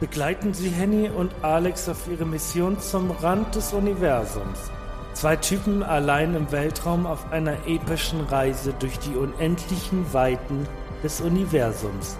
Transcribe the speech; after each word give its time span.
Begleiten 0.00 0.52
Sie 0.54 0.70
Henny 0.70 1.08
und 1.08 1.32
Alex 1.42 1.88
auf 1.88 2.08
ihre 2.08 2.26
Mission 2.26 2.80
zum 2.80 3.12
Rand 3.12 3.54
des 3.54 3.72
Universums. 3.72 4.72
Zwei 5.12 5.36
Typen 5.36 5.84
allein 5.84 6.34
im 6.34 6.50
Weltraum 6.50 7.06
auf 7.06 7.30
einer 7.30 7.68
epischen 7.68 8.20
Reise 8.22 8.74
durch 8.80 8.98
die 8.98 9.14
unendlichen 9.14 10.12
Weiten 10.12 10.66
des 11.04 11.20
Universums. 11.20 12.18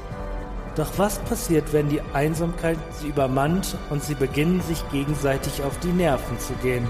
Doch 0.77 0.93
was 0.99 1.19
passiert, 1.21 1.73
wenn 1.73 1.89
die 1.89 2.01
Einsamkeit 2.13 2.79
sie 3.01 3.09
übermannt 3.09 3.77
und 3.91 4.05
sie 4.05 4.15
beginnen, 4.15 4.61
sich 4.61 4.89
gegenseitig 4.91 5.65
auf 5.65 5.77
die 5.81 5.93
Nerven 5.93 6.39
zu 6.39 6.53
gehen? 6.63 6.87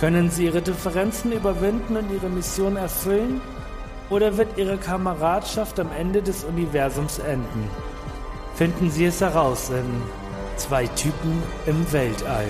Können 0.00 0.30
sie 0.30 0.46
ihre 0.46 0.62
Differenzen 0.62 1.30
überwinden 1.30 1.98
und 1.98 2.10
ihre 2.10 2.30
Mission 2.30 2.76
erfüllen? 2.76 3.42
Oder 4.08 4.38
wird 4.38 4.56
ihre 4.56 4.78
Kameradschaft 4.78 5.78
am 5.78 5.90
Ende 5.92 6.22
des 6.22 6.44
Universums 6.44 7.18
enden? 7.18 7.68
Finden 8.60 8.90
Sie 8.90 9.06
es 9.06 9.22
heraus 9.22 9.70
in 9.70 10.02
Zwei 10.58 10.86
Typen 10.88 11.42
im 11.64 11.90
Weltall. 11.92 12.44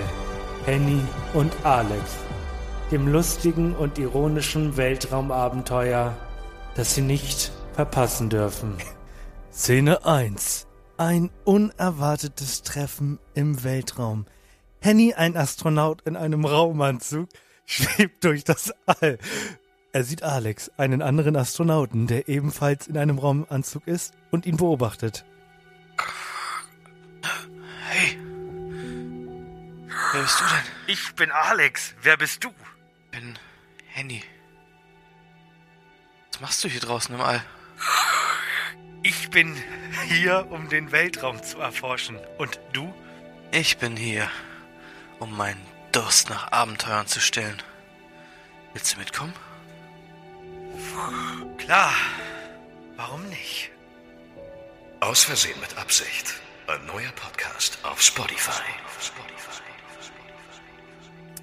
Henny 0.66 1.00
und 1.34 1.52
Alex. 1.62 2.16
Dem 2.90 3.06
lustigen 3.06 3.76
und 3.76 3.96
ironischen 3.96 4.76
Weltraumabenteuer, 4.76 6.16
das 6.74 6.96
Sie 6.96 7.02
nicht 7.02 7.52
verpassen 7.74 8.28
dürfen. 8.28 8.74
Szene 9.52 10.04
1. 10.04 10.66
Ein 10.96 11.30
unerwartetes 11.44 12.62
Treffen 12.62 13.20
im 13.34 13.62
Weltraum. 13.62 14.26
Henny, 14.80 15.14
ein 15.14 15.36
Astronaut 15.36 16.02
in 16.02 16.16
einem 16.16 16.44
Raumanzug, 16.44 17.28
schwebt 17.66 18.24
durch 18.24 18.42
das 18.42 18.74
All. 18.84 19.16
Er 19.92 20.02
sieht 20.02 20.24
Alex, 20.24 20.72
einen 20.76 21.02
anderen 21.02 21.36
Astronauten, 21.36 22.08
der 22.08 22.28
ebenfalls 22.28 22.88
in 22.88 22.98
einem 22.98 23.18
Raumanzug 23.20 23.86
ist 23.86 24.14
und 24.32 24.44
ihn 24.44 24.56
beobachtet. 24.56 25.24
Wer 30.20 30.26
bist 30.26 30.40
du 30.40 30.44
denn? 30.44 30.64
Ich 30.86 31.14
bin 31.14 31.30
Alex. 31.30 31.94
Wer 32.02 32.18
bist 32.18 32.44
du? 32.44 32.50
Ich 32.50 33.18
bin 33.18 33.38
Henny. 33.88 34.22
Was 36.32 36.40
machst 36.42 36.62
du 36.62 36.68
hier 36.68 36.82
draußen 36.82 37.14
im 37.14 37.22
All? 37.22 37.42
Ich 39.02 39.30
bin 39.30 39.56
hier, 40.08 40.46
um 40.50 40.68
den 40.68 40.92
Weltraum 40.92 41.42
zu 41.42 41.58
erforschen. 41.58 42.18
Und 42.36 42.60
du? 42.74 42.92
Ich 43.50 43.78
bin 43.78 43.96
hier, 43.96 44.30
um 45.20 45.34
meinen 45.34 45.66
Durst 45.90 46.28
nach 46.28 46.52
Abenteuern 46.52 47.06
zu 47.06 47.18
stillen. 47.18 47.62
Willst 48.74 48.94
du 48.94 48.98
mitkommen? 48.98 49.32
Klar. 51.56 51.94
Warum 52.96 53.26
nicht? 53.30 53.70
Aus 55.00 55.24
Versehen 55.24 55.58
mit 55.60 55.78
Absicht. 55.78 56.34
Ein 56.66 56.84
neuer 56.84 57.12
Podcast 57.12 57.78
auf 57.84 58.02
Spotify. 58.02 58.60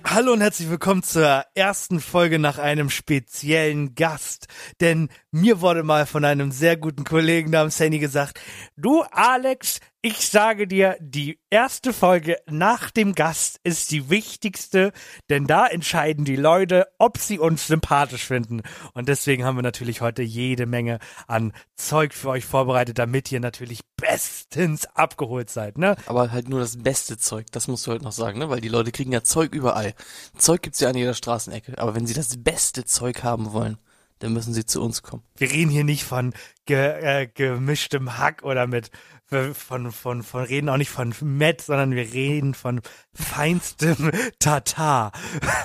Hallo 0.09 0.31
und 0.31 0.39
herzlich 0.39 0.69
willkommen 0.69 1.03
zur 1.03 1.43
ersten 1.53 1.99
Folge 1.99 2.39
nach 2.39 2.59
einem 2.59 2.89
speziellen 2.89 3.93
Gast. 3.93 4.47
Denn 4.79 5.09
mir 5.31 5.59
wurde 5.59 5.83
mal 5.83 6.05
von 6.05 6.23
einem 6.23 6.51
sehr 6.51 6.77
guten 6.77 7.03
Kollegen 7.03 7.49
namens 7.49 7.77
Henny 7.77 7.99
gesagt, 7.99 8.39
du 8.77 9.01
Alex, 9.11 9.81
ich 10.07 10.29
sage 10.29 10.69
dir, 10.69 10.95
die 11.01 11.37
erste 11.49 11.91
Folge 11.91 12.37
nach 12.49 12.91
dem 12.91 13.13
Gast 13.13 13.59
ist 13.65 13.91
die 13.91 14.09
wichtigste, 14.09 14.93
denn 15.29 15.47
da 15.47 15.67
entscheiden 15.67 16.23
die 16.23 16.37
Leute, 16.37 16.87
ob 16.97 17.17
sie 17.17 17.39
uns 17.39 17.67
sympathisch 17.67 18.23
finden. 18.23 18.61
Und 18.93 19.09
deswegen 19.09 19.43
haben 19.43 19.57
wir 19.57 19.63
natürlich 19.63 19.99
heute 19.99 20.23
jede 20.23 20.65
Menge 20.65 20.99
an 21.27 21.51
Zeug 21.75 22.13
für 22.13 22.29
euch 22.29 22.45
vorbereitet, 22.45 22.97
damit 22.99 23.33
ihr 23.33 23.41
natürlich 23.41 23.81
bestens 23.97 24.85
abgeholt 24.95 25.49
seid, 25.49 25.77
ne? 25.77 25.97
Aber 26.05 26.31
halt 26.31 26.47
nur 26.47 26.61
das 26.61 26.81
beste 26.81 27.17
Zeug, 27.17 27.47
das 27.51 27.67
musst 27.67 27.85
du 27.85 27.91
halt 27.91 28.01
noch 28.01 28.13
sagen, 28.13 28.39
ne? 28.39 28.49
Weil 28.49 28.61
die 28.61 28.69
Leute 28.69 28.93
kriegen 28.93 29.11
ja 29.11 29.23
Zeug 29.23 29.53
überall. 29.53 29.93
Zeug 30.37 30.61
gibt's 30.61 30.79
ja 30.79 30.87
an 30.87 30.95
jeder 30.95 31.15
Straßenecke. 31.15 31.77
Aber 31.79 31.95
wenn 31.95 32.07
sie 32.07 32.13
das 32.13 32.41
beste 32.41 32.85
Zeug 32.85 33.23
haben 33.23 33.51
wollen, 33.51 33.77
dann 34.19 34.33
müssen 34.33 34.53
sie 34.53 34.65
zu 34.65 34.81
uns 34.81 35.03
kommen. 35.03 35.23
Wir 35.37 35.51
reden 35.51 35.69
hier 35.69 35.83
nicht 35.83 36.03
von 36.03 36.33
ge, 36.65 36.77
äh, 36.77 37.27
gemischtem 37.27 38.17
Hack 38.17 38.43
oder 38.43 38.67
mit 38.67 38.91
von, 39.29 39.91
von, 39.91 40.23
von, 40.23 40.43
reden 40.45 40.69
auch 40.69 40.77
nicht 40.77 40.89
von 40.89 41.13
Met, 41.21 41.61
sondern 41.61 41.91
wir 41.91 42.13
reden 42.13 42.53
von 42.53 42.81
feinstem 43.13 44.11
Tatar 44.39 45.11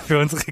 für 0.05 0.19
unsere, 0.19 0.43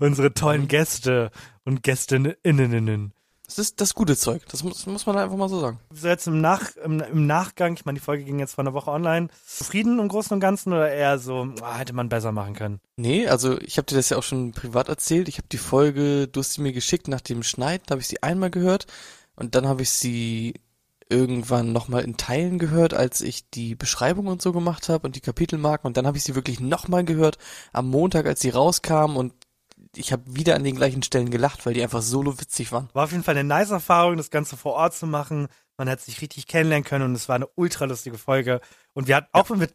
unsere 0.00 0.34
tollen 0.34 0.68
Gäste 0.68 1.30
und 1.64 1.82
Gästinnen. 1.82 3.12
Das 3.46 3.58
ist 3.58 3.80
das 3.80 3.94
gute 3.94 4.16
Zeug. 4.16 4.42
Das 4.50 4.62
muss, 4.62 4.86
muss 4.86 5.04
man 5.04 5.18
einfach 5.18 5.36
mal 5.36 5.48
so 5.48 5.60
sagen. 5.60 5.78
So 5.90 6.08
jetzt 6.08 6.26
im, 6.26 6.40
Nach, 6.40 6.74
im, 6.76 7.00
im 7.00 7.26
Nachgang, 7.26 7.74
ich 7.74 7.84
meine, 7.84 7.98
die 7.98 8.04
Folge 8.04 8.24
ging 8.24 8.38
jetzt 8.38 8.54
vor 8.54 8.64
einer 8.64 8.72
Woche 8.72 8.90
online. 8.90 9.28
Zufrieden 9.46 9.98
im 9.98 10.08
Großen 10.08 10.32
und 10.32 10.40
Ganzen 10.40 10.72
oder 10.72 10.90
eher 10.90 11.18
so, 11.18 11.48
ah, 11.60 11.76
hätte 11.76 11.92
man 11.92 12.08
besser 12.08 12.32
machen 12.32 12.54
können? 12.54 12.80
Nee, 12.96 13.26
also 13.26 13.60
ich 13.60 13.76
habe 13.76 13.86
dir 13.86 13.96
das 13.96 14.08
ja 14.08 14.16
auch 14.16 14.22
schon 14.22 14.52
privat 14.52 14.88
erzählt. 14.88 15.28
Ich 15.28 15.38
habe 15.38 15.48
die 15.50 15.58
Folge, 15.58 16.28
du 16.28 16.40
hast 16.40 16.54
sie 16.54 16.62
mir 16.62 16.72
geschickt 16.72 17.08
nach 17.08 17.20
dem 17.20 17.42
Schneiden, 17.42 17.84
da 17.86 17.92
habe 17.92 18.00
ich 18.00 18.08
sie 18.08 18.22
einmal 18.22 18.50
gehört 18.50 18.86
und 19.36 19.54
dann 19.54 19.66
habe 19.66 19.82
ich 19.82 19.90
sie 19.90 20.54
irgendwann 21.12 21.72
nochmal 21.72 22.04
in 22.04 22.16
Teilen 22.16 22.58
gehört, 22.58 22.94
als 22.94 23.20
ich 23.20 23.50
die 23.50 23.74
Beschreibung 23.74 24.28
und 24.28 24.40
so 24.40 24.52
gemacht 24.52 24.88
habe 24.88 25.06
und 25.06 25.14
die 25.14 25.20
Kapitelmarken 25.20 25.86
und 25.86 25.96
dann 25.98 26.06
habe 26.06 26.16
ich 26.16 26.24
sie 26.24 26.34
wirklich 26.34 26.58
nochmal 26.58 27.04
gehört 27.04 27.36
am 27.72 27.90
Montag, 27.90 28.26
als 28.26 28.40
sie 28.40 28.48
rauskam 28.48 29.16
und 29.16 29.34
ich 29.96 30.12
habe 30.12 30.22
wieder 30.26 30.54
an 30.54 30.64
den 30.64 30.76
gleichen 30.76 31.02
Stellen 31.02 31.30
gelacht, 31.30 31.66
weil 31.66 31.74
die 31.74 31.82
einfach 31.82 32.02
solo 32.02 32.40
witzig 32.40 32.72
waren. 32.72 32.88
War 32.92 33.04
auf 33.04 33.12
jeden 33.12 33.24
Fall 33.24 33.36
eine 33.36 33.46
nice 33.46 33.70
Erfahrung, 33.70 34.16
das 34.16 34.30
Ganze 34.30 34.56
vor 34.56 34.74
Ort 34.74 34.94
zu 34.94 35.06
machen. 35.06 35.48
Man 35.76 35.88
hat 35.88 36.00
sich 36.00 36.20
richtig 36.20 36.46
kennenlernen 36.46 36.84
können 36.84 37.04
und 37.04 37.14
es 37.14 37.28
war 37.28 37.36
eine 37.36 37.48
ultra 37.56 37.84
lustige 37.84 38.18
Folge. 38.18 38.60
Und 38.94 39.08
wir 39.08 39.16
hatten, 39.16 39.28
auch 39.32 39.50
wenn 39.50 39.60
wir 39.60 39.68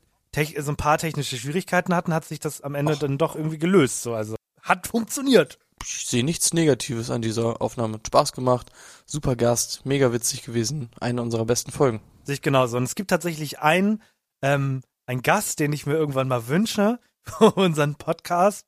so 0.62 0.72
ein 0.72 0.78
paar 0.78 0.98
technische 0.98 1.38
Schwierigkeiten 1.38 1.96
hatten, 1.96 2.14
hat 2.14 2.26
sich 2.26 2.40
das 2.40 2.62
am 2.62 2.76
Ende 2.76 2.98
dann 2.98 3.18
doch 3.18 3.36
irgendwie 3.36 3.58
gelöst. 3.58 4.04
So, 4.04 4.14
also 4.14 4.36
hat 4.62 4.88
funktioniert. 4.88 5.60
Ich 5.84 6.06
sehe 6.06 6.24
nichts 6.24 6.54
Negatives 6.54 7.10
an 7.10 7.22
dieser 7.22 7.62
Aufnahme. 7.62 8.00
Spaß 8.06 8.34
gemacht, 8.34 8.72
super 9.06 9.36
Gast, 9.36 9.86
mega 9.86 10.12
witzig 10.12 10.44
gewesen, 10.44 10.90
eine 11.00 11.22
unserer 11.22 11.46
besten 11.46 11.72
Folgen. 11.72 12.02
Sehe 12.24 12.36
ich 12.36 12.42
genauso. 12.42 12.78
Und 12.78 12.84
es 12.84 12.96
gibt 12.96 13.10
tatsächlich 13.10 13.60
einen, 13.60 14.02
ähm, 14.42 14.82
einen 15.06 15.22
Gast, 15.22 15.60
den 15.60 15.72
ich 15.74 15.86
mir 15.86 15.94
irgendwann 15.94 16.28
mal 16.28 16.48
wünsche 16.48 17.00
für 17.24 17.52
unseren 17.52 17.96
Podcast, 17.96 18.66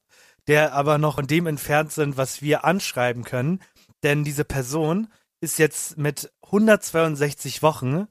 der 0.50 0.74
aber 0.74 0.98
noch 0.98 1.16
von 1.16 1.28
dem 1.28 1.46
entfernt 1.46 1.92
sind, 1.92 2.18
was 2.18 2.42
wir 2.42 2.66
anschreiben 2.66 3.24
können. 3.24 3.62
Denn 4.04 4.24
diese 4.24 4.44
Person 4.44 5.08
ist 5.42 5.60
jetzt 5.60 5.98
mit 5.98 6.32
162 6.44 7.62
Wochen 7.62 8.08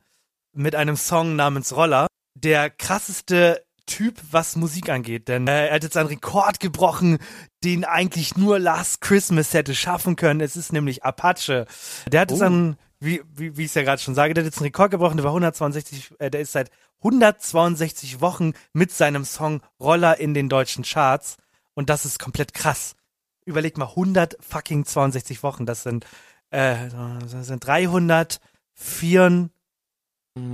mit 0.54 0.76
einem 0.76 0.96
Song 0.96 1.34
namens 1.36 1.74
Roller 1.74 2.06
der 2.34 2.70
krasseste 2.70 3.64
Typ, 3.86 4.20
was 4.30 4.54
Musik 4.54 4.88
angeht. 4.88 5.26
Denn 5.26 5.48
äh, 5.48 5.66
er 5.66 5.74
hat 5.74 5.82
jetzt 5.82 5.96
einen 5.96 6.08
Rekord 6.08 6.60
gebrochen, 6.60 7.18
den 7.64 7.84
eigentlich 7.84 8.36
nur 8.36 8.60
Last 8.60 9.00
Christmas 9.00 9.52
hätte 9.52 9.74
schaffen 9.74 10.14
können. 10.14 10.40
Es 10.40 10.56
ist 10.56 10.72
nämlich 10.72 11.02
Apache. 11.02 11.66
Der 12.06 12.20
hat 12.20 12.30
jetzt 12.30 12.42
Oh. 12.42 12.46
einen, 12.46 12.76
wie, 13.00 13.20
wie, 13.34 13.56
wie 13.56 13.62
ich 13.64 13.70
es 13.70 13.74
ja 13.74 13.82
gerade 13.82 14.00
schon 14.00 14.14
sage, 14.14 14.34
der 14.34 14.44
hat 14.44 14.50
jetzt 14.52 14.58
einen 14.58 14.66
Rekord 14.66 14.92
gebrochen, 14.92 15.16
der 15.16 15.24
war 15.24 15.32
162, 15.32 16.12
äh, 16.20 16.30
der 16.30 16.40
ist 16.42 16.52
seit 16.52 16.70
162 17.02 18.20
Wochen 18.20 18.52
mit 18.72 18.92
seinem 18.92 19.24
Song 19.24 19.60
Roller 19.80 20.20
in 20.20 20.34
den 20.34 20.48
deutschen 20.48 20.84
Charts. 20.84 21.36
Und 21.78 21.90
das 21.90 22.04
ist 22.04 22.18
komplett 22.18 22.54
krass. 22.54 22.96
Überleg 23.44 23.78
mal, 23.78 23.84
100 23.90 24.36
fucking 24.40 24.84
62 24.84 25.44
Wochen. 25.44 25.64
Das 25.64 25.84
sind, 25.84 26.06
äh, 26.50 26.88
das 26.88 27.46
sind 27.46 27.64
304, 27.64 28.40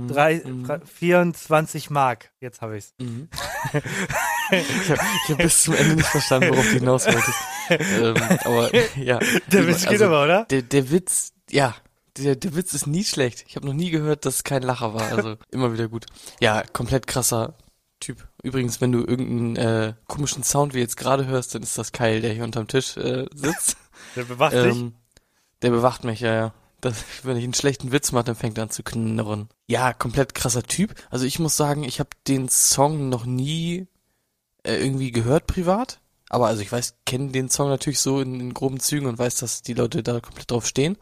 drei, 0.07 0.43
drei- 0.67 0.79
24 0.85 1.89
Mark. 1.89 2.31
Jetzt 2.41 2.61
habe 2.61 2.77
ich's. 2.77 2.93
Mhm. 2.99 3.27
ich 4.51 4.89
habe 4.91 5.01
hab 5.29 5.37
bis 5.39 5.63
zum 5.63 5.73
Ende 5.73 5.95
nicht 5.95 6.05
verstanden, 6.09 6.49
worauf 6.51 6.65
du 6.65 6.73
hinaus 6.73 7.07
wolltest. 7.07 7.39
ähm, 7.71 8.15
aber 8.43 8.69
ja. 8.95 9.17
Der 9.51 9.65
Witz 9.67 9.81
geht 9.81 9.93
Also, 9.93 10.05
aber, 10.05 10.25
oder? 10.25 10.45
Der, 10.45 10.61
der 10.61 10.91
Witz, 10.91 11.33
ja, 11.49 11.73
der, 12.17 12.35
der 12.35 12.55
Witz 12.55 12.75
ist 12.75 12.85
nie 12.85 13.03
schlecht. 13.03 13.45
Ich 13.47 13.55
habe 13.55 13.65
noch 13.65 13.73
nie 13.73 13.89
gehört, 13.89 14.27
dass 14.27 14.35
es 14.35 14.43
kein 14.43 14.61
Lacher 14.61 14.93
war. 14.93 15.09
Also 15.11 15.37
immer 15.49 15.73
wieder 15.73 15.87
gut. 15.87 16.05
Ja, 16.39 16.61
komplett 16.71 17.07
krasser 17.07 17.55
Typ. 18.05 18.27
Übrigens, 18.43 18.81
wenn 18.81 18.91
du 18.91 18.99
irgendeinen 18.99 19.55
äh, 19.55 19.93
komischen 20.07 20.43
Sound 20.43 20.73
wie 20.75 20.79
jetzt 20.79 20.95
gerade 20.97 21.25
hörst, 21.25 21.55
dann 21.55 21.63
ist 21.63 21.77
das 21.77 21.91
Keil, 21.91 22.21
der 22.21 22.33
hier 22.33 22.43
unterm 22.43 22.67
Tisch 22.67 22.97
äh, 22.97 23.25
sitzt. 23.33 23.77
Der 24.15 24.23
bewacht 24.25 24.53
dich. 24.53 24.75
ähm, 24.75 24.93
Der 25.63 25.71
bewacht 25.71 26.03
mich, 26.03 26.19
ja, 26.19 26.33
ja. 26.33 26.53
Das, 26.81 27.03
wenn 27.23 27.35
ich 27.37 27.43
einen 27.43 27.53
schlechten 27.55 27.91
Witz 27.91 28.11
mache, 28.11 28.25
dann 28.25 28.35
fängt 28.35 28.57
er 28.59 28.63
an 28.65 28.69
zu 28.69 28.83
knurren. 28.83 29.49
Ja, 29.67 29.93
komplett 29.93 30.35
krasser 30.35 30.61
Typ. 30.63 30.93
Also 31.09 31.25
ich 31.25 31.39
muss 31.39 31.57
sagen, 31.57 31.83
ich 31.83 31.99
habe 31.99 32.09
den 32.27 32.47
Song 32.49 33.09
noch 33.09 33.25
nie 33.25 33.87
äh, 34.63 34.75
irgendwie 34.75 35.11
gehört 35.11 35.47
privat. 35.47 35.99
Aber 36.29 36.47
also 36.47 36.61
ich 36.61 36.71
weiß, 36.71 36.95
kenne 37.05 37.31
den 37.31 37.49
Song 37.49 37.69
natürlich 37.69 37.99
so 37.99 38.19
in, 38.21 38.39
in 38.39 38.53
groben 38.53 38.79
Zügen 38.79 39.07
und 39.07 39.17
weiß, 39.17 39.35
dass 39.37 39.61
die 39.63 39.73
Leute 39.73 40.03
da 40.03 40.19
komplett 40.19 40.51
drauf 40.51 40.67
stehen. 40.67 40.97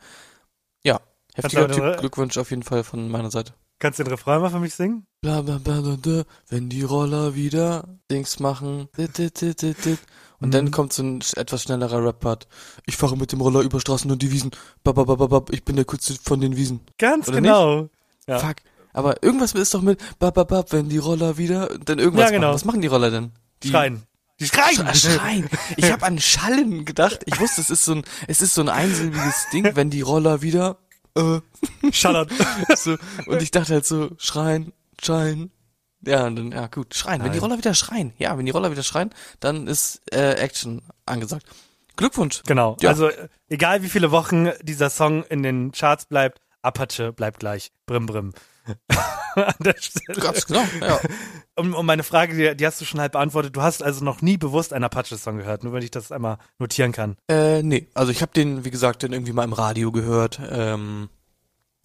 Ja, 0.84 1.02
heftiger 1.34 1.70
Typ. 1.70 1.98
Glückwunsch 2.00 2.38
auf 2.38 2.52
jeden 2.52 2.64
Fall 2.64 2.84
von 2.84 3.10
meiner 3.10 3.32
Seite. 3.32 3.54
Kannst 3.80 4.00
du 4.00 4.04
den 4.04 4.12
Refrain 4.12 4.42
mal 4.42 4.50
für 4.50 4.60
mich 4.60 4.76
singen? 4.76 5.06
Bla 5.22 5.42
bla 5.42 5.58
bla 5.58 5.82
bla, 5.82 5.96
bla 6.02 6.24
wenn 6.50 6.70
die 6.70 6.84
Roller 6.84 7.36
wieder 7.36 7.88
Dings 8.10 8.40
machen. 8.40 8.88
dit, 8.98 9.18
dit, 9.18 9.42
dit, 9.42 9.62
dit, 9.62 9.86
dit. 9.86 10.00
Und 10.40 10.54
dann 10.54 10.66
Mhm. 10.66 10.72
kommt 10.72 10.94
so 10.94 11.04
ein 11.04 11.22
etwas 11.36 11.64
schnellerer 11.64 12.04
Rap-Part. 12.06 12.48
Ich 12.86 12.98
fahre 12.98 13.16
mit 13.18 13.32
dem 13.32 13.40
Roller 13.42 13.62
über 13.62 13.80
Straßen 13.80 14.10
und 14.12 14.22
die 14.22 14.32
Wiesen. 14.32 14.52
Bababababab, 14.84 15.52
ich 15.54 15.64
bin 15.64 15.76
der 15.78 15.86
Kurze 15.86 16.16
von 16.22 16.42
den 16.42 16.56
Wiesen. 16.58 16.82
Ganz 16.98 17.28
Oder 17.30 17.38
genau. 17.42 17.90
Ja. 18.28 18.40
Fuck. 18.40 18.58
Aber 18.94 19.24
irgendwas 19.24 19.54
ist 19.54 19.74
doch 19.74 19.82
mit 19.82 20.00
bababab, 20.20 20.72
wenn 20.72 20.88
die 20.90 20.98
Roller 20.98 21.38
wieder, 21.38 21.68
dann 21.86 22.00
irgendwas 22.00 22.26
Ja, 22.26 22.32
genau. 22.32 22.48
machen. 22.48 22.56
Was 22.56 22.66
machen 22.66 22.82
die 22.82 22.88
Roller 22.88 23.10
denn? 23.12 23.32
Die 23.64 23.70
Schreien. 23.70 24.04
Die 24.40 24.46
schreien. 24.48 24.88
Sch- 24.90 25.16
Schreien. 25.18 25.50
Ich 25.78 25.90
habe 25.92 26.06
an 26.06 26.20
Schallen 26.20 26.84
gedacht. 26.86 27.20
Ich 27.26 27.40
wusste, 27.40 27.62
es 27.62 27.70
ist 27.70 27.86
so 27.86 27.94
ein, 27.96 28.04
es 28.28 28.42
ist 28.42 28.54
so 28.54 28.62
ein 28.62 28.70
einsilbiges 28.70 29.46
Ding, 29.54 29.70
wenn 29.76 29.90
die 29.90 30.02
Roller 30.02 30.42
wieder, 30.42 30.78
äh, 31.16 31.40
Schallert. 31.92 32.32
so, 32.76 32.98
und 33.26 33.42
ich 33.42 33.52
dachte 33.52 33.74
halt 33.74 33.86
so, 33.86 34.12
schreien, 34.18 34.74
schreien. 35.02 35.52
Ja, 36.06 36.28
und 36.28 36.36
dann, 36.36 36.52
ja 36.52 36.68
gut, 36.68 36.94
schreien. 36.96 37.24
Wenn 37.24 37.32
die 37.32 37.38
Nein. 37.38 37.46
Roller 37.46 37.58
wieder 37.58 37.74
schreien, 37.74 38.14
ja, 38.18 38.38
wenn 38.38 38.46
die 38.46 38.52
Roller 38.52 38.72
wieder 38.72 38.84
schreien, 38.84 39.12
dann 39.40 39.68
ist 39.68 40.02
äh, 40.14 40.34
Action 40.34 40.82
angesagt. 41.06 41.46
Glückwunsch. 41.96 42.42
Genau. 42.46 42.76
Ja. 42.82 42.90
Also 42.90 43.10
egal 43.50 43.84
wie 43.84 43.90
viele 43.90 44.12
Wochen 44.12 44.50
dieser 44.62 44.90
Song 44.90 45.24
in 45.24 45.44
den 45.44 45.72
Charts 45.72 46.06
bleibt, 46.06 46.42
Apache 46.62 47.14
bleibt 47.14 47.40
gleich. 47.40 47.72
Brim 47.86 48.06
brim. 48.06 48.34
An 49.48 49.56
der 49.60 49.76
Stelle. 49.80 50.20
Ganz 50.20 50.46
genau, 50.46 50.64
ja. 50.82 51.00
Um, 51.56 51.76
um 51.76 51.86
meine 51.86 52.02
Frage, 52.02 52.36
die, 52.36 52.58
die 52.58 52.66
hast 52.66 52.82
du 52.82 52.86
schon 52.86 53.00
halb 53.00 53.12
beantwortet. 53.12 53.56
Du 53.56 53.62
hast 53.62 53.84
also 53.84 54.04
noch 54.04 54.24
nie 54.24 54.38
bewusst 54.38 54.74
einen 54.74 54.86
Apache-Song 54.86 55.38
gehört, 55.38 55.64
nur 55.64 55.72
wenn 55.72 55.84
ich 55.84 55.92
das 55.92 56.12
einmal 56.12 56.40
notieren 56.58 56.94
kann. 56.94 57.16
Äh, 57.30 57.62
nee, 57.62 57.86
also 57.94 58.12
ich 58.12 58.24
habe 58.24 58.32
den, 58.34 58.66
wie 58.66 58.72
gesagt, 58.72 59.04
dann 59.04 59.14
irgendwie 59.14 59.34
mal 59.34 59.44
im 59.44 59.54
Radio 59.54 59.92
gehört. 59.92 60.42
Ähm, 60.50 61.10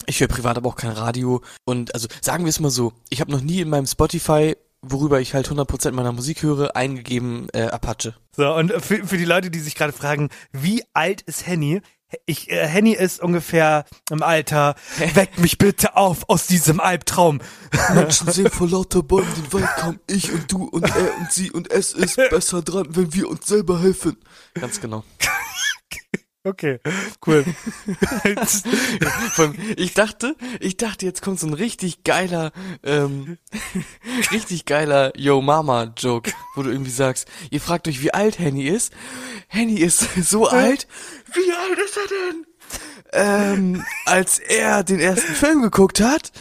ich 0.06 0.20
höre 0.20 0.28
privat 0.28 0.56
aber 0.56 0.70
auch 0.70 0.76
kein 0.76 0.92
Radio. 0.92 1.42
Und 1.66 1.92
also 1.92 2.08
sagen 2.22 2.44
wir 2.44 2.50
es 2.50 2.60
mal 2.60 2.70
so, 2.70 2.94
ich 3.10 3.20
habe 3.20 3.30
noch 3.30 3.42
nie 3.42 3.60
in 3.60 3.68
meinem 3.68 3.86
Spotify, 3.86 4.56
worüber 4.80 5.20
ich 5.20 5.34
halt 5.34 5.50
100% 5.50 5.92
meiner 5.92 6.12
Musik 6.12 6.42
höre, 6.42 6.74
eingegeben 6.74 7.48
äh, 7.52 7.64
Apache. 7.64 8.14
So, 8.34 8.54
und 8.54 8.72
für, 8.72 9.06
für 9.06 9.18
die 9.18 9.26
Leute, 9.26 9.50
die 9.50 9.58
sich 9.58 9.74
gerade 9.74 9.92
fragen, 9.92 10.30
wie 10.52 10.82
alt 10.94 11.20
ist 11.22 11.46
Henny? 11.46 11.82
Ich, 12.24 12.50
äh, 12.50 12.66
Henny 12.66 12.92
ist 12.92 13.20
ungefähr 13.20 13.84
im 14.10 14.22
Alter, 14.22 14.76
weckt 15.14 15.38
mich 15.38 15.58
bitte 15.58 15.96
auf 15.96 16.28
aus 16.28 16.46
diesem 16.46 16.80
Albtraum. 16.80 17.40
Menschen 17.94 18.32
sehen 18.32 18.50
vor 18.50 18.68
lauter 18.68 19.02
Bäumen 19.02 19.32
den 19.34 19.52
Wald 19.52 19.68
kaum 19.76 20.00
ich 20.06 20.32
und 20.32 20.50
du 20.50 20.64
und 20.64 20.84
er 20.84 21.18
und 21.18 21.32
sie 21.32 21.50
und 21.50 21.70
es 21.70 21.92
ist 21.92 22.16
besser 22.30 22.62
dran, 22.62 22.86
wenn 22.90 23.12
wir 23.12 23.28
uns 23.28 23.46
selber 23.46 23.80
helfen. 23.80 24.16
Ganz 24.54 24.80
genau. 24.80 25.04
Okay, 26.48 26.80
cool. 27.26 27.44
Ich 29.76 29.92
dachte, 29.94 30.34
ich 30.60 30.76
dachte, 30.76 31.04
jetzt 31.04 31.20
kommt 31.20 31.38
so 31.38 31.46
ein 31.46 31.52
richtig 31.52 32.04
geiler, 32.04 32.52
ähm, 32.82 33.36
richtig 34.32 34.64
geiler 34.64 35.12
Yo 35.16 35.42
Mama 35.42 35.92
Joke, 35.96 36.32
wo 36.54 36.62
du 36.62 36.70
irgendwie 36.70 36.90
sagst, 36.90 37.28
ihr 37.50 37.60
fragt 37.60 37.86
euch, 37.86 38.02
wie 38.02 38.14
alt 38.14 38.38
Henny 38.38 38.66
ist. 38.66 38.92
Henny 39.48 39.78
ist 39.78 40.06
so 40.22 40.48
alt. 40.48 40.88
Wie 41.34 41.52
alt 41.52 41.78
ist 41.78 41.96
er 41.96 42.08
denn? 42.08 42.46
Ähm, 43.12 43.84
als 44.06 44.38
er 44.38 44.84
den 44.84 45.00
ersten 45.00 45.34
Film 45.34 45.62
geguckt 45.62 46.00
hat, 46.00 46.32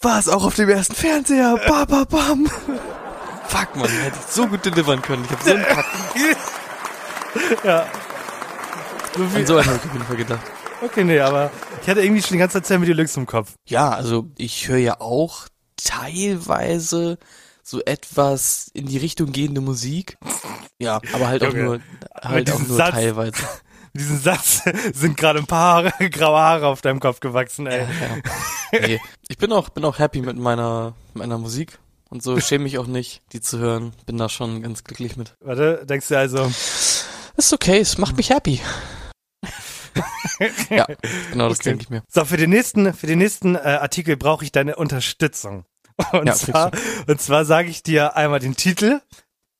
war 0.00 0.18
es 0.18 0.28
auch 0.28 0.44
auf 0.44 0.56
dem 0.56 0.68
ersten 0.68 0.94
Fernseher. 0.94 1.56
Ba, 1.68 1.84
ba, 1.84 2.04
bam. 2.04 2.46
Fuck, 3.48 3.76
man, 3.76 3.88
hätte 3.88 4.18
ich 4.18 4.32
so 4.32 4.46
gut 4.48 4.64
delivern 4.64 5.02
können. 5.02 5.24
Ich 5.24 5.30
habe 5.30 5.44
so 5.44 5.50
einen 5.50 5.64
Kack. 5.64 5.86
ja. 7.64 7.86
So 9.16 9.22
An 9.24 9.30
viel, 9.30 9.46
so 9.46 9.56
einen 9.56 9.66
hab 9.68 9.76
ich 9.76 9.84
auf 9.86 9.92
jeden 9.92 10.04
Fall 10.04 10.16
gedacht. 10.16 10.40
okay, 10.82 11.04
nee, 11.04 11.20
aber 11.20 11.50
ich 11.82 11.88
hatte 11.88 12.02
irgendwie 12.02 12.22
schon 12.22 12.32
die 12.34 12.38
ganze 12.38 12.54
Zeit 12.54 12.66
Sammy 12.66 12.86
Deluxe 12.86 13.18
im 13.18 13.26
Kopf. 13.26 13.52
Ja, 13.68 13.90
also 13.90 14.26
ich 14.36 14.68
höre 14.68 14.78
ja 14.78 15.00
auch 15.00 15.46
teilweise 15.76 17.18
so 17.62 17.80
etwas 17.84 18.70
in 18.74 18.86
die 18.86 18.98
Richtung 18.98 19.32
gehende 19.32 19.60
Musik. 19.60 20.18
Ja, 20.78 21.00
aber 21.12 21.28
halt 21.28 21.42
auch 21.44 21.48
Junge, 21.52 21.62
nur 21.64 21.80
halt 22.22 22.50
auch 22.50 22.56
diesen 22.56 22.68
nur 22.68 22.76
Satz- 22.78 22.90
teilweise. 22.92 23.42
Mit 23.92 24.02
diesem 24.02 24.18
Satz 24.20 24.62
sind 24.92 25.16
gerade 25.16 25.38
ein 25.38 25.46
paar 25.46 25.84
Haare, 25.84 26.10
graue 26.10 26.38
Haare 26.38 26.66
auf 26.66 26.82
deinem 26.82 27.00
Kopf 27.00 27.20
gewachsen, 27.20 27.66
ey. 27.66 27.86
Ja. 28.72 28.78
Nee, 28.80 29.00
ich 29.28 29.38
bin 29.38 29.52
auch 29.52 29.70
bin 29.70 29.84
auch 29.86 29.98
happy 29.98 30.20
mit 30.20 30.36
meiner 30.36 30.92
meiner 31.14 31.38
Musik 31.38 31.78
und 32.10 32.22
so 32.22 32.38
schäme 32.38 32.64
mich 32.64 32.78
auch 32.78 32.86
nicht, 32.86 33.22
die 33.32 33.40
zu 33.40 33.58
hören. 33.58 33.94
Bin 34.04 34.18
da 34.18 34.28
schon 34.28 34.60
ganz 34.62 34.84
glücklich 34.84 35.16
mit. 35.16 35.34
Warte, 35.40 35.86
denkst 35.86 36.08
du 36.08 36.18
also, 36.18 36.52
Ist 37.36 37.52
okay, 37.54 37.78
es 37.78 37.96
macht 37.96 38.16
mich 38.18 38.28
happy. 38.30 38.60
Ja, 40.70 40.86
genau 41.32 41.48
das 41.48 41.58
Okay. 41.60 41.70
denke 41.70 41.82
ich 41.84 41.90
mir. 41.90 42.02
so, 42.08 42.24
für 42.24 42.36
den 42.36 42.50
nächsten, 42.50 42.92
für 42.94 43.06
den 43.06 43.18
nächsten 43.18 43.54
äh, 43.54 43.58
Artikel 43.58 44.16
brauche 44.16 44.44
ich 44.44 44.52
deine 44.52 44.76
Unterstützung. 44.76 45.64
Und 46.12 46.26
Ja, 46.26 46.34
zwar, 46.34 46.70
und 47.06 47.20
zwar 47.20 47.44
sage 47.44 47.68
ich 47.70 47.82
dir 47.82 48.16
einmal 48.16 48.38
den 48.38 48.54
Titel 48.54 49.00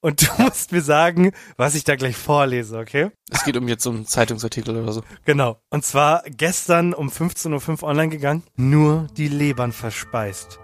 und 0.03 0.21
du 0.23 0.43
musst 0.43 0.71
mir 0.71 0.83
sagen, 0.83 1.33
was 1.57 1.75
ich 1.75 1.85
da 1.85 1.97
gleich 1.97 2.17
vorlese, 2.17 2.79
okay? 2.79 3.11
Es 3.31 3.43
geht 3.45 3.57
um 3.57 3.67
jetzt 3.69 3.83
so 3.83 3.91
einen 3.91 4.07
Zeitungsartikel 4.07 4.77
oder 4.77 4.93
so. 4.93 5.03
Genau. 5.25 5.59
Und 5.71 5.85
zwar 5.85 6.23
gestern 6.27 6.93
um 6.93 7.09
15.05 7.09 7.83
Uhr 7.83 7.89
online 7.89 8.11
gegangen. 8.11 8.43
Nur 8.57 9.07
die 9.17 9.29
Lebern 9.29 9.73
verspeist. 9.73 10.59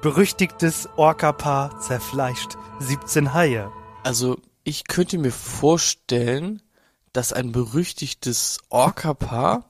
Berüchtigtes 0.00 0.88
Orca-Paar 0.96 1.78
zerfleischt 1.80 2.56
17 2.78 3.34
Haie. 3.34 3.70
Also, 4.02 4.38
ich 4.64 4.84
könnte 4.88 5.18
mir 5.18 5.30
vorstellen, 5.32 6.62
dass 7.12 7.32
ein 7.32 7.52
berüchtigtes 7.52 8.58
Orca-Paar 8.68 9.64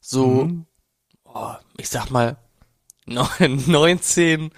so, 0.00 0.44
Mhm. 0.44 0.66
oh, 1.24 1.52
ich 1.76 1.88
sag 1.88 2.10
mal, 2.10 2.36
neun- 3.06 3.28
19, 3.70 4.50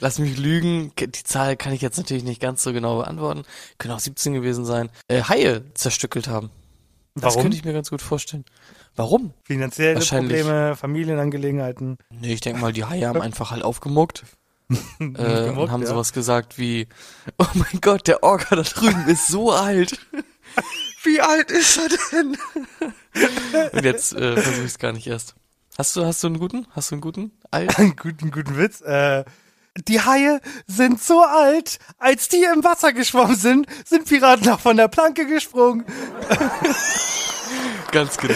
lass 0.00 0.18
mich 0.18 0.38
lügen, 0.38 0.92
die 0.98 1.12
Zahl 1.24 1.56
kann 1.56 1.72
ich 1.72 1.80
jetzt 1.82 1.96
natürlich 1.98 2.24
nicht 2.24 2.40
ganz 2.40 2.62
so 2.62 2.72
genau 2.72 2.98
beantworten, 2.98 3.42
können 3.78 3.94
auch 3.94 4.00
17 4.00 4.32
gewesen 4.32 4.64
sein, 4.64 4.90
äh, 5.08 5.22
Haie 5.22 5.64
zerstückelt 5.74 6.28
haben. 6.28 6.50
Das 7.14 7.24
Warum? 7.34 7.42
könnte 7.42 7.56
ich 7.58 7.64
mir 7.64 7.74
ganz 7.74 7.90
gut 7.90 8.00
vorstellen. 8.00 8.44
Warum? 8.96 9.34
Finanzielle. 9.44 10.00
Probleme, 10.00 10.76
Familienangelegenheiten. 10.76 11.98
Nee, 12.10 12.32
ich 12.34 12.40
denke 12.40 12.60
mal, 12.60 12.72
die 12.72 12.84
Haie 12.86 13.06
haben 13.06 13.20
einfach 13.22 13.50
halt 13.50 13.62
aufgemuckt. 13.64 14.24
äh, 14.70 14.74
und 14.98 15.14
Gemuckt, 15.14 15.70
haben 15.70 15.82
ja. 15.82 15.88
sowas 15.88 16.12
gesagt 16.14 16.56
wie, 16.58 16.88
oh 17.38 17.44
mein 17.54 17.80
Gott, 17.82 18.06
der 18.08 18.22
Orca 18.22 18.56
da 18.56 18.62
drüben 18.62 19.06
ist 19.08 19.26
so 19.26 19.52
alt. 19.52 19.98
Wie 21.04 21.20
alt 21.20 21.50
ist 21.50 21.78
er 21.78 21.88
denn? 22.12 22.36
und 23.72 23.84
jetzt 23.84 24.12
äh, 24.12 24.36
versuche 24.36 24.64
ich 24.64 24.72
es 24.72 24.78
gar 24.78 24.92
nicht 24.92 25.06
erst. 25.06 25.34
Hast 25.76 25.96
du, 25.96 26.04
hast 26.04 26.22
du 26.22 26.28
einen 26.28 26.38
guten? 26.38 26.66
Hast 26.72 26.90
du 26.90 26.96
einen 26.96 27.00
guten? 27.02 27.32
Alt? 27.50 27.78
Einen 27.78 27.96
guten, 27.96 28.30
guten 28.30 28.56
Witz. 28.56 28.80
Äh, 28.82 29.24
die 29.88 30.00
Haie 30.00 30.40
sind 30.66 31.02
so 31.02 31.22
alt, 31.22 31.78
als 31.98 32.28
die 32.28 32.44
im 32.44 32.62
Wasser 32.62 32.92
geschwommen 32.92 33.36
sind, 33.36 33.66
sind 33.86 34.04
Piraten 34.06 34.48
auch 34.50 34.60
von 34.60 34.76
der 34.76 34.88
Planke 34.88 35.26
gesprungen. 35.26 35.84
Ganz 37.90 38.16
genau. 38.18 38.34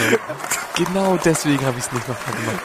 Genau 0.75 1.17
deswegen 1.17 1.63
habe 1.65 1.77
ich 1.77 1.85
es 1.85 1.91
nicht 1.91 2.07
nochmal 2.07 2.35
gemacht. 2.35 2.63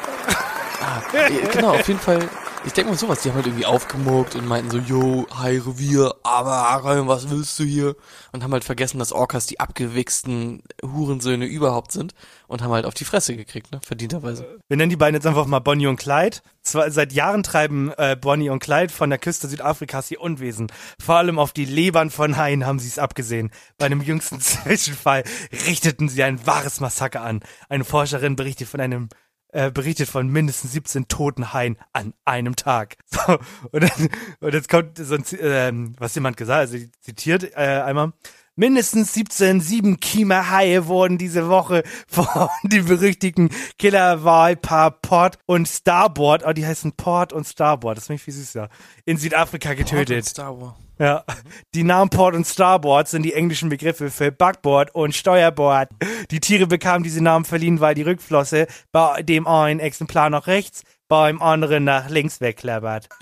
Ah, 0.80 1.02
äh, 1.16 1.46
genau, 1.52 1.74
auf 1.74 1.86
jeden 1.86 2.00
Fall. 2.00 2.28
Ich 2.64 2.74
denke 2.74 2.92
mal 2.92 2.96
sowas, 2.96 3.22
die 3.22 3.28
haben 3.28 3.34
halt 3.34 3.46
irgendwie 3.46 3.66
aufgemuckt 3.66 4.36
und 4.36 4.46
meinten 4.46 4.70
so, 4.70 4.78
yo, 4.78 5.26
Hai 5.36 5.58
Revier, 5.58 6.14
aber 6.22 7.06
was 7.08 7.28
willst 7.28 7.58
du 7.58 7.64
hier? 7.64 7.96
Und 8.30 8.44
haben 8.44 8.52
halt 8.52 8.62
vergessen, 8.62 9.00
dass 9.00 9.12
Orcas 9.12 9.46
die 9.46 9.58
abgewichsten 9.58 10.62
Hurensöhne 10.80 11.44
überhaupt 11.44 11.90
sind 11.90 12.14
und 12.46 12.62
haben 12.62 12.70
halt 12.70 12.86
auf 12.86 12.94
die 12.94 13.04
Fresse 13.04 13.36
gekriegt, 13.36 13.72
ne, 13.72 13.80
verdienterweise. 13.84 14.60
Wir 14.68 14.76
nennen 14.76 14.90
die 14.90 14.96
beiden 14.96 15.16
jetzt 15.16 15.26
einfach 15.26 15.46
mal 15.46 15.58
Bonnie 15.58 15.88
und 15.88 15.96
Clyde. 15.96 16.38
Zwar, 16.62 16.88
seit 16.92 17.12
Jahren 17.12 17.42
treiben 17.42 17.90
äh, 17.96 18.16
Bonnie 18.18 18.50
und 18.50 18.60
Clyde 18.60 18.92
von 18.92 19.10
der 19.10 19.18
Küste 19.18 19.48
Südafrikas 19.48 20.12
ihr 20.12 20.20
Unwesen. 20.20 20.70
Vor 21.00 21.16
allem 21.16 21.40
auf 21.40 21.52
die 21.52 21.64
Lebern 21.64 22.10
von 22.10 22.36
Haien 22.36 22.64
haben 22.64 22.78
sie 22.78 22.88
es 22.88 23.00
abgesehen. 23.00 23.50
Bei 23.76 23.86
einem 23.86 24.02
jüngsten 24.02 24.40
Zwischenfall 24.40 25.24
richteten 25.66 26.08
sie 26.08 26.22
ein 26.22 26.46
wahres 26.46 26.78
Massaker 26.78 27.22
an. 27.22 27.40
Eine 27.68 27.84
Forscherin 27.84 28.36
berichtet 28.36 28.68
von 28.68 28.80
einem 28.80 29.08
äh, 29.52 29.70
berichtet 29.70 30.08
von 30.08 30.28
mindestens 30.28 30.72
17 30.72 31.08
toten 31.08 31.52
Haien 31.52 31.78
an 31.92 32.14
einem 32.24 32.56
Tag. 32.56 32.96
So, 33.12 33.38
und, 33.70 33.82
dann, 33.82 34.08
und 34.40 34.54
jetzt 34.54 34.68
kommt 34.68 34.98
so 34.98 35.14
ein, 35.14 35.24
ähm, 35.38 35.94
was 35.98 36.14
jemand 36.14 36.36
gesagt, 36.36 36.60
also 36.60 36.78
zitiert 37.00 37.52
äh, 37.54 37.82
einmal, 37.84 38.14
Mindestens 38.54 39.14
17 39.14 39.62
sieben 39.62 39.98
Kiemerhaie 39.98 40.86
wurden 40.86 41.16
diese 41.16 41.48
Woche 41.48 41.82
von 42.06 42.26
den 42.64 42.84
berüchtigten 42.84 43.48
Killerwahlpaar 43.78 44.90
Port 44.90 45.38
und 45.46 45.66
Starboard, 45.66 46.44
oh, 46.46 46.52
die 46.52 46.66
heißen 46.66 46.92
Port 46.92 47.32
und 47.32 47.46
Starboard, 47.46 47.96
das 47.96 48.06
finde 48.06 48.16
ich 48.16 48.22
viel 48.22 48.34
süßer, 48.34 48.68
in 49.06 49.16
Südafrika 49.16 49.72
getötet. 49.72 50.26
Star 50.26 50.60
Wars. 50.60 50.74
Ja. 50.98 51.24
Die 51.74 51.82
Namen 51.82 52.10
Port 52.10 52.34
und 52.34 52.46
Starboard 52.46 53.08
sind 53.08 53.22
die 53.22 53.32
englischen 53.32 53.70
Begriffe 53.70 54.10
für 54.10 54.30
Backboard 54.30 54.94
und 54.94 55.16
Steuerboard. 55.16 55.88
Die 56.30 56.38
Tiere 56.38 56.66
bekamen 56.66 57.02
diese 57.02 57.22
Namen 57.22 57.46
verliehen, 57.46 57.80
weil 57.80 57.94
die 57.94 58.02
Rückflosse 58.02 58.66
bei 58.92 59.22
dem 59.22 59.46
einen 59.46 59.80
Exemplar 59.80 60.28
nach 60.28 60.46
rechts, 60.46 60.82
beim 61.08 61.40
anderen 61.40 61.84
nach 61.84 62.10
links 62.10 62.40
wegklappert. 62.40 63.08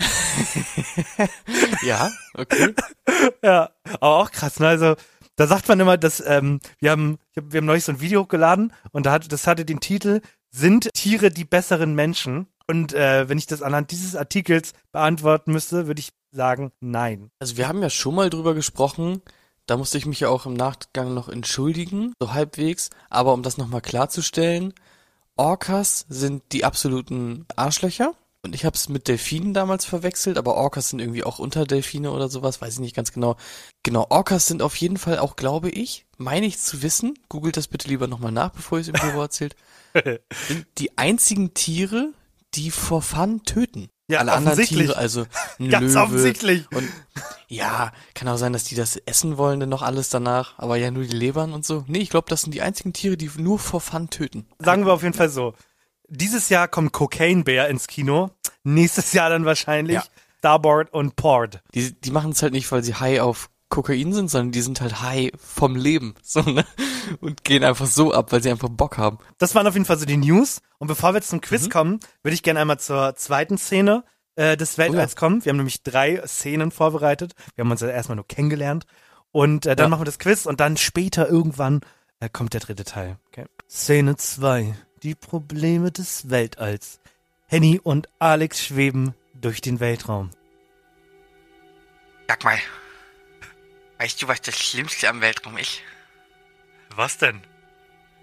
Ja, 1.83 2.09
okay. 2.35 2.73
Ja, 3.43 3.69
aber 3.99 4.15
auch 4.17 4.31
krass, 4.31 4.59
ne? 4.59 4.67
Also, 4.67 4.95
da 5.35 5.47
sagt 5.47 5.67
man 5.67 5.79
immer, 5.79 5.97
dass 5.97 6.23
ähm, 6.25 6.59
wir 6.79 6.91
haben, 6.91 7.17
hab, 7.35 7.51
wir 7.51 7.59
haben 7.59 7.65
neulich 7.65 7.83
so 7.83 7.91
ein 7.91 8.01
Video 8.01 8.21
hochgeladen 8.21 8.73
und 8.91 9.05
da 9.05 9.13
hat, 9.13 9.31
das 9.31 9.47
hatte 9.47 9.65
den 9.65 9.79
Titel 9.79 10.21
Sind 10.49 10.89
Tiere 10.93 11.31
die 11.31 11.45
besseren 11.45 11.95
Menschen? 11.95 12.47
Und 12.67 12.93
äh, 12.93 13.27
wenn 13.27 13.37
ich 13.37 13.47
das 13.47 13.61
anhand 13.61 13.91
dieses 13.91 14.15
Artikels 14.15 14.73
beantworten 14.91 15.51
müsste, 15.51 15.87
würde 15.87 15.99
ich 15.99 16.13
sagen, 16.31 16.71
nein. 16.79 17.29
Also 17.39 17.57
wir 17.57 17.67
haben 17.67 17.81
ja 17.81 17.89
schon 17.89 18.15
mal 18.15 18.29
drüber 18.29 18.53
gesprochen, 18.53 19.21
da 19.65 19.77
musste 19.77 19.97
ich 19.97 20.05
mich 20.05 20.21
ja 20.21 20.29
auch 20.29 20.45
im 20.45 20.53
Nachgang 20.53 21.13
noch 21.13 21.27
entschuldigen, 21.27 22.13
so 22.19 22.33
halbwegs, 22.33 22.89
aber 23.09 23.33
um 23.33 23.43
das 23.43 23.57
nochmal 23.57 23.81
klarzustellen, 23.81 24.73
Orcas 25.35 26.05
sind 26.07 26.43
die 26.51 26.65
absoluten 26.65 27.45
Arschlöcher 27.55 28.13
und 28.43 28.55
ich 28.55 28.65
habe 28.65 28.75
es 28.75 28.89
mit 28.89 29.07
Delfinen 29.07 29.53
damals 29.53 29.85
verwechselt, 29.85 30.37
aber 30.37 30.55
Orcas 30.55 30.89
sind 30.89 30.99
irgendwie 30.99 31.23
auch 31.23 31.39
unter 31.39 31.65
Delfine 31.65 32.11
oder 32.11 32.27
sowas, 32.27 32.61
weiß 32.61 32.73
ich 32.75 32.79
nicht 32.79 32.95
ganz 32.95 33.11
genau. 33.13 33.35
Genau, 33.83 34.07
Orcas 34.09 34.47
sind 34.47 34.61
auf 34.61 34.75
jeden 34.77 34.97
Fall 34.97 35.19
auch, 35.19 35.35
glaube 35.35 35.69
ich, 35.69 36.05
meine 36.17 36.47
ich 36.47 36.59
zu 36.59 36.81
wissen, 36.81 37.13
googelt 37.29 37.57
das 37.57 37.67
bitte 37.67 37.87
lieber 37.87 38.07
nochmal 38.07 38.31
nach, 38.31 38.49
bevor 38.49 38.79
ihr 38.79 38.81
es 38.81 38.87
im 38.87 38.93
Büro 38.93 39.21
erzählt, 39.21 39.55
sind 40.47 40.65
die 40.77 40.97
einzigen 40.97 41.53
Tiere, 41.53 42.13
die 42.55 42.71
vor 42.71 43.01
Fun 43.01 43.43
töten. 43.43 43.89
Ja, 44.07 44.19
Alle 44.19 44.33
anderen. 44.33 44.59
Tiere, 44.65 44.97
also 44.97 45.25
ein 45.57 45.69
Ganz 45.69 45.93
Löwe 45.93 46.03
offensichtlich. 46.03 46.69
und 46.73 46.89
ja, 47.47 47.93
kann 48.13 48.27
auch 48.27 48.37
sein, 48.37 48.51
dass 48.53 48.65
die 48.65 48.75
das 48.75 48.97
essen 48.97 49.37
wollen, 49.37 49.59
dann 49.61 49.69
noch 49.69 49.83
alles 49.83 50.09
danach, 50.09 50.57
aber 50.57 50.75
ja 50.75 50.91
nur 50.91 51.03
die 51.03 51.15
Lebern 51.15 51.53
und 51.53 51.65
so. 51.65 51.85
Nee, 51.87 51.99
ich 51.99 52.09
glaube, 52.09 52.27
das 52.29 52.41
sind 52.41 52.53
die 52.53 52.61
einzigen 52.61 52.91
Tiere, 52.91 53.15
die 53.15 53.31
nur 53.37 53.59
vor 53.59 53.79
Fun 53.79 54.09
töten. 54.09 54.47
Sagen 54.59 54.85
wir 54.85 54.93
auf 54.93 55.03
jeden 55.03 55.13
Fall 55.13 55.29
so. 55.29 55.53
Dieses 56.13 56.49
Jahr 56.49 56.67
kommt 56.67 56.91
Cocaine 56.91 57.43
Bear 57.43 57.67
ins 57.69 57.87
Kino. 57.87 58.31
Nächstes 58.63 59.13
Jahr 59.13 59.29
dann 59.29 59.45
wahrscheinlich 59.45 59.95
Ja. 59.95 60.03
Starboard 60.39 60.93
und 60.93 61.15
Port. 61.15 61.61
Die, 61.73 61.93
die 61.99 62.11
machen 62.11 62.31
es 62.31 62.41
halt 62.43 62.51
nicht, 62.53 62.69
weil 62.71 62.83
sie 62.83 62.95
high 62.95 63.21
auf 63.21 63.49
Kokain 63.69 64.11
sind, 64.11 64.29
sondern 64.29 64.51
die 64.51 64.61
sind 64.61 64.81
halt 64.81 65.01
high 65.01 65.31
vom 65.37 65.75
Leben, 65.77 66.15
so, 66.21 66.41
ne? 66.41 66.65
Und 67.21 67.43
gehen 67.45 67.63
einfach 67.63 67.85
so 67.85 68.13
ab, 68.13 68.31
weil 68.33 68.43
sie 68.43 68.49
einfach 68.51 68.67
Bock 68.69 68.97
haben. 68.97 69.19
Das 69.37 69.55
waren 69.55 69.65
auf 69.67 69.73
jeden 69.75 69.85
Fall 69.85 69.97
so 69.97 70.05
die 70.05 70.17
News. 70.17 70.61
Und 70.79 70.87
bevor 70.87 71.13
wir 71.13 71.17
jetzt 71.19 71.29
zum 71.29 71.39
Quiz 71.41 71.69
kommen, 71.69 71.99
würde 72.23 72.33
ich 72.33 72.43
gerne 72.43 72.59
einmal 72.59 72.79
zur 72.79 73.15
zweiten 73.15 73.57
Szene 73.57 74.03
äh, 74.35 74.57
des 74.57 74.77
Weltalls 74.77 75.15
kommen. 75.15 75.45
Wir 75.45 75.51
haben 75.51 75.57
nämlich 75.57 75.83
drei 75.83 76.21
Szenen 76.27 76.71
vorbereitet. 76.71 77.33
Wir 77.55 77.63
haben 77.63 77.71
uns 77.71 77.79
ja 77.81 77.87
erstmal 77.87 78.17
nur 78.17 78.27
kennengelernt. 78.27 78.85
Und 79.31 79.65
äh, 79.65 79.75
dann 79.77 79.85
Ja. 79.85 79.89
machen 79.89 80.01
wir 80.01 80.05
das 80.05 80.19
Quiz 80.19 80.45
und 80.45 80.59
dann 80.59 80.75
später 80.75 81.29
irgendwann 81.29 81.79
äh, 82.19 82.27
kommt 82.29 82.53
der 82.53 82.59
dritte 82.61 82.83
Teil. 82.83 83.17
Okay. 83.29 83.45
Szene 83.69 84.17
2. 84.17 84.75
Die 85.03 85.15
Probleme 85.15 85.91
des 85.91 86.29
Weltalls. 86.29 86.99
Henny 87.47 87.79
und 87.79 88.07
Alex 88.19 88.63
schweben 88.63 89.15
durch 89.33 89.59
den 89.59 89.79
Weltraum. 89.79 90.29
Sag 92.27 92.43
mal, 92.43 92.59
weißt 93.97 94.21
du, 94.21 94.27
was 94.27 94.41
das 94.41 94.59
Schlimmste 94.59 95.09
am 95.09 95.21
Weltraum 95.21 95.57
ist? 95.57 95.81
Was 96.95 97.17
denn? 97.17 97.41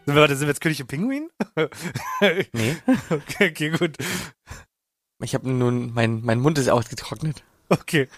Sind 0.07 0.15
wir, 0.15 0.21
warte, 0.21 0.37
sind 0.37 0.47
wir 0.47 0.53
jetzt 0.53 0.61
König 0.61 0.81
und 0.81 0.87
Pinguin? 0.87 1.31
Nee. 2.53 2.77
okay, 3.11 3.51
okay, 3.51 3.71
gut. 3.71 3.97
Ich 5.21 5.35
habe 5.35 5.51
nun, 5.51 5.93
mein, 5.93 6.23
mein 6.23 6.39
Mund 6.39 6.59
ist 6.59 6.69
ausgetrocknet. 6.69 7.43
Okay. 7.71 8.09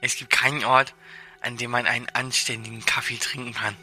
Es 0.00 0.16
gibt 0.16 0.30
keinen 0.30 0.64
Ort, 0.64 0.94
an 1.42 1.58
dem 1.58 1.70
man 1.70 1.86
einen 1.86 2.08
anständigen 2.08 2.84
Kaffee 2.84 3.18
trinken 3.18 3.52
kann. 3.52 3.76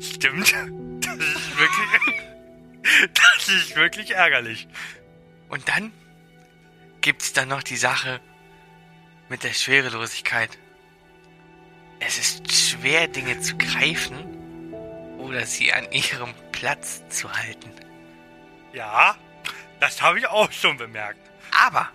Stimmt. 0.00 0.54
Das 1.18 1.28
ist 1.28 1.58
wirklich. 1.58 2.22
Das 3.14 3.48
ist 3.48 3.74
wirklich 3.74 4.10
ärgerlich. 4.12 4.68
Und 5.48 5.68
dann 5.68 5.92
gibt's 7.00 7.32
dann 7.32 7.48
noch 7.48 7.64
die 7.64 7.76
Sache 7.76 8.20
mit 9.28 9.42
der 9.42 9.52
Schwerelosigkeit. 9.52 10.56
Es 11.98 12.16
ist 12.18 12.52
schwer, 12.52 13.08
Dinge 13.08 13.40
zu 13.40 13.56
greifen 13.56 14.72
oder 15.18 15.46
sie 15.46 15.72
an 15.72 15.90
ihrem 15.90 16.32
Platz 16.52 17.02
zu 17.08 17.32
halten. 17.32 17.72
Ja, 18.72 19.16
das 19.80 20.00
habe 20.00 20.18
ich 20.18 20.26
auch 20.28 20.52
schon 20.52 20.76
bemerkt. 20.76 21.20
Aber, 21.64 21.88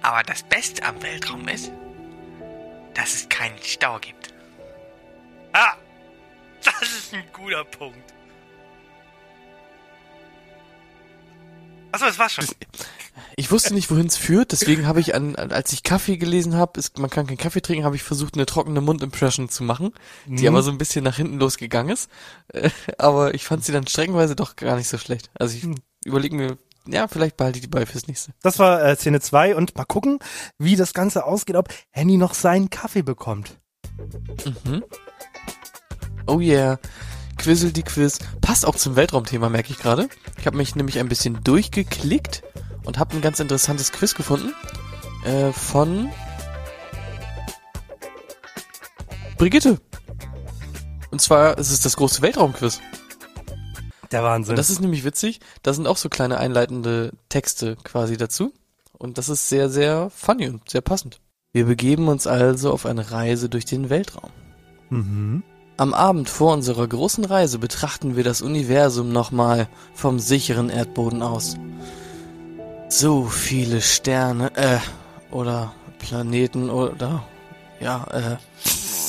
aber 0.00 0.22
das 0.22 0.42
Beste 0.44 0.82
am 0.84 1.02
Weltraum 1.02 1.46
ist, 1.48 1.70
dass 2.94 3.14
es 3.14 3.28
keinen 3.28 3.62
Stau 3.62 3.98
gibt. 3.98 4.32
Ah, 5.52 5.76
das 6.64 6.82
ist 6.82 7.14
ein 7.14 7.24
guter 7.32 7.64
Punkt. 7.64 8.12
Achso, 11.92 12.06
das 12.06 12.18
war's 12.18 12.32
schon. 12.32 12.46
Ich 13.36 13.50
wusste 13.50 13.74
nicht, 13.74 13.90
wohin 13.90 14.06
es 14.06 14.16
führt, 14.16 14.52
deswegen 14.52 14.86
habe 14.86 15.00
ich 15.00 15.14
an, 15.14 15.36
als 15.36 15.72
ich 15.72 15.82
Kaffee 15.82 16.16
gelesen 16.16 16.54
habe, 16.54 16.80
man 16.96 17.10
kann 17.10 17.26
keinen 17.26 17.38
Kaffee 17.38 17.60
trinken, 17.60 17.84
habe 17.84 17.96
ich 17.96 18.02
versucht, 18.02 18.34
eine 18.34 18.46
trockene 18.46 18.80
Mundimpression 18.80 19.48
zu 19.48 19.64
machen, 19.64 19.92
die 20.26 20.48
aber 20.48 20.62
so 20.62 20.70
ein 20.70 20.78
bisschen 20.78 21.04
nach 21.04 21.16
hinten 21.16 21.38
losgegangen 21.38 21.92
ist. 21.92 22.10
Aber 22.98 23.34
ich 23.34 23.44
fand 23.44 23.64
sie 23.64 23.72
dann 23.72 23.86
streckenweise 23.86 24.36
doch 24.36 24.56
gar 24.56 24.76
nicht 24.76 24.88
so 24.88 24.96
schlecht. 24.96 25.30
Also 25.38 25.56
ich 25.56 25.66
überlege 26.04 26.36
mir, 26.36 26.58
ja, 26.86 27.06
vielleicht 27.08 27.36
behalte 27.36 27.58
ich 27.58 27.62
die 27.62 27.68
bei 27.68 27.86
fürs 27.86 28.06
nächste. 28.06 28.32
Das 28.42 28.58
war 28.58 28.82
äh, 28.82 28.96
Szene 28.96 29.20
2 29.20 29.56
und 29.56 29.76
mal 29.76 29.84
gucken, 29.84 30.18
wie 30.58 30.76
das 30.76 30.94
Ganze 30.94 31.24
ausgeht, 31.24 31.56
ob 31.56 31.68
Henny 31.90 32.16
noch 32.16 32.34
seinen 32.34 32.70
Kaffee 32.70 33.02
bekommt. 33.02 33.58
Oh 36.26 36.40
yeah. 36.40 36.78
Quizzle 37.36 37.72
die 37.72 37.82
Quiz. 37.82 38.18
Passt 38.40 38.66
auch 38.66 38.76
zum 38.76 38.96
Weltraumthema, 38.96 39.48
merke 39.48 39.72
ich 39.72 39.78
gerade. 39.78 40.08
Ich 40.38 40.46
habe 40.46 40.56
mich 40.56 40.76
nämlich 40.76 40.98
ein 40.98 41.08
bisschen 41.08 41.42
durchgeklickt 41.42 42.42
und 42.84 42.98
habe 42.98 43.16
ein 43.16 43.20
ganz 43.20 43.40
interessantes 43.40 43.92
Quiz 43.92 44.14
gefunden. 44.14 44.52
Äh, 45.24 45.52
von 45.52 46.10
Brigitte. 49.38 49.78
Und 51.10 51.20
zwar 51.20 51.58
ist 51.58 51.70
es 51.70 51.80
das 51.80 51.96
große 51.96 52.22
Weltraumquiz. 52.22 52.80
Der 54.10 54.22
Wahnsinn. 54.22 54.52
Und 54.52 54.56
das 54.56 54.70
ist 54.70 54.80
nämlich 54.80 55.04
witzig. 55.04 55.40
Da 55.62 55.72
sind 55.72 55.86
auch 55.86 55.96
so 55.96 56.08
kleine 56.08 56.38
einleitende 56.38 57.12
Texte 57.28 57.76
quasi 57.82 58.16
dazu. 58.16 58.52
Und 58.92 59.18
das 59.18 59.28
ist 59.28 59.48
sehr, 59.48 59.68
sehr 59.68 60.10
funny 60.10 60.48
und 60.48 60.68
sehr 60.68 60.80
passend. 60.80 61.20
Wir 61.52 61.66
begeben 61.66 62.08
uns 62.08 62.26
also 62.26 62.72
auf 62.72 62.86
eine 62.86 63.10
Reise 63.10 63.48
durch 63.48 63.64
den 63.64 63.90
Weltraum. 63.90 64.30
mhm. 64.90 65.42
Am 65.82 65.94
Abend 65.94 66.30
vor 66.30 66.52
unserer 66.52 66.86
großen 66.86 67.24
Reise 67.24 67.58
betrachten 67.58 68.14
wir 68.14 68.22
das 68.22 68.40
Universum 68.40 69.10
nochmal 69.10 69.68
vom 69.94 70.20
sicheren 70.20 70.70
Erdboden 70.70 71.22
aus. 71.22 71.56
So 72.88 73.24
viele 73.24 73.80
Sterne, 73.80 74.54
äh, 74.54 74.78
oder 75.32 75.74
Planeten 75.98 76.70
oder, 76.70 77.26
ja, 77.80 78.04
äh, 78.12 78.36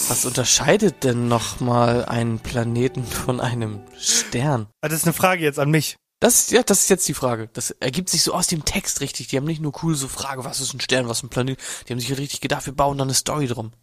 was 0.09 0.25
unterscheidet 0.25 1.03
denn 1.03 1.27
nochmal 1.27 2.05
einen 2.05 2.39
Planeten 2.39 3.05
von 3.05 3.39
einem 3.39 3.81
Stern? 3.99 4.65
Ah, 4.81 4.87
Das 4.87 4.97
ist 4.97 5.05
eine 5.05 5.13
Frage 5.13 5.43
jetzt 5.43 5.59
an 5.59 5.69
mich. 5.69 5.97
Das 6.19 6.39
ist, 6.39 6.51
ja, 6.53 6.63
das 6.63 6.79
ist 6.79 6.89
jetzt 6.89 7.07
die 7.07 7.13
Frage. 7.13 7.51
Das 7.53 7.69
ergibt 7.69 8.09
sich 8.09 8.23
so 8.23 8.33
aus 8.33 8.47
dem 8.47 8.65
Text 8.65 8.99
richtig. 8.99 9.27
Die 9.27 9.37
haben 9.37 9.45
nicht 9.45 9.61
nur 9.61 9.73
cool 9.83 9.93
so 9.93 10.07
Frage, 10.07 10.43
was 10.43 10.59
ist 10.59 10.73
ein 10.73 10.81
Stern, 10.81 11.07
was 11.07 11.19
ist 11.19 11.25
ein 11.25 11.29
Planet. 11.29 11.59
Die 11.87 11.93
haben 11.93 11.99
sich 11.99 12.17
richtig 12.17 12.41
gedacht, 12.41 12.65
wir 12.65 12.73
bauen 12.73 12.97
da 12.97 13.03
eine 13.03 13.13
Story 13.13 13.45
drum. 13.45 13.73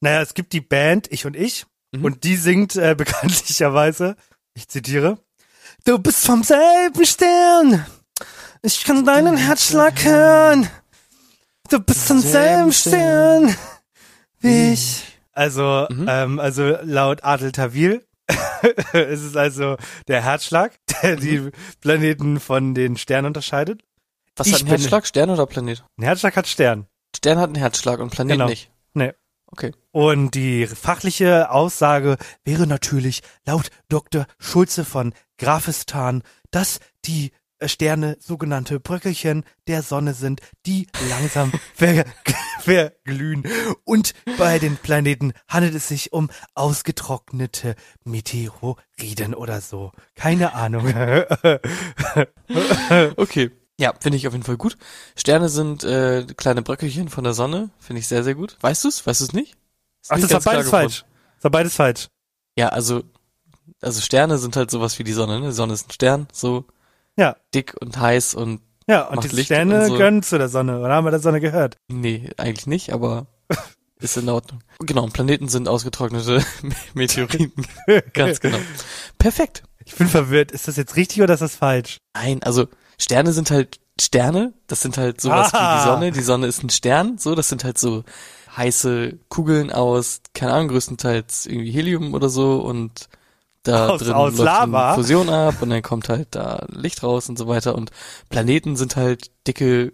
Naja, 0.00 0.20
es 0.20 0.34
gibt 0.34 0.52
die 0.52 0.60
Band 0.60 1.06
Ich 1.12 1.24
und 1.24 1.36
Ich 1.36 1.64
Mhm. 1.92 2.04
und 2.04 2.24
die 2.24 2.36
singt 2.36 2.76
äh, 2.76 2.94
bekanntlicherweise, 2.98 4.16
ich 4.54 4.68
zitiere, 4.68 5.18
Du 5.84 5.98
bist 5.98 6.24
vom 6.26 6.42
selben 6.42 7.04
Stern, 7.06 7.86
ich 8.62 8.84
kann 8.84 9.04
deinen 9.04 9.36
Herzschlag 9.36 10.04
hören. 10.04 10.68
Du 11.70 11.78
bist 11.80 12.06
vom 12.06 12.18
selben 12.20 12.72
Stern 12.72 13.54
wie 14.40 14.72
ich. 14.72 15.04
Also, 15.32 15.86
Mhm. 15.90 16.06
ähm, 16.08 16.40
also 16.40 16.76
laut 16.82 17.22
Adel 17.24 17.52
Tawil 17.52 18.04
ist 18.92 19.22
es 19.22 19.36
also 19.36 19.76
der 20.08 20.22
Herzschlag, 20.22 20.72
der 21.02 21.16
die 21.16 21.50
Planeten 21.80 22.40
von 22.40 22.74
den 22.74 22.96
Sternen 22.96 23.26
unterscheidet. 23.28 23.82
Was 24.36 24.46
Ich 24.48 24.54
hat 24.54 24.62
ein 24.62 24.66
Herzschlag? 24.68 25.06
Stern 25.06 25.30
oder 25.30 25.46
Planet? 25.46 25.84
Ein 25.96 26.04
Herzschlag 26.04 26.36
hat 26.36 26.46
Stern. 26.48 26.86
Stern 27.16 27.38
hat 27.38 27.46
einen 27.48 27.56
Herzschlag 27.56 28.00
und 28.00 28.10
Planet 28.10 28.32
Genau. 28.32 28.48
nicht. 28.48 28.70
Nee. 28.94 29.12
Okay. 29.46 29.72
Und 29.98 30.36
die 30.36 30.68
fachliche 30.68 31.50
Aussage 31.50 32.18
wäre 32.44 32.68
natürlich 32.68 33.20
laut 33.44 33.68
Dr. 33.88 34.26
Schulze 34.38 34.84
von 34.84 35.12
Grafistan, 35.38 36.22
dass 36.52 36.78
die 37.04 37.32
äh, 37.58 37.66
Sterne 37.66 38.16
sogenannte 38.20 38.78
Bröckelchen 38.78 39.42
der 39.66 39.82
Sonne 39.82 40.14
sind, 40.14 40.40
die 40.66 40.86
langsam 41.10 41.50
ver 41.74 42.04
verglühen. 42.60 43.42
Und 43.82 44.14
bei 44.38 44.60
den 44.60 44.76
Planeten 44.76 45.32
handelt 45.48 45.74
es 45.74 45.88
sich 45.88 46.12
um 46.12 46.30
ausgetrocknete 46.54 47.74
Meteoriden 48.04 49.34
oder 49.34 49.60
so. 49.60 49.90
Keine 50.14 50.54
Ahnung. 50.54 50.94
Okay. 53.16 53.50
Ja, 53.80 53.94
finde 54.00 54.16
ich 54.16 54.28
auf 54.28 54.32
jeden 54.32 54.44
Fall 54.44 54.56
gut. 54.56 54.76
Sterne 55.16 55.48
sind 55.48 55.82
äh, 55.82 56.24
kleine 56.36 56.62
Bröckelchen 56.62 57.08
von 57.08 57.24
der 57.24 57.32
Sonne. 57.32 57.70
Finde 57.80 57.98
ich 57.98 58.06
sehr, 58.06 58.22
sehr 58.22 58.36
gut. 58.36 58.56
Weißt 58.60 58.84
du's? 58.84 59.04
Weißt 59.04 59.20
du's 59.20 59.32
nicht? 59.32 59.56
Ach, 60.08 60.18
das 60.20 60.30
war 60.32 60.40
beides 60.40 60.70
falsch. 60.70 61.04
Das 61.36 61.44
war 61.44 61.50
beides 61.50 61.74
falsch. 61.74 62.08
Ja, 62.56 62.68
also, 62.70 63.02
also 63.80 64.00
Sterne 64.00 64.38
sind 64.38 64.56
halt 64.56 64.70
sowas 64.70 64.98
wie 64.98 65.04
die 65.04 65.12
Sonne, 65.12 65.40
ne? 65.40 65.46
Die 65.48 65.52
Sonne 65.52 65.74
ist 65.74 65.88
ein 65.88 65.92
Stern, 65.92 66.26
so 66.32 66.64
Ja, 67.16 67.36
dick 67.54 67.74
und 67.80 67.98
heiß 67.98 68.34
und 68.34 68.60
ja, 68.88 69.06
und 69.08 69.22
die 69.22 69.28
Licht 69.28 69.46
Sterne 69.46 69.86
so. 69.86 69.96
gönnen 69.98 70.22
zu 70.22 70.38
der 70.38 70.48
Sonne. 70.48 70.80
Oder 70.80 70.94
haben 70.94 71.04
wir 71.04 71.10
der 71.10 71.20
Sonne 71.20 71.40
gehört? 71.40 71.76
nee, 71.88 72.30
eigentlich 72.38 72.66
nicht, 72.66 72.92
aber 72.92 73.26
ist 74.00 74.16
in 74.16 74.28
Ordnung. 74.28 74.62
Genau, 74.80 75.04
und 75.04 75.12
Planeten 75.12 75.48
sind 75.48 75.68
ausgetrocknete 75.68 76.42
Meteoriten. 76.94 77.66
Ganz 78.14 78.40
genau. 78.40 78.58
Perfekt. 79.18 79.62
Ich 79.84 79.94
bin 79.94 80.06
verwirrt. 80.08 80.52
Ist 80.52 80.68
das 80.68 80.76
jetzt 80.76 80.96
richtig 80.96 81.22
oder 81.22 81.34
ist 81.34 81.40
das 81.40 81.56
falsch? 81.56 81.98
Nein, 82.14 82.42
also 82.42 82.66
Sterne 82.98 83.32
sind 83.32 83.50
halt 83.50 83.78
Sterne, 84.00 84.52
das 84.68 84.80
sind 84.80 84.96
halt 84.96 85.20
sowas 85.20 85.52
wie 85.52 85.56
Ah. 85.56 85.78
die 85.78 85.88
Sonne. 85.88 86.12
Die 86.12 86.22
Sonne 86.22 86.46
ist 86.46 86.62
ein 86.62 86.70
Stern, 86.70 87.18
so, 87.18 87.34
das 87.34 87.48
sind 87.48 87.64
halt 87.64 87.78
so 87.78 88.04
heiße 88.56 89.18
Kugeln 89.28 89.70
aus, 89.72 90.20
keine 90.34 90.52
Ahnung, 90.54 90.68
größtenteils 90.68 91.46
irgendwie 91.46 91.70
Helium 91.70 92.14
oder 92.14 92.28
so 92.28 92.60
und 92.60 93.08
da 93.62 93.88
Aus- 93.90 94.00
drin 94.00 94.12
aus 94.12 94.32
läuft 94.32 94.44
Lava? 94.44 94.94
Fusion 94.94 95.28
ab 95.28 95.56
und 95.60 95.70
dann 95.70 95.82
kommt 95.82 96.08
halt 96.08 96.28
da 96.34 96.64
Licht 96.70 97.02
raus 97.02 97.28
und 97.28 97.36
so 97.38 97.48
weiter 97.48 97.74
und 97.74 97.90
Planeten 98.30 98.76
sind 98.76 98.96
halt 98.96 99.30
dicke 99.46 99.92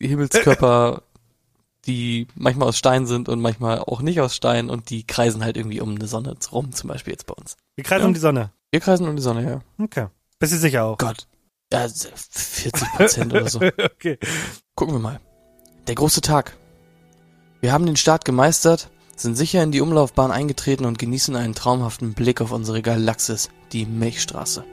Himmelskörper, 0.00 1.02
die 1.86 2.26
manchmal 2.34 2.68
aus 2.68 2.76
Stein 2.78 3.06
sind 3.06 3.28
und 3.28 3.40
manchmal 3.40 3.78
auch 3.80 4.00
nicht 4.02 4.20
aus 4.20 4.34
Stein 4.36 4.68
und 4.70 4.90
die 4.90 5.06
kreisen 5.06 5.44
halt 5.44 5.56
irgendwie 5.56 5.80
um 5.80 5.94
eine 5.94 6.06
Sonne 6.06 6.36
rum, 6.52 6.72
zum 6.72 6.88
Beispiel 6.88 7.12
jetzt 7.12 7.26
bei 7.26 7.34
uns. 7.34 7.56
Wir 7.76 7.84
kreisen 7.84 8.02
Ja. 8.02 8.08
um 8.08 8.14
die 8.14 8.20
Sonne. 8.20 8.50
Wir 8.70 8.80
kreisen 8.80 9.08
um 9.08 9.16
die 9.16 9.22
Sonne, 9.22 9.42
ja. 9.44 9.60
Okay. 9.82 10.06
Bist 10.38 10.52
du 10.52 10.58
sicher 10.58 10.84
auch? 10.84 10.98
Gott. 10.98 11.26
Ja, 11.72 11.86
40 11.88 12.72
Prozent 12.96 13.32
oder 13.32 13.48
so. 13.48 13.60
okay. 13.84 14.18
Gucken 14.74 14.94
wir 14.94 15.00
mal. 15.00 15.20
Der 15.86 15.94
große 15.94 16.20
Tag. 16.20 16.56
Wir 17.60 17.72
haben 17.72 17.86
den 17.86 17.96
Start 17.96 18.24
gemeistert, 18.24 18.90
sind 19.16 19.36
sicher 19.36 19.62
in 19.62 19.72
die 19.72 19.80
Umlaufbahn 19.80 20.30
eingetreten 20.30 20.84
und 20.86 20.98
genießen 20.98 21.36
einen 21.36 21.54
traumhaften 21.54 22.14
Blick 22.14 22.40
auf 22.40 22.52
unsere 22.52 22.80
Galaxis, 22.82 23.50
die 23.72 23.84
Milchstraße. 23.86 24.64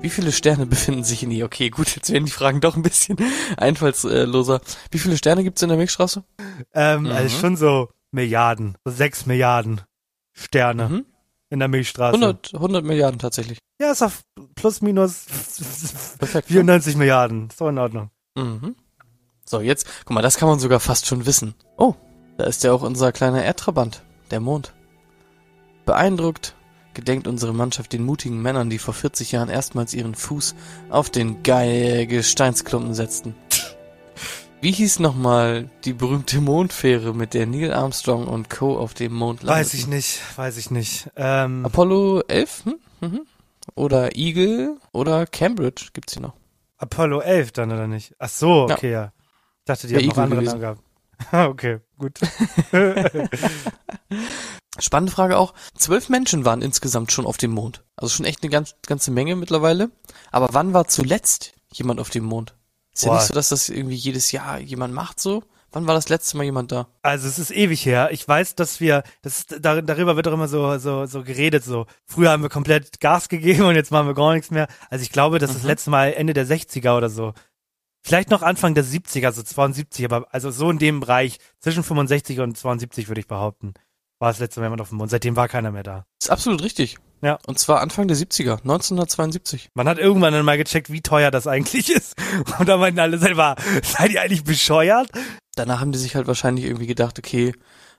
Wie 0.00 0.10
viele 0.10 0.32
Sterne 0.32 0.66
befinden 0.66 1.04
sich 1.04 1.22
in 1.22 1.30
ihr? 1.30 1.44
Okay, 1.44 1.70
gut, 1.70 1.94
jetzt 1.94 2.10
werden 2.10 2.24
die 2.24 2.32
Fragen 2.32 2.60
doch 2.60 2.76
ein 2.76 2.82
bisschen 2.82 3.16
einfallsloser. 3.56 4.60
Wie 4.90 4.98
viele 4.98 5.16
Sterne 5.16 5.44
gibt's 5.44 5.62
in 5.62 5.68
der 5.68 5.78
Milchstraße? 5.78 6.24
Ähm, 6.74 7.02
Mhm. 7.04 7.10
also 7.12 7.38
schon 7.38 7.56
so 7.56 7.88
Milliarden. 8.12 8.76
So 8.84 8.90
sechs 8.92 9.26
Milliarden 9.26 9.82
Sterne 10.32 10.88
Mhm. 10.88 11.06
in 11.50 11.58
der 11.60 11.68
Milchstraße. 11.68 12.14
100, 12.16 12.54
100 12.54 12.84
Milliarden 12.84 13.20
tatsächlich. 13.20 13.58
Ja, 13.80 13.92
ist 13.92 14.02
auf 14.02 14.22
plus 14.56 14.80
minus 14.82 15.26
Perfekt. 16.18 16.48
94 16.48 16.96
Milliarden. 16.96 17.48
Ist 17.48 17.60
doch 17.60 17.68
in 17.68 17.78
Ordnung. 17.78 18.10
Mhm. 18.36 18.74
So, 19.50 19.60
jetzt, 19.60 19.84
guck 20.04 20.14
mal, 20.14 20.22
das 20.22 20.36
kann 20.36 20.48
man 20.48 20.60
sogar 20.60 20.78
fast 20.78 21.06
schon 21.06 21.26
wissen. 21.26 21.56
Oh, 21.76 21.94
da 22.38 22.44
ist 22.44 22.62
ja 22.62 22.72
auch 22.72 22.82
unser 22.82 23.10
kleiner 23.10 23.42
Erdtrabant, 23.42 24.04
der 24.30 24.38
Mond. 24.38 24.72
Beeindruckt 25.86 26.54
gedenkt 26.94 27.26
unsere 27.26 27.52
Mannschaft 27.52 27.92
den 27.92 28.04
mutigen 28.04 28.40
Männern, 28.42 28.70
die 28.70 28.78
vor 28.78 28.94
40 28.94 29.32
Jahren 29.32 29.48
erstmals 29.48 29.92
ihren 29.92 30.14
Fuß 30.14 30.54
auf 30.88 31.10
den 31.10 31.42
geil 31.42 32.06
Gesteinsklumpen 32.06 32.94
setzten. 32.94 33.34
Wie 34.60 34.70
hieß 34.70 35.00
nochmal 35.00 35.68
die 35.84 35.94
berühmte 35.94 36.40
Mondfähre, 36.40 37.12
mit 37.12 37.34
der 37.34 37.46
Neil 37.46 37.72
Armstrong 37.72 38.28
und 38.28 38.50
Co. 38.50 38.78
auf 38.78 38.94
dem 38.94 39.14
Mond 39.14 39.42
landeten? 39.42 39.66
Weiß 39.66 39.74
ich 39.74 39.88
nicht, 39.88 40.20
weiß 40.38 40.58
ich 40.58 40.70
nicht. 40.70 41.10
Ähm, 41.16 41.66
Apollo 41.66 42.20
11? 42.28 42.66
Hm? 42.66 42.74
Mhm. 43.00 43.20
Oder 43.74 44.14
Eagle 44.14 44.76
oder 44.92 45.26
Cambridge 45.26 45.88
gibt's 45.92 46.12
hier 46.12 46.22
noch. 46.22 46.34
Apollo 46.78 47.18
11 47.22 47.50
dann 47.50 47.72
oder 47.72 47.88
nicht? 47.88 48.14
Ach 48.20 48.28
so, 48.28 48.68
Ja. 48.68 48.76
okay, 48.76 48.92
ja. 48.92 49.12
Ich 49.19 49.19
dachte, 49.70 49.86
die 49.88 49.96
haben 49.96 50.06
noch 50.06 50.18
andere 50.18 50.40
gewesen. 50.40 50.60
Namen 50.60 50.76
gehabt. 50.76 50.80
Ah, 51.32 51.46
okay, 51.48 51.80
gut. 51.98 52.18
Spannende 54.78 55.12
Frage 55.12 55.36
auch. 55.36 55.52
Zwölf 55.76 56.08
Menschen 56.08 56.44
waren 56.46 56.62
insgesamt 56.62 57.12
schon 57.12 57.26
auf 57.26 57.36
dem 57.36 57.50
Mond. 57.50 57.84
Also 57.96 58.14
schon 58.14 58.24
echt 58.24 58.42
eine 58.42 58.50
ganz, 58.50 58.74
ganze 58.86 59.10
Menge 59.10 59.36
mittlerweile. 59.36 59.90
Aber 60.30 60.48
wann 60.52 60.72
war 60.72 60.88
zuletzt 60.88 61.52
jemand 61.72 62.00
auf 62.00 62.08
dem 62.10 62.24
Mond? 62.24 62.54
Ist 62.94 63.04
ja 63.04 63.10
Boah. 63.10 63.16
nicht 63.18 63.26
so, 63.26 63.34
dass 63.34 63.50
das 63.50 63.68
irgendwie 63.68 63.96
jedes 63.96 64.32
Jahr 64.32 64.58
jemand 64.60 64.94
macht 64.94 65.20
so. 65.20 65.42
Wann 65.72 65.86
war 65.86 65.94
das 65.94 66.08
letzte 66.08 66.36
Mal 66.36 66.44
jemand 66.44 66.72
da? 66.72 66.88
Also 67.02 67.28
es 67.28 67.38
ist 67.38 67.52
ewig 67.52 67.84
her. 67.86 68.08
Ich 68.10 68.26
weiß, 68.26 68.56
dass 68.56 68.80
wir, 68.80 69.04
das 69.22 69.38
ist, 69.40 69.56
dar 69.64 69.82
darüber 69.82 70.16
wird 70.16 70.26
doch 70.26 70.32
immer 70.32 70.48
so, 70.48 70.78
so, 70.78 71.06
so 71.06 71.22
geredet. 71.22 71.62
So 71.62 71.86
früher 72.06 72.30
haben 72.30 72.42
wir 72.42 72.48
komplett 72.48 72.98
Gas 73.00 73.28
gegeben 73.28 73.64
und 73.64 73.76
jetzt 73.76 73.92
machen 73.92 74.08
wir 74.08 74.14
gar 74.14 74.32
nichts 74.32 74.50
mehr. 74.50 74.66
Also 74.88 75.02
ich 75.02 75.12
glaube, 75.12 75.38
das 75.38 75.50
ist 75.50 75.56
das 75.58 75.62
Mhm. 75.64 75.68
letzte 75.68 75.90
Mal 75.90 76.12
Ende 76.14 76.32
der 76.32 76.46
60er 76.46 76.96
oder 76.96 77.08
so. 77.08 77.34
Vielleicht 78.02 78.30
noch 78.30 78.42
Anfang 78.42 78.74
der 78.74 78.84
70er, 78.84 79.32
so 79.32 79.42
72, 79.42 80.04
aber 80.04 80.26
also 80.32 80.50
so 80.50 80.70
in 80.70 80.78
dem 80.78 81.00
Bereich 81.00 81.38
zwischen 81.58 81.82
65 81.82 82.40
und 82.40 82.56
72 82.56 83.08
würde 83.08 83.20
ich 83.20 83.28
behaupten, 83.28 83.74
war 84.18 84.30
das 84.30 84.38
letzte 84.38 84.60
Mal 84.60 84.66
jemand 84.66 84.82
auf 84.82 84.88
dem 84.90 84.98
Mond. 84.98 85.10
Seitdem 85.10 85.36
war 85.36 85.48
keiner 85.48 85.70
mehr 85.70 85.82
da. 85.82 86.06
Ist 86.20 86.30
absolut 86.30 86.62
richtig. 86.62 86.98
Ja. 87.22 87.38
Und 87.46 87.58
zwar 87.58 87.80
Anfang 87.80 88.08
der 88.08 88.16
70er, 88.16 88.58
1972. 88.58 89.70
Man 89.74 89.88
hat 89.88 89.98
irgendwann 89.98 90.32
dann 90.32 90.44
mal 90.44 90.56
gecheckt, 90.56 90.90
wie 90.90 91.02
teuer 91.02 91.30
das 91.30 91.46
eigentlich 91.46 91.90
ist. 91.94 92.14
Und 92.58 92.68
da 92.68 92.76
meinten 92.76 93.00
alle 93.00 93.18
selber, 93.18 93.56
seid 93.82 94.12
ihr 94.12 94.22
eigentlich 94.22 94.44
bescheuert? 94.44 95.10
Danach 95.54 95.80
haben 95.80 95.92
die 95.92 95.98
sich 95.98 96.16
halt 96.16 96.26
wahrscheinlich 96.26 96.64
irgendwie 96.64 96.86
gedacht, 96.86 97.18
okay, 97.18 97.52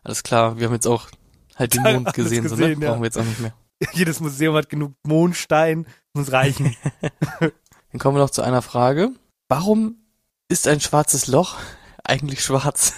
alles 0.04 0.24
klar, 0.24 0.58
wir 0.58 0.68
haben 0.68 0.74
jetzt 0.74 0.88
auch 0.88 1.08
halt 1.56 1.76
den 1.76 1.84
Mond 1.84 2.08
Alles 2.08 2.14
gesehen, 2.14 2.48
so, 2.48 2.56
gesehen, 2.56 2.80
ne? 2.80 2.86
ja. 2.86 2.92
Brauchen 2.92 3.02
wir 3.02 3.08
jetzt 3.08 3.18
auch 3.18 3.26
nicht 3.26 3.40
mehr. 3.40 3.54
Jedes 3.94 4.20
Museum 4.20 4.56
hat 4.56 4.70
genug 4.70 4.94
Mondstein, 5.04 5.86
muss 6.14 6.32
reichen. 6.32 6.76
Dann 7.40 8.00
kommen 8.00 8.16
wir 8.16 8.22
noch 8.22 8.30
zu 8.30 8.42
einer 8.42 8.62
Frage. 8.62 9.12
Warum 9.52 9.98
ist 10.48 10.66
ein 10.66 10.80
schwarzes 10.80 11.28
Loch 11.28 11.58
eigentlich 12.06 12.42
schwarz? 12.42 12.94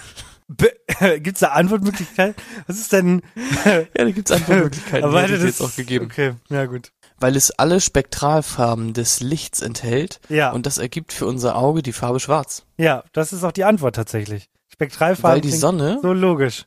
Be 0.46 0.72
Gibt's 1.18 1.40
da 1.40 1.48
Antwortmöglichkeiten? 1.48 2.36
Was 2.68 2.78
ist 2.78 2.92
denn? 2.92 3.22
ja, 3.64 3.82
da 3.92 4.10
gibt's 4.12 4.30
Antwortmöglichkeiten, 4.30 5.02
Aber 5.02 5.20
hätte 5.20 5.32
das 5.32 5.42
jetzt 5.42 5.60
auch 5.60 5.74
gegeben. 5.74 6.04
Okay, 6.04 6.34
ja 6.50 6.66
gut. 6.66 6.92
Weil 7.18 7.34
es 7.34 7.50
alle 7.50 7.80
Spektralfarben 7.80 8.92
des 8.92 9.18
Lichts 9.18 9.62
enthält 9.62 10.20
Ja, 10.28 10.52
und 10.52 10.66
das 10.66 10.78
ergibt 10.78 11.12
für 11.12 11.26
unser 11.26 11.56
Auge 11.56 11.82
die 11.82 11.92
Farbe 11.92 12.20
schwarz. 12.20 12.62
ja, 12.76 13.02
das 13.12 13.32
ist 13.32 13.42
auch 13.42 13.50
die 13.50 13.64
Antwort 13.64 13.96
tatsächlich. 13.96 14.48
Spektralfarben 14.68 15.34
Weil 15.34 15.40
die 15.40 15.50
Sonne, 15.50 15.98
so 16.02 16.12
logisch. 16.12 16.66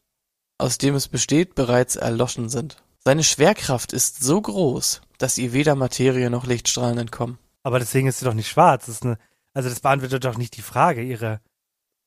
aus 0.57 0.77
dem 0.77 0.95
es 0.95 1.07
besteht, 1.07 1.55
bereits 1.55 1.95
erloschen 1.95 2.49
sind. 2.49 2.75
Seine 3.05 3.23
Schwerkraft 3.23 3.93
ist 3.93 4.21
so 4.21 4.41
groß, 4.41 4.99
dass 5.17 5.37
ihr 5.37 5.53
weder 5.53 5.75
Materie 5.75 6.29
noch 6.29 6.45
Lichtstrahlen 6.45 6.97
entkommen. 6.97 7.37
Aber 7.63 7.79
deswegen 7.79 8.09
ist 8.09 8.19
sie 8.19 8.25
doch 8.25 8.33
nicht 8.33 8.49
schwarz. 8.49 8.87
Das 8.87 8.95
ist 8.95 9.03
eine, 9.05 9.17
also 9.57 9.69
das 9.69 9.79
beantwortet 9.79 10.23
doch 10.23 10.37
nicht 10.37 10.55
die 10.55 10.61
Frage. 10.61 11.01
Ihre. 11.01 11.41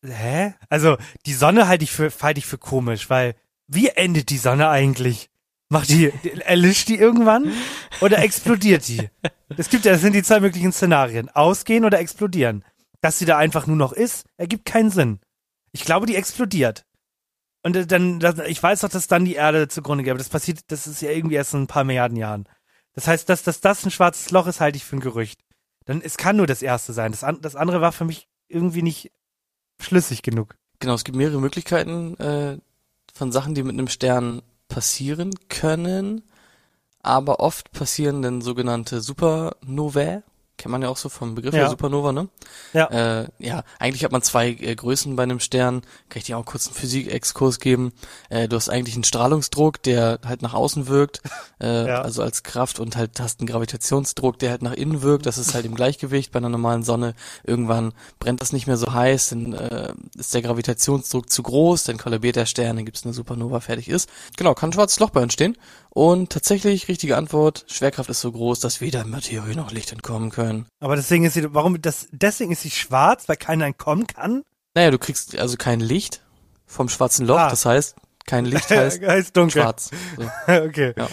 Hä? 0.06 0.54
Also 0.68 0.98
die 1.26 1.34
Sonne 1.34 1.66
halte 1.66 1.82
ich 1.82 1.90
für 1.90 2.12
halte 2.22 2.38
ich 2.38 2.46
für 2.46 2.58
komisch, 2.58 3.10
weil 3.10 3.34
wie 3.66 3.88
endet 3.88 4.30
die 4.30 4.38
Sonne 4.38 4.68
eigentlich? 4.68 5.30
Macht 5.68 5.88
die 5.88 6.12
erlischt 6.44 6.88
die 6.88 6.96
irgendwann 6.96 7.52
oder 8.00 8.20
explodiert 8.20 8.86
die? 8.86 9.10
Es 9.56 9.68
gibt 9.68 9.84
ja, 9.84 9.90
das 9.90 10.00
sind 10.00 10.12
die 10.12 10.22
zwei 10.22 10.38
möglichen 10.38 10.70
Szenarien: 10.70 11.28
Ausgehen 11.28 11.84
oder 11.84 11.98
explodieren. 11.98 12.64
Dass 13.00 13.18
sie 13.18 13.24
da 13.24 13.36
einfach 13.36 13.66
nur 13.66 13.76
noch 13.76 13.92
ist, 13.92 14.26
ergibt 14.36 14.64
keinen 14.64 14.92
Sinn. 14.92 15.18
Ich 15.72 15.84
glaube, 15.84 16.06
die 16.06 16.14
explodiert. 16.14 16.86
Und 17.64 17.74
äh, 17.74 17.84
dann, 17.84 18.20
ich 18.46 18.62
weiß 18.62 18.82
doch, 18.82 18.90
dass 18.90 19.08
dann 19.08 19.24
die 19.24 19.34
Erde 19.34 19.66
zugrunde 19.66 20.04
geht, 20.04 20.12
aber 20.12 20.18
das 20.18 20.28
passiert, 20.28 20.60
das 20.68 20.86
ist 20.86 21.02
ja 21.02 21.10
irgendwie 21.10 21.34
erst 21.34 21.54
in 21.54 21.62
ein 21.62 21.66
paar 21.66 21.82
Milliarden 21.82 22.16
Jahren. 22.16 22.48
Das 22.92 23.08
heißt, 23.08 23.28
dass, 23.28 23.42
dass 23.42 23.60
das 23.60 23.84
ein 23.84 23.90
schwarzes 23.90 24.30
Loch 24.30 24.46
ist, 24.46 24.60
halte 24.60 24.76
ich 24.76 24.84
für 24.84 24.96
ein 24.96 25.00
Gerücht. 25.00 25.40
Dann, 25.90 26.02
es 26.02 26.16
kann 26.16 26.36
nur 26.36 26.46
das 26.46 26.62
erste 26.62 26.92
sein. 26.92 27.10
Das, 27.10 27.24
an, 27.24 27.40
das 27.40 27.56
andere 27.56 27.80
war 27.80 27.90
für 27.90 28.04
mich 28.04 28.28
irgendwie 28.46 28.82
nicht 28.82 29.10
schlüssig 29.80 30.22
genug. 30.22 30.54
Genau, 30.78 30.94
es 30.94 31.02
gibt 31.02 31.16
mehrere 31.16 31.40
Möglichkeiten 31.40 32.16
äh, 32.18 32.58
von 33.12 33.32
Sachen, 33.32 33.56
die 33.56 33.64
mit 33.64 33.72
einem 33.72 33.88
Stern 33.88 34.40
passieren 34.68 35.32
können, 35.48 36.22
aber 37.02 37.40
oft 37.40 37.72
passieren 37.72 38.22
dann 38.22 38.40
sogenannte 38.40 39.00
Supernovae. 39.00 40.22
Kennt 40.60 40.72
man 40.72 40.82
ja 40.82 40.90
auch 40.90 40.98
so 40.98 41.08
vom 41.08 41.34
Begriff 41.34 41.54
Ja. 41.54 41.60
der 41.60 41.70
Supernova, 41.70 42.12
ne? 42.12 42.28
Ja. 42.74 43.20
Äh, 43.22 43.28
ja, 43.38 43.64
eigentlich 43.78 44.04
hat 44.04 44.12
man 44.12 44.20
zwei 44.20 44.50
äh, 44.50 44.74
Größen 44.74 45.16
bei 45.16 45.22
einem 45.22 45.40
Stern. 45.40 45.80
Kann 46.10 46.18
ich 46.18 46.24
dir 46.24 46.36
auch 46.36 46.44
kurz 46.44 46.66
einen 46.66 46.74
Physik-Exkurs 46.76 47.60
geben. 47.60 47.92
Äh, 48.28 48.46
du 48.46 48.56
hast 48.56 48.68
eigentlich 48.68 48.94
einen 48.94 49.04
Strahlungsdruck, 49.04 49.82
der 49.82 50.18
halt 50.22 50.42
nach 50.42 50.52
außen 50.52 50.86
wirkt, 50.86 51.22
äh, 51.62 51.86
Ja. 51.86 52.02
also 52.02 52.20
als 52.22 52.42
Kraft 52.42 52.78
und 52.78 52.94
halt 52.96 53.18
hast 53.20 53.40
einen 53.40 53.46
Gravitationsdruck, 53.46 54.38
der 54.38 54.50
halt 54.50 54.60
nach 54.60 54.74
innen 54.74 55.00
wirkt. 55.00 55.24
Das 55.24 55.38
ist 55.38 55.54
halt 55.54 55.64
im 55.64 55.74
Gleichgewicht 55.74 56.30
bei 56.30 56.36
einer 56.40 56.50
normalen 56.50 56.82
Sonne. 56.82 57.14
Irgendwann 57.42 57.94
brennt 58.18 58.42
das 58.42 58.52
nicht 58.52 58.66
mehr 58.66 58.76
so 58.76 58.92
heiß, 58.92 59.30
dann 59.30 59.54
äh, 59.54 59.94
ist 60.18 60.34
der 60.34 60.42
Gravitationsdruck 60.42 61.30
zu 61.30 61.42
groß, 61.42 61.84
dann 61.84 61.96
kollabiert 61.96 62.36
der 62.36 62.44
Stern, 62.44 62.76
dann 62.76 62.84
gibt's 62.84 63.04
eine 63.04 63.14
Supernova, 63.14 63.60
fertig 63.60 63.88
ist. 63.88 64.10
Genau, 64.36 64.52
kann 64.52 64.68
ein 64.68 64.72
schwarzes 64.74 65.00
Loch 65.00 65.08
bei 65.10 65.22
entstehen. 65.22 65.56
Und 65.92 66.30
tatsächlich, 66.30 66.86
richtige 66.88 67.16
Antwort, 67.16 67.64
Schwerkraft 67.66 68.10
ist 68.10 68.20
so 68.20 68.30
groß, 68.30 68.60
dass 68.60 68.80
weder 68.80 69.04
Materie 69.04 69.56
noch 69.56 69.72
Licht 69.72 69.90
entkommen 69.92 70.30
können. 70.30 70.49
Können. 70.50 70.66
Aber 70.80 70.96
deswegen 70.96 71.24
ist 71.24 71.34
sie, 71.34 71.54
warum, 71.54 71.80
das, 71.80 72.08
deswegen 72.12 72.52
ist 72.52 72.62
sie 72.62 72.70
schwarz, 72.70 73.28
weil 73.28 73.36
keiner 73.36 73.66
entkommen 73.66 74.06
kann? 74.06 74.42
Naja, 74.74 74.90
du 74.90 74.98
kriegst 74.98 75.36
also 75.38 75.56
kein 75.56 75.80
Licht 75.80 76.22
vom 76.66 76.88
schwarzen 76.88 77.26
Loch, 77.26 77.38
Ah. 77.38 77.50
das 77.50 77.64
heißt, 77.64 77.96
kein 78.26 78.44
Licht 78.44 78.70
heißt 78.70 79.02
heißt 79.02 79.36
dunkel. 79.36 79.62
schwarz. 79.62 79.90
So. 80.16 80.30
okay. 80.52 80.92
Ja. 80.96 81.08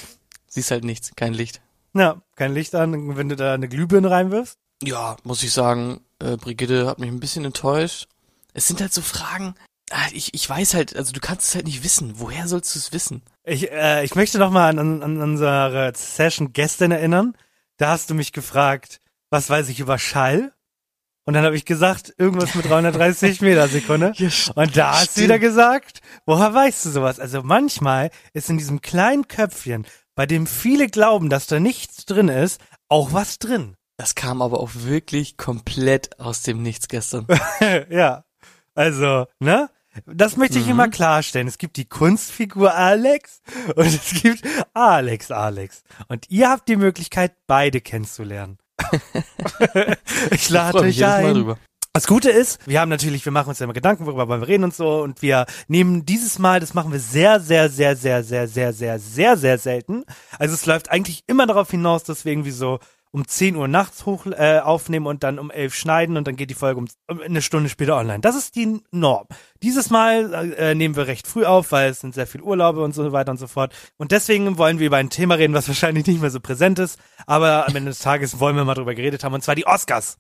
Siehst 0.47 0.71
halt 0.71 0.84
nichts, 0.84 1.12
kein 1.15 1.34
Licht. 1.34 1.62
Ja, 1.93 2.21
kein 2.36 2.54
Licht 2.54 2.76
an, 2.76 3.15
wenn 3.17 3.30
du 3.30 3.36
da 3.36 3.54
eine 3.54 3.67
Glühbirne 3.67 4.10
reinwirfst. 4.12 4.58
Ja, 4.84 5.15
muss 5.23 5.41
ich 5.43 5.52
sagen, 5.52 6.02
äh, 6.19 6.38
Brigitte 6.38 6.86
hat 6.88 7.00
mich 7.00 7.10
ein 7.10 7.19
bisschen 7.19 7.45
enttäuscht. 7.45 8.08
Es 8.54 8.67
sind 8.67 8.82
halt 8.82 8.93
so 8.93 9.02
Fragen, 9.02 9.56
ah, 9.89 10.08
ich, 10.13 10.34
ich 10.34 10.47
weiß 10.47 10.73
halt, 10.76 10.95
also 10.95 11.12
du 11.13 11.19
kannst 11.19 11.47
es 11.50 11.56
halt 11.56 11.65
nicht 11.65 11.84
wissen. 11.84 12.13
Woher 12.19 12.47
sollst 12.47 12.76
du 12.76 12.80
es 12.80 12.91
wissen? 12.93 13.23
Ich, 13.43 13.71
äh, 13.71 14.04
ich 14.04 14.13
möchte 14.15 14.38
noch 14.38 14.52
mal 14.52 14.69
an, 14.69 14.78
an, 14.80 15.02
an 15.04 15.21
unsere 15.21 15.91
Session 15.95 16.54
gestern 16.54 16.91
erinnern. 16.91 17.36
Da 17.78 17.89
hast 17.89 18.10
du 18.10 18.13
mich 18.15 18.32
gefragt, 18.34 19.00
was 19.30 19.50
weiß 19.50 19.70
ich 19.70 19.80
über 19.80 19.98
Schall? 19.98 20.54
Und 21.26 21.34
dann 21.34 21.44
habe 21.44 21.58
ich 21.58 21.66
gesagt, 21.66 22.13
irgendwas 22.18 22.56
mit 22.56 22.70
330 22.70 23.42
Meter 23.42 23.68
Sekunde. 23.68 24.13
Ja, 24.16 24.30
Und 24.56 24.78
da 24.78 24.94
hast 25.00 25.18
du 25.18 25.22
wieder 25.22 25.40
gesagt, 25.40 26.00
woher 26.26 26.54
weißt 26.54 26.86
du 26.86 26.90
sowas? 26.90 27.20
Also 27.20 27.44
manchmal 27.44 28.12
ist 28.34 28.50
in 28.50 28.58
diesem 28.58 28.80
kleinen 28.82 29.28
Köpfchen, 29.28 29.86
bei 30.16 30.26
dem 30.26 30.48
viele 30.48 30.88
glauben, 30.88 31.30
dass 31.30 31.46
da 31.48 31.60
nichts 31.60 32.06
drin 32.06 32.30
ist, 32.30 32.62
auch 32.88 33.12
was 33.12 33.40
drin. 33.40 33.76
Das 33.98 34.16
kam 34.16 34.42
aber 34.42 34.60
auch 34.62 34.72
wirklich 34.74 35.36
komplett 35.38 36.18
aus 36.20 36.44
dem 36.44 36.62
Nichts 36.62 36.88
gestern. 36.88 37.28
ja. 37.90 38.24
Also, 38.74 39.26
ne? 39.40 39.70
Das 40.06 40.38
möchte 40.38 40.60
ich 40.60 40.66
Mhm. 40.66 40.72
immer 40.72 40.88
klarstellen. 40.90 41.48
Es 41.48 41.58
gibt 41.58 41.76
die 41.78 41.86
Kunstfigur 41.90 42.74
Alex 42.76 43.42
und 43.76 43.88
es 43.88 44.22
gibt 44.22 44.44
Alex 44.74 45.32
Alex. 45.32 45.82
Und 46.08 46.30
ihr 46.30 46.50
habt 46.50 46.70
die 46.70 46.76
Möglichkeit, 46.78 47.34
beide 47.48 47.82
kennenzulernen. 47.82 48.60
ich 50.32 50.50
lade 50.50 50.78
Freu 50.78 50.86
mich 50.86 50.97
euch 50.97 51.02
Mal 51.02 51.26
ein. 51.26 51.34
drüber. 51.34 51.58
Das 51.97 52.06
Gute 52.06 52.30
ist, 52.30 52.60
wir 52.67 52.80
haben 52.80 52.89
natürlich, 52.89 53.26
wir 53.26 53.32
machen 53.32 53.50
uns 53.50 53.58
ja 53.58 53.63
immer 53.63 53.73
Gedanken, 53.73 54.06
worüber 54.06 54.28
wir 54.28 54.47
reden 54.47 54.65
und 54.65 54.76
so. 54.76 55.02
Und 55.02 55.23
wir 55.23 55.47
nehmen 55.67 56.06
dieses 56.06 56.38
Mal, 56.38 56.60
das 56.60 56.76
machen 56.76 56.91
wir 56.91 57.00
sehr, 57.00 57.39
sehr, 57.39 57.69
sehr, 57.69 57.95
sehr, 57.95 58.21
sehr, 58.21 58.43
sehr, 58.43 58.71
sehr, 58.71 59.00
sehr, 59.00 59.38
sehr 59.38 59.58
selten. 59.58 60.04
Also 60.38 60.54
es 60.54 60.67
läuft 60.67 60.91
eigentlich 60.91 61.23
immer 61.26 61.47
darauf 61.47 61.71
hinaus, 61.71 62.04
dass 62.04 62.23
wir 62.23 62.34
irgendwie 62.34 62.52
so 62.52 62.78
um 63.12 63.28
10 63.28 63.56
Uhr 63.56 63.67
nachts 63.67 64.06
hoch 64.06 64.26
äh, 64.26 64.60
aufnehmen 64.60 65.08
und 65.08 65.24
dann 65.24 65.39
um 65.39 65.52
11 65.52 65.74
schneiden 65.74 66.17
und 66.17 66.28
dann 66.28 66.36
geht 66.36 66.50
die 66.50 66.56
Folge 66.56 66.80
um, 66.80 66.88
um 67.08 67.22
eine 67.22 67.41
Stunde 67.41 67.70
später 67.70 67.98
online. 67.98 68.20
Das 68.20 68.36
ist 68.36 68.56
die 68.56 68.82
Norm. 68.91 69.28
Dieses 69.63 69.89
Mal 69.89 70.54
äh, 70.58 70.76
nehmen 70.76 70.96
wir 70.96 71.08
recht 71.08 71.28
früh 71.28 71.46
auf, 71.46 71.72
weil 71.72 71.91
es 71.91 72.02
sind 72.02 72.13
sehr 72.13 72.28
viele 72.28 72.43
Urlaube 72.43 72.84
und 72.84 72.93
so 72.93 73.12
weiter 73.12 73.32
und 73.32 73.38
so 73.38 73.48
fort. 73.48 73.74
Und 73.98 74.12
deswegen 74.12 74.58
wollen 74.58 74.80
wir 74.80 74.88
über 74.88 74.98
ein 74.98 75.10
Thema 75.10 75.36
reden, 75.36 75.54
was 75.54 75.67
wahrscheinlich 75.67 76.06
nicht 76.08 76.22
mehr 76.22 76.32
so 76.32 76.39
präsent 76.39 76.80
ist, 76.80 77.00
aber 77.26 77.67
am 77.67 77.76
Ende 77.76 77.91
des 77.91 78.00
Tages 78.00 78.39
wollen 78.39 78.56
wir 78.56 78.65
mal 78.65 78.76
drüber 78.76 78.96
geredet 78.96 79.24
haben, 79.24 79.34
und 79.34 79.43
zwar 79.43 79.56
die 79.56 79.65
Oscars. 79.67 80.17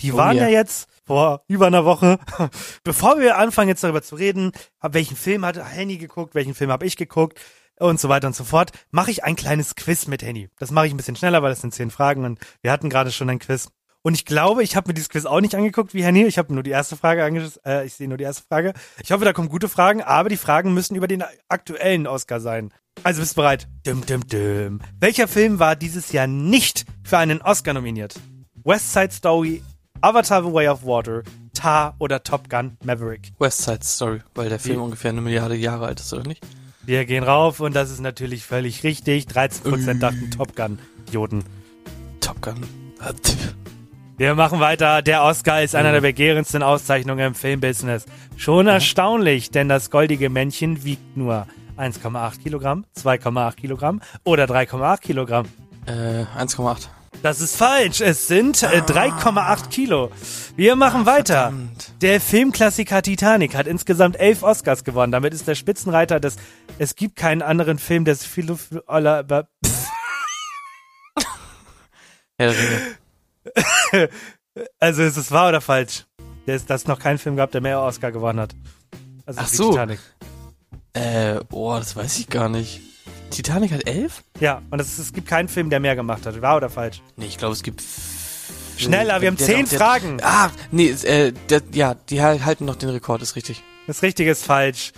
Die 0.00 0.12
Oh 0.12 0.16
waren 0.16 0.36
ja. 0.36 0.44
ja 0.44 0.50
jetzt 0.50 0.88
vor 1.06 1.42
über 1.48 1.66
einer 1.66 1.84
Woche. 1.84 2.18
Bevor 2.84 3.18
wir 3.18 3.38
anfangen 3.38 3.68
jetzt 3.68 3.82
darüber 3.82 4.02
zu 4.02 4.14
reden, 4.14 4.52
hab, 4.80 4.94
welchen 4.94 5.16
Film 5.16 5.44
hat 5.44 5.56
Henny 5.56 5.96
geguckt, 5.96 6.34
welchen 6.34 6.54
Film 6.54 6.70
habe 6.70 6.86
ich 6.86 6.96
geguckt 6.96 7.40
und 7.88 8.00
so 8.00 8.08
weiter 8.08 8.26
und 8.26 8.36
so 8.36 8.44
fort, 8.44 8.72
mache 8.90 9.10
ich 9.10 9.24
ein 9.24 9.36
kleines 9.36 9.74
Quiz 9.74 10.06
mit 10.06 10.22
Henny. 10.22 10.48
Das 10.58 10.70
mache 10.70 10.86
ich 10.86 10.94
ein 10.94 10.96
bisschen 10.96 11.16
schneller, 11.16 11.42
weil 11.42 11.50
das 11.50 11.60
sind 11.60 11.74
zehn 11.74 11.90
Fragen 11.90 12.24
und 12.24 12.38
wir 12.62 12.70
hatten 12.72 12.90
gerade 12.90 13.10
schon 13.10 13.30
ein 13.30 13.38
Quiz. 13.38 13.68
Und 14.02 14.14
ich 14.14 14.24
glaube, 14.24 14.62
ich 14.62 14.76
habe 14.76 14.88
mir 14.88 14.94
dieses 14.94 15.10
Quiz 15.10 15.26
auch 15.26 15.40
nicht 15.40 15.54
angeguckt 15.54 15.92
wie 15.92 16.02
Henny. 16.02 16.24
Ich 16.24 16.38
habe 16.38 16.54
nur 16.54 16.62
die 16.62 16.70
erste 16.70 16.96
Frage 16.96 17.22
angeschaut. 17.22 17.60
Äh, 17.66 17.84
ich 17.84 17.94
sehe 17.94 18.08
nur 18.08 18.16
die 18.16 18.24
erste 18.24 18.44
Frage. 18.48 18.72
Ich 19.02 19.12
hoffe, 19.12 19.26
da 19.26 19.34
kommen 19.34 19.50
gute 19.50 19.68
Fragen, 19.68 20.02
aber 20.02 20.30
die 20.30 20.38
Fragen 20.38 20.72
müssen 20.72 20.96
über 20.96 21.06
den 21.06 21.22
aktuellen 21.48 22.06
Oscar 22.06 22.40
sein. 22.40 22.72
Also 23.02 23.20
bist 23.20 23.32
du 23.32 23.42
bereit? 23.42 23.68
Dum, 23.84 24.04
dum, 24.06 24.26
dum. 24.26 24.80
Welcher 24.98 25.28
Film 25.28 25.58
war 25.58 25.76
dieses 25.76 26.12
Jahr 26.12 26.26
nicht 26.26 26.86
für 27.04 27.18
einen 27.18 27.42
Oscar 27.42 27.74
nominiert? 27.74 28.14
West 28.64 28.92
Side 28.92 29.12
Story, 29.12 29.62
Avatar 30.00 30.42
The 30.42 30.52
Way 30.52 30.68
of 30.68 30.84
Water, 30.84 31.22
Tar 31.52 31.94
oder 31.98 32.22
Top 32.22 32.48
Gun 32.48 32.78
Maverick? 32.84 33.32
West 33.38 33.62
Side 33.62 33.84
Story, 33.84 34.20
weil 34.34 34.48
der 34.48 34.58
Film 34.58 34.76
Wie? 34.76 34.82
ungefähr 34.82 35.10
eine 35.10 35.20
Milliarde 35.20 35.56
Jahre 35.56 35.86
alt 35.86 36.00
ist, 36.00 36.12
oder 36.12 36.26
nicht? 36.26 36.42
Wir 36.90 37.04
gehen 37.04 37.22
rauf 37.22 37.60
und 37.60 37.76
das 37.76 37.88
ist 37.88 38.00
natürlich 38.00 38.44
völlig 38.44 38.82
richtig. 38.82 39.26
13% 39.26 40.00
dachten 40.00 40.28
Top 40.32 40.56
Gun. 40.56 40.80
Idioten. 41.06 41.44
Top 42.18 42.42
Gun. 42.42 42.56
Wir 44.16 44.34
machen 44.34 44.58
weiter. 44.58 45.00
Der 45.00 45.22
Oscar 45.22 45.62
ist 45.62 45.76
einer 45.76 45.92
der 45.92 46.00
begehrendsten 46.00 46.64
Auszeichnungen 46.64 47.28
im 47.28 47.34
Filmbusiness. 47.36 48.06
Schon 48.36 48.66
erstaunlich, 48.66 49.52
denn 49.52 49.68
das 49.68 49.92
goldige 49.92 50.30
Männchen 50.30 50.82
wiegt 50.82 51.16
nur 51.16 51.46
1,8 51.78 52.42
Kilogramm, 52.42 52.84
2,8 52.96 53.54
Kilogramm 53.54 54.00
oder 54.24 54.46
3,8 54.46 55.00
Kilogramm. 55.00 55.46
Äh, 55.86 56.24
1,8. 56.36 56.88
Das 57.22 57.40
ist 57.40 57.56
falsch. 57.56 58.00
Es 58.00 58.28
sind 58.28 58.62
äh, 58.62 58.80
3,8 58.80 59.68
Kilo. 59.68 60.10
Wir 60.56 60.74
machen 60.76 61.04
weiter. 61.06 61.34
verdammt. 61.50 61.92
Der 62.00 62.18
Filmklassiker 62.20 63.02
Titanic 63.02 63.54
hat 63.54 63.66
insgesamt 63.66 64.18
elf 64.18 64.42
Oscars 64.42 64.84
gewonnen. 64.84 65.12
Damit 65.12 65.34
ist 65.34 65.46
der 65.46 65.54
Spitzenreiter 65.54 66.18
des. 66.20 66.36
Es 66.78 66.96
gibt 66.96 67.16
keinen 67.16 67.42
anderen 67.42 67.78
Film, 67.78 68.04
der 68.06 68.14
so 68.14 68.26
viele. 68.26 68.56
Ola- 68.86 69.22
ba- 69.22 69.48
Herr 72.38 72.52
der 72.52 72.58
Ringe. 72.58 74.08
Also 74.80 75.02
ist 75.02 75.16
es 75.16 75.30
wahr 75.30 75.50
oder 75.50 75.60
falsch? 75.60 76.06
Der 76.46 76.56
ist, 76.56 76.68
dass 76.68 76.82
es 76.82 76.86
noch 76.88 76.98
keinen 76.98 77.18
Film 77.18 77.36
gab, 77.36 77.52
der 77.52 77.60
mehr 77.60 77.80
Oscar 77.80 78.10
gewonnen 78.10 78.40
hat. 78.40 78.50
Also 79.24 79.40
Ach 79.42 79.46
so. 79.46 79.70
Titanic. 79.70 80.00
Äh, 80.92 81.36
boah, 81.48 81.78
das 81.78 81.94
weiß 81.94 82.18
ich 82.18 82.28
gar 82.28 82.48
nicht. 82.48 82.80
Titanic 83.30 83.72
hat 83.72 83.86
elf? 83.86 84.22
Ja, 84.40 84.62
und 84.70 84.80
es, 84.80 84.98
es 84.98 85.12
gibt 85.12 85.26
keinen 85.28 85.48
Film, 85.48 85.70
der 85.70 85.80
mehr 85.80 85.96
gemacht 85.96 86.26
hat. 86.26 86.40
Wahr 86.42 86.56
oder 86.56 86.68
falsch? 86.70 87.02
Nee, 87.16 87.26
ich 87.26 87.38
glaube, 87.38 87.52
es 87.54 87.62
gibt. 87.62 87.82
Schneller, 88.76 89.20
wir 89.20 89.28
haben 89.28 89.36
der- 89.36 89.46
zehn 89.46 89.66
der- 89.68 89.78
Fragen. 89.78 90.18
Ah, 90.22 90.50
nee, 90.70 90.88
äh, 90.90 91.32
ja, 91.72 91.94
die 91.94 92.22
hal- 92.22 92.44
halten 92.44 92.64
noch 92.64 92.76
den 92.76 92.88
Rekord, 92.88 93.20
ist 93.22 93.36
richtig. 93.36 93.62
Das 93.86 94.02
Richtige 94.02 94.30
ist 94.30 94.44
falsch. 94.44 94.92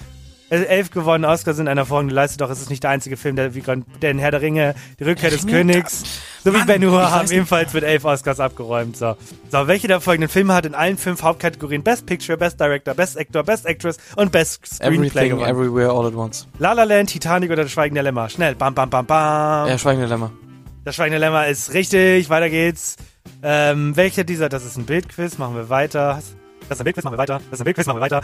Elf 0.61 0.91
gewonnene 0.91 1.29
Oscars 1.29 1.57
sind 1.57 1.67
einer 1.69 1.81
hervorragenden 1.83 2.15
Leistung, 2.15 2.39
doch 2.39 2.51
es 2.51 2.61
ist 2.61 2.69
nicht 2.69 2.83
der 2.83 2.91
einzige 2.91 3.17
Film, 3.17 3.37
der 3.37 3.55
wie 3.55 3.61
Gon- 3.63 3.85
den 4.03 4.19
Herr 4.19 4.31
der 4.31 4.43
Ringe, 4.43 4.75
die 5.01 5.05
Rückkehr 5.05 5.31
des 5.31 5.47
Königs, 5.47 6.03
so 6.45 6.53
wie 6.53 6.59
Mann, 6.59 6.67
Ben 6.67 6.85
Hur 6.85 7.11
haben 7.11 7.31
ebenfalls 7.31 7.73
mit 7.73 7.85
elf 7.85 8.05
Oscars 8.05 8.39
abgeräumt. 8.39 8.97
So. 8.97 9.17
so, 9.51 9.67
welche 9.67 9.89
der 9.89 10.01
folgenden 10.01 10.29
Filme 10.29 10.53
hat 10.55 10.67
in 10.67 10.75
allen 10.75 10.99
fünf 10.99 11.23
Hauptkategorien 11.23 11.83
Best 11.83 12.05
Picture, 12.07 12.37
Best 12.37 12.61
Director, 12.61 12.95
Best 12.95 13.19
Actor, 13.19 13.43
Best 13.43 13.65
Actress 13.67 13.97
und 14.17 14.31
Best 14.33 14.67
Screenplay 14.67 14.97
Everything, 14.97 15.31
gewonnen? 15.31 15.49
everywhere, 15.51 15.91
all 15.91 16.07
at 16.07 16.15
once. 16.15 16.47
La 16.59 16.73
La 16.73 16.85
Land, 16.85 17.11
Titanic 17.11 17.51
oder 17.51 17.63
Das 17.63 17.73
Schweigen 17.73 17.95
der 17.95 18.03
Lämmer? 18.05 18.29
Schnell, 18.29 18.55
bam, 18.55 18.75
bam, 18.75 18.91
bam, 18.91 19.07
bam. 19.07 19.69
Ja, 19.69 19.79
Schweigende 19.79 20.07
Lämmer. 20.07 20.31
Das 20.85 20.97
Schweigen 20.97 21.13
der 21.13 21.21
Lämmer 21.21 21.47
ist 21.47 21.73
richtig, 21.73 22.29
weiter 22.29 22.51
geht's. 22.51 22.97
Ähm, 23.43 23.97
welcher 23.97 24.25
dieser, 24.25 24.49
das 24.49 24.65
ist 24.67 24.77
ein 24.77 24.85
Bildquiz, 24.85 25.39
machen 25.39 25.55
wir 25.55 25.69
weiter. 25.71 26.21
Das 26.69 26.77
ist 26.77 26.81
ein 26.81 26.85
Bildquiz, 26.85 27.05
machen 27.05 27.15
wir 27.15 27.19
weiter. 27.19 27.39
Das 27.51 27.53
ist 27.59 27.61
ein 27.61 27.65
Bildquiz, 27.65 27.87
machen 27.87 27.99
wir 27.99 28.03
weiter. 28.03 28.23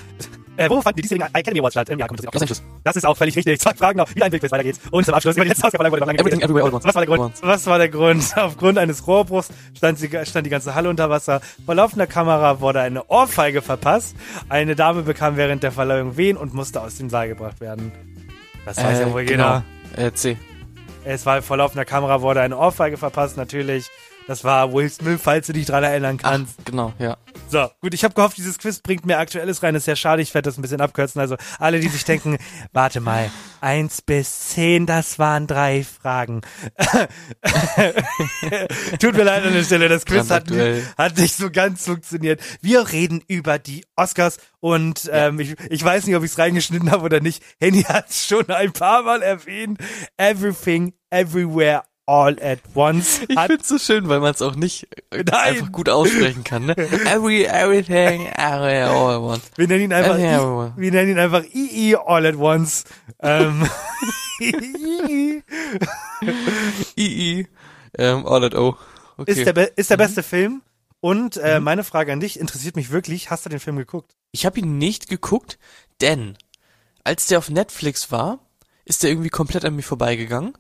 Äh, 0.59 0.68
wo 0.68 0.83
fanden 0.83 0.97
die 0.97 1.03
diesjährigen 1.03 1.33
Academy 1.33 1.61
Awards 1.61 1.75
statt? 1.75 1.88
Im 1.88 1.99
Jahr 2.01 2.09
kommt 2.09 2.21
Los 2.21 2.35
Angeles. 2.35 2.62
Das 2.83 2.97
ist 2.97 3.07
auch 3.07 3.16
völlig 3.16 3.37
richtig. 3.37 3.61
Zwei 3.61 3.75
Fragen 3.75 3.97
noch. 3.97 4.12
Wieder 4.12 4.25
ein 4.25 4.31
Bildquiz, 4.33 4.51
weiter 4.51 4.64
geht's. 4.64 4.81
Und 4.90 5.05
zum 5.05 5.14
Abschluss 5.14 5.37
über 5.37 5.44
die 5.44 5.51
letzte 5.51 5.66
Ausgabe 5.68 5.90
wurde 5.90 6.03
Everything, 6.03 6.40
everywhere, 6.40 6.64
all 6.64 6.68
at 6.68 6.75
once. 6.75 6.85
Was 6.85 6.94
war 6.94 7.07
der 7.07 7.07
Grund? 7.07 7.21
Once. 7.21 7.42
Was 7.42 7.66
war 7.66 7.79
der 7.79 7.88
Grund? 7.88 8.33
Aufgrund 8.37 8.79
eines 8.79 9.07
Rohrbruchs 9.07 9.51
stand, 9.77 9.99
sie, 9.99 10.09
stand 10.25 10.47
die 10.47 10.51
ganze 10.51 10.75
Halle 10.75 10.90
unter 10.90 11.11
Wasser. 11.11 11.40
Vor 11.64 11.77
laufender 11.77 12.09
Kamera 12.09 12.61
wurde 12.61 12.81
eine 12.81 13.07
Ohrfeige 13.07 13.62
verpasst. 13.62 14.16
Eine 14.49 14.75
Dame 14.75 15.03
bekam 15.03 15.37
während 15.37 15.62
der 15.62 15.71
Verleihung 15.71 16.16
Wehen 16.16 16.37
und 16.37 16.55
musste 16.55 16.81
aus 16.81 16.97
dem 16.97 17.09
Saal 17.09 17.29
gebracht 17.29 17.61
werden. 17.61 17.92
Das 18.64 18.79
weiß 18.79 18.99
ja 18.99 19.12
wohl 19.12 19.23
jeder. 19.23 19.62
Genau. 19.94 20.07
Äh, 20.09 20.12
C. 20.12 20.37
Es 21.05 21.25
war 21.25 21.40
vor 21.40 21.57
laufender 21.57 21.85
Kamera 21.85 22.21
wurde 22.21 22.40
eine 22.40 22.59
Ohrfeige 22.59 22.97
verpasst, 22.97 23.37
natürlich. 23.37 23.88
Das 24.29 24.45
war 24.45 24.75
Will 24.75 24.91
Smith, 24.91 25.21
falls 25.23 25.47
du 25.47 25.55
dich 25.55 25.64
dran 25.64 25.83
erinnern 25.83 26.19
Ach, 26.23 26.31
kannst. 26.31 26.62
genau, 26.67 26.93
ja. 26.99 27.17
So, 27.49 27.71
gut, 27.81 27.95
ich 27.95 28.05
habe 28.05 28.12
gehofft, 28.12 28.37
dieses 28.37 28.59
Quiz 28.59 28.81
bringt 28.81 29.07
mehr 29.07 29.21
Aktuelles 29.21 29.62
rein. 29.62 29.75
Ist 29.75 29.87
ja 29.87 29.97
schade, 29.97 30.21
ich 30.21 30.35
werde 30.35 30.51
das 30.51 30.59
ein 30.59 30.62
bisschen 30.62 30.83
abkürzen. 30.83 31.19
Also 31.19 31.38
alle, 31.59 31.81
die 31.81 31.88
sich 31.88 32.05
denken, 32.05 32.37
warte 32.75 33.01
mal, 33.01 33.31
eins 33.62 34.03
bis 34.03 34.51
zehn, 34.51 34.85
das 34.85 35.19
waren 35.19 35.47
drei 35.47 35.83
Fragen. 35.83 36.43
Tut 39.01 39.17
mir 39.17 39.25
leid 39.25 39.47
an 39.47 39.55
der 39.55 39.64
Stelle, 39.64 39.88
das 39.88 40.05
Quiz 40.05 40.29
hat, 40.29 40.45
hat 40.99 41.17
nicht 41.17 41.35
so 41.35 41.51
ganz 41.51 41.87
funktioniert. 41.87 42.43
Wir 42.61 42.93
reden 42.93 43.23
über 43.29 43.59
die 43.59 43.87
Oscars 43.97 44.37
und 44.61 45.09
ähm, 45.11 45.41
ich, 45.41 45.57
ich 45.71 45.83
weiß 45.83 46.05
nicht, 46.07 46.17
ob 46.17 46.23
ich 46.23 46.33
es 46.33 46.38
reingeschnitten 46.38 46.91
habe 46.91 47.03
oder 47.03 47.21
nicht. 47.21 47.43
Henny 47.59 47.83
hat 47.83 48.11
es 48.11 48.27
schon 48.27 48.51
ein 48.51 48.75
paar 48.75 49.05
Mal 49.05 49.23
erwähnt. 49.23 49.79
Everything, 50.19 50.93
everywhere, 51.09 51.85
all 52.09 52.37
at 52.40 52.61
once. 52.75 53.21
Ich 53.29 53.38
find's 53.38 53.68
so 53.68 53.79
schön, 53.79 54.09
weil 54.09 54.21
man 54.21 54.33
es 54.33 54.40
auch 54.40 54.57
nicht 54.57 54.88
äh, 55.11 55.23
Nein. 55.25 55.35
einfach 55.35 55.71
gut 55.71 55.90
aussprechen 55.90 56.42
kann, 56.42 56.66
ne? 56.66 56.77
Every, 57.07 57.44
everything, 57.44 58.27
everywhere, 58.27 58.88
all 58.88 59.14
at 59.16 59.21
once. 59.21 59.42
Wir 59.57 59.68
nennen 59.68 59.85
ihn 59.85 59.92
einfach, 59.92 60.18
Everything, 60.18 60.73
I, 60.77 60.81
wir 60.81 60.90
nennen 60.90 61.11
ihn 61.11 61.18
einfach 61.18 61.44
II 61.53 61.97
all 61.97 62.27
at 62.27 62.37
once. 62.37 62.85
Ähm, 63.21 63.68
II 66.97 67.47
ähm, 67.99 68.27
all 68.27 68.44
at 68.44 68.55
O. 68.55 68.77
Okay. 69.18 69.33
ist 69.33 69.47
der, 69.47 69.79
ist 69.79 69.90
der 69.90 69.97
beste 69.99 70.23
Film. 70.23 70.62
Und 71.01 71.37
äh, 71.37 71.61
meine 71.61 71.85
Frage 71.85 72.12
an 72.12 72.21
dich 72.21 72.40
interessiert 72.40 72.75
mich 72.75 72.90
wirklich. 72.90 73.31
Hast 73.31 73.44
du 73.44 73.51
den 73.51 73.61
Film 73.61 73.77
geguckt? 73.77 74.16
Ich 74.33 74.47
habe 74.47 74.59
ihn 74.59 74.79
nicht 74.79 75.09
geguckt, 75.09 75.59
denn 76.01 76.37
als 77.05 77.27
der 77.27 77.38
auf 77.38 77.51
Netflix 77.51 78.11
war, 78.11 78.40
ist 78.85 79.03
der 79.03 79.11
irgendwie 79.11 79.29
komplett 79.29 79.64
an 79.64 79.77
mir 79.77 79.83
vorbeigegangen. 79.83 80.55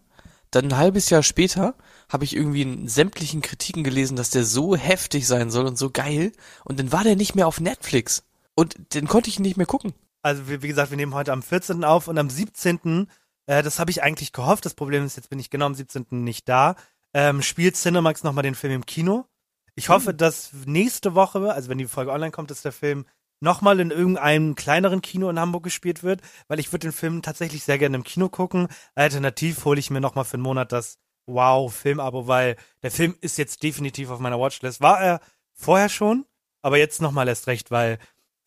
Dann 0.50 0.66
ein 0.66 0.76
halbes 0.76 1.10
Jahr 1.10 1.22
später 1.22 1.74
habe 2.08 2.24
ich 2.24 2.34
irgendwie 2.34 2.62
in 2.62 2.88
sämtlichen 2.88 3.42
Kritiken 3.42 3.84
gelesen, 3.84 4.16
dass 4.16 4.30
der 4.30 4.44
so 4.44 4.76
heftig 4.76 5.26
sein 5.26 5.50
soll 5.50 5.66
und 5.66 5.78
so 5.78 5.90
geil. 5.90 6.32
Und 6.64 6.78
dann 6.78 6.92
war 6.92 7.04
der 7.04 7.16
nicht 7.16 7.34
mehr 7.34 7.46
auf 7.46 7.60
Netflix. 7.60 8.24
Und 8.54 8.94
den 8.94 9.06
konnte 9.06 9.30
ich 9.30 9.38
nicht 9.38 9.56
mehr 9.56 9.66
gucken. 9.66 9.94
Also 10.22 10.48
wie, 10.48 10.62
wie 10.62 10.68
gesagt, 10.68 10.90
wir 10.90 10.96
nehmen 10.96 11.14
heute 11.14 11.32
am 11.32 11.42
14. 11.42 11.84
auf 11.84 12.08
und 12.08 12.18
am 12.18 12.30
17. 12.30 13.08
Äh, 13.46 13.62
das 13.62 13.78
habe 13.78 13.90
ich 13.90 14.02
eigentlich 14.02 14.32
gehofft. 14.32 14.64
Das 14.64 14.74
Problem 14.74 15.04
ist, 15.04 15.16
jetzt 15.16 15.30
bin 15.30 15.38
ich 15.38 15.50
genau 15.50 15.66
am 15.66 15.74
17. 15.74 16.06
nicht 16.10 16.48
da. 16.48 16.76
Ähm, 17.14 17.42
spielt 17.42 17.76
Cinemax 17.76 18.22
nochmal 18.22 18.42
den 18.42 18.54
Film 18.54 18.72
im 18.72 18.86
Kino. 18.86 19.26
Ich 19.74 19.90
hoffe, 19.90 20.12
dass 20.12 20.50
nächste 20.66 21.14
Woche, 21.14 21.52
also 21.52 21.68
wenn 21.68 21.78
die 21.78 21.86
Folge 21.86 22.10
online 22.10 22.32
kommt, 22.32 22.50
dass 22.50 22.62
der 22.62 22.72
Film 22.72 23.06
nochmal 23.40 23.80
in 23.80 23.90
irgendeinem 23.90 24.54
kleineren 24.54 25.02
Kino 25.02 25.28
in 25.28 25.38
Hamburg 25.38 25.64
gespielt 25.64 26.02
wird, 26.02 26.20
weil 26.48 26.58
ich 26.58 26.72
würde 26.72 26.88
den 26.88 26.92
Film 26.92 27.22
tatsächlich 27.22 27.64
sehr 27.64 27.78
gerne 27.78 27.96
im 27.96 28.04
Kino 28.04 28.28
gucken. 28.28 28.68
Alternativ 28.94 29.64
hole 29.64 29.78
ich 29.78 29.90
mir 29.90 30.00
nochmal 30.00 30.24
für 30.24 30.34
einen 30.34 30.42
Monat 30.42 30.72
das 30.72 30.98
Wow-Film-Abo, 31.26 32.26
weil 32.26 32.56
der 32.82 32.90
Film 32.90 33.14
ist 33.20 33.38
jetzt 33.38 33.62
definitiv 33.62 34.10
auf 34.10 34.18
meiner 34.18 34.40
Watchlist. 34.40 34.80
War 34.80 35.00
er 35.00 35.20
vorher 35.52 35.88
schon, 35.88 36.24
aber 36.62 36.78
jetzt 36.78 37.02
nochmal 37.02 37.28
erst 37.28 37.46
recht, 37.46 37.70
weil 37.70 37.98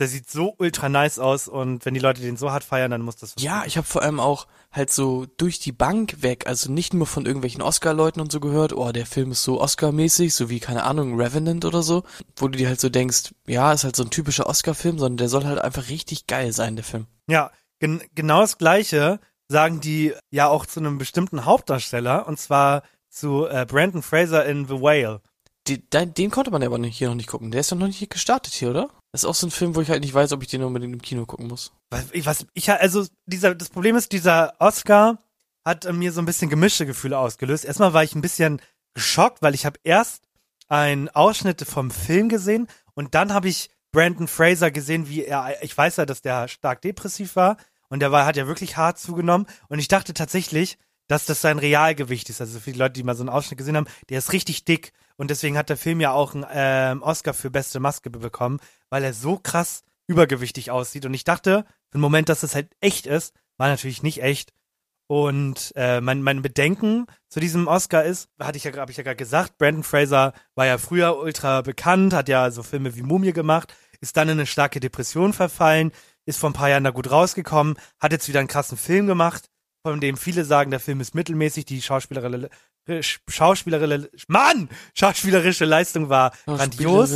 der 0.02 0.08
sieht 0.08 0.30
so 0.30 0.56
ultra 0.58 0.90
nice 0.90 1.20
aus 1.20 1.48
und 1.48 1.86
wenn 1.86 1.94
die 1.94 2.00
Leute 2.00 2.22
den 2.22 2.36
so 2.36 2.52
hart 2.52 2.64
feiern, 2.64 2.90
dann 2.90 3.04
muss 3.04 3.18
das. 3.18 3.36
Ja, 3.38 3.64
ich 3.66 3.78
habe 3.78 3.86
vor 3.86 4.02
allem 4.02 4.20
auch 4.20 4.48
halt 4.72 4.90
so 4.90 5.28
durch 5.38 5.60
die 5.60 5.72
Bank 5.72 6.24
weg, 6.24 6.48
also 6.48 6.72
nicht 6.72 6.94
nur 6.94 7.06
von 7.06 7.26
irgendwelchen 7.26 7.62
Oscar-Leuten 7.62 8.20
und 8.20 8.32
so 8.32 8.40
gehört, 8.40 8.74
oh, 8.74 8.92
der 8.92 9.06
Film 9.06 9.32
ist 9.32 9.44
so 9.44 9.62
Oscar-mäßig, 9.62 10.34
so 10.34 10.50
wie, 10.50 10.60
keine 10.60 10.84
Ahnung, 10.84 11.22
Revenant 11.22 11.66
oder 11.66 11.84
so, 11.84 12.04
wo 12.36 12.48
du 12.48 12.58
dir 12.58 12.68
halt 12.68 12.82
so 12.82 12.90
denkst, 12.90 13.34
ja, 13.46 13.72
ist 13.72 13.84
halt 13.84 13.96
so 13.96 14.04
ein 14.04 14.10
typischer 14.10 14.48
Oscar-Film, 14.48 14.98
sondern 14.98 15.18
der 15.18 15.30
soll 15.30 15.46
halt 15.46 15.60
einfach 15.60 15.90
richtig 15.90 16.26
geil 16.26 16.52
sein, 16.52 16.76
der 16.76 16.86
Film. 16.86 17.06
Ja, 17.28 17.52
gen 17.80 18.02
genau 18.16 18.42
das 18.42 18.58
Gleiche 18.58 19.20
sagen 19.48 19.82
die 19.82 20.14
ja 20.32 20.48
auch 20.48 20.66
zu 20.66 20.80
einem 20.80 20.98
bestimmten 20.98 21.46
Hauptdarsteller 21.46 22.28
und 22.28 22.40
zwar 22.40 22.84
zu 23.10 23.46
äh, 23.46 23.66
Brandon 23.68 24.02
Fraser 24.02 24.46
in 24.46 24.66
The 24.68 24.82
Whale. 24.82 25.22
Den, 25.67 26.13
den 26.13 26.32
konnte 26.32 26.50
man 26.52 26.62
ja 26.62 26.67
aber 26.67 26.84
hier 26.86 27.10
noch 27.10 27.15
nicht 27.15 27.30
gucken. 27.30 27.52
Der 27.52 27.62
ist 27.62 27.71
doch 27.71 27.78
noch 27.78 27.88
nicht 27.88 28.10
gestartet 28.10 28.54
hier, 28.54 28.71
oder? 28.71 28.89
Das 29.12 29.24
ist 29.24 29.30
auch 29.30 29.36
so 29.36 29.47
ein 29.47 29.52
Film, 29.52 29.76
wo 29.76 29.82
ich 29.82 29.89
halt 29.89 30.02
nicht 30.02 30.13
weiß, 30.13 30.32
ob 30.32 30.41
ich 30.41 30.47
den 30.47 30.63
unbedingt 30.63 30.93
im 30.93 31.02
Kino 31.02 31.26
gucken 31.26 31.47
muss. 31.47 31.71
Was, 31.89 32.06
ich, 32.12 32.26
was, 32.26 32.47
ich, 32.54 32.71
also, 32.71 33.06
dieser, 33.26 33.54
das 33.54 33.69
Problem 33.69 33.95
ist, 33.95 34.12
dieser 34.12 34.54
Oscar 34.60 35.19
hat 35.65 35.86
äh, 35.86 35.93
mir 35.93 36.12
so 36.12 36.21
ein 36.21 36.26
bisschen 36.26 36.50
gemischte 36.50 36.86
Gefühle 36.86 37.17
ausgelöst. 37.17 37.65
Erstmal 37.65 37.93
war 37.93 38.04
ich 38.04 38.15
ein 38.15 38.21
bisschen 38.21 38.62
geschockt, 38.93 39.41
weil 39.41 39.54
ich 39.54 39.65
habe 39.65 39.80
erst 39.84 40.24
einen 40.67 41.10
Ausschnitt 41.10 41.62
vom 41.62 41.91
Film 41.91 42.30
gesehen 42.30 42.67
und 42.93 43.13
dann 43.13 43.34
habe 43.34 43.50
ich 43.50 43.69
Brandon 43.91 44.28
Fraser 44.28 44.71
gesehen, 44.71 45.10
wie 45.10 45.26
er, 45.26 45.62
ich 45.62 45.78
weiß 45.78 45.97
ja, 45.97 46.06
dass 46.06 46.21
der 46.21 46.47
stark 46.47 46.82
depressiv 46.82 47.36
war 47.36 47.58
und 47.89 48.00
der 48.00 48.12
war, 48.12 48.26
hat 48.26 48.38
ja 48.38 48.47
wirklich 48.47 48.78
hart 48.78 48.97
zugenommen 48.97 49.47
und 49.67 49.80
ich 49.80 49.89
dachte 49.89 50.13
tatsächlich, 50.13 50.78
dass 51.10 51.26
das 51.26 51.41
sein 51.41 51.60
Realgewicht 51.60 52.30
ist. 52.30 52.39
Also 52.39 52.60
für 52.62 52.71
die 52.71 52.80
Leute, 52.80 52.93
die 52.93 53.04
mal 53.04 53.15
so 53.15 53.24
einen 53.24 53.30
Ausschnitt 53.30 53.58
gesehen 53.58 53.76
haben, 53.76 53.88
der 54.10 54.19
ist 54.19 54.32
richtig 54.32 54.63
dick 54.63 54.93
und 55.22 55.30
deswegen 55.30 55.56
hat 55.56 55.70
der 55.70 55.78
Film 55.78 56.02
ja 56.02 56.14
auch 56.14 56.34
einen 56.34 56.48
ähm, 56.52 57.04
Oscar 57.04 57.36
für 57.36 57.52
beste 57.52 57.80
Maske 57.80 58.10
bekommen, 58.10 58.60
weil 58.90 59.04
er 59.04 59.14
so 59.14 59.38
krass 59.38 59.84
übergewichtig 60.08 60.72
aussieht. 60.72 61.06
Und 61.06 61.14
ich 61.14 61.24
dachte 61.24 61.64
für 61.90 61.94
einen 61.94 62.02
Moment, 62.02 62.28
dass 62.28 62.40
das 62.40 62.56
halt 62.56 62.72
echt 62.80 63.06
ist, 63.06 63.36
war 63.58 63.68
natürlich 63.68 64.02
nicht 64.02 64.24
echt. 64.24 64.52
Und 65.06 65.74
äh, 65.76 66.02
mein, 66.02 66.24
mein 66.24 66.42
Bedenken 66.42 67.06
zu 67.30 67.40
diesem 67.40 67.68
Oscar 67.68 68.04
ist, 68.04 68.30
hatte 68.40 68.58
ich 68.58 68.64
ja, 68.64 68.76
habe 68.76 68.90
ich 68.90 68.98
ja 68.98 69.04
gerade 69.04 69.16
gesagt, 69.16 69.60
Brandon 69.60 69.84
Fraser 69.84 70.34
war 70.56 70.66
ja 70.66 70.80
früher 70.80 71.16
ultra 71.20 71.62
bekannt, 71.62 72.16
hat 72.16 72.28
ja 72.28 72.50
so 72.50 72.64
Filme 72.64 72.96
wie 72.96 73.04
Mumie 73.04 73.32
gemacht, 73.32 73.76
ist 74.00 74.18
dann 74.18 74.28
in 74.28 74.40
eine 74.40 74.48
starke 74.48 74.80
Depression 74.80 75.34
verfallen, 75.34 75.92
ist 76.26 76.40
vor 76.40 76.50
ein 76.50 76.54
paar 76.54 76.70
Jahren 76.70 76.84
da 76.84 76.90
gut 76.90 77.12
rausgekommen, 77.12 77.78
hat 78.00 78.12
jetzt 78.12 78.28
wieder 78.28 78.40
einen 78.40 78.48
krassen 78.48 78.76
Film 78.76 79.06
gemacht, 79.06 79.52
von 79.86 80.00
dem 80.00 80.18
viele 80.18 80.46
sagen, 80.46 80.72
der 80.72 80.80
Film 80.80 81.00
ist 81.00 81.14
mittelmäßig, 81.14 81.66
die 81.66 81.82
schauspielerische, 81.84 82.50
schauspielerische, 83.28 84.10
Mann, 84.28 84.70
schauspielerische 84.94 85.65
Leistung 85.65 86.10
war 86.10 86.34
grandios. 86.46 87.12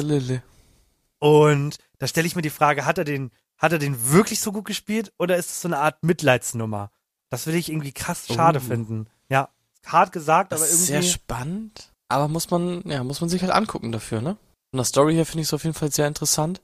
Und 1.19 1.77
da 1.97 2.07
stelle 2.07 2.27
ich 2.27 2.35
mir 2.35 2.41
die 2.41 2.49
Frage, 2.49 2.85
hat 2.85 2.97
er 2.97 3.03
den, 3.03 3.31
hat 3.57 3.71
er 3.71 3.79
den 3.79 4.11
wirklich 4.11 4.39
so 4.39 4.51
gut 4.51 4.65
gespielt 4.65 5.13
oder 5.17 5.37
ist 5.37 5.49
es 5.49 5.61
so 5.61 5.67
eine 5.67 5.79
Art 5.79 6.03
Mitleidsnummer? 6.03 6.91
Das 7.29 7.47
würde 7.47 7.57
ich 7.57 7.69
irgendwie 7.69 7.93
krass 7.93 8.27
schade 8.27 8.61
oh. 8.63 8.67
finden. 8.67 9.07
Ja, 9.29 9.49
hart 9.85 10.11
gesagt, 10.11 10.51
das 10.51 10.61
aber 10.61 10.69
irgendwie. 10.69 10.85
Sehr 10.85 11.01
spannend, 11.01 11.91
aber 12.09 12.27
muss 12.27 12.49
man, 12.51 12.81
ja, 12.85 13.03
muss 13.03 13.21
man 13.21 13.29
sich 13.29 13.41
halt 13.41 13.51
angucken 13.51 13.91
dafür, 13.91 14.21
ne? 14.21 14.37
Von 14.71 14.77
der 14.77 14.85
Story 14.85 15.15
her 15.15 15.25
finde 15.25 15.41
ich 15.41 15.47
es 15.47 15.53
auf 15.53 15.63
jeden 15.63 15.75
Fall 15.75 15.91
sehr 15.91 16.07
interessant. 16.07 16.61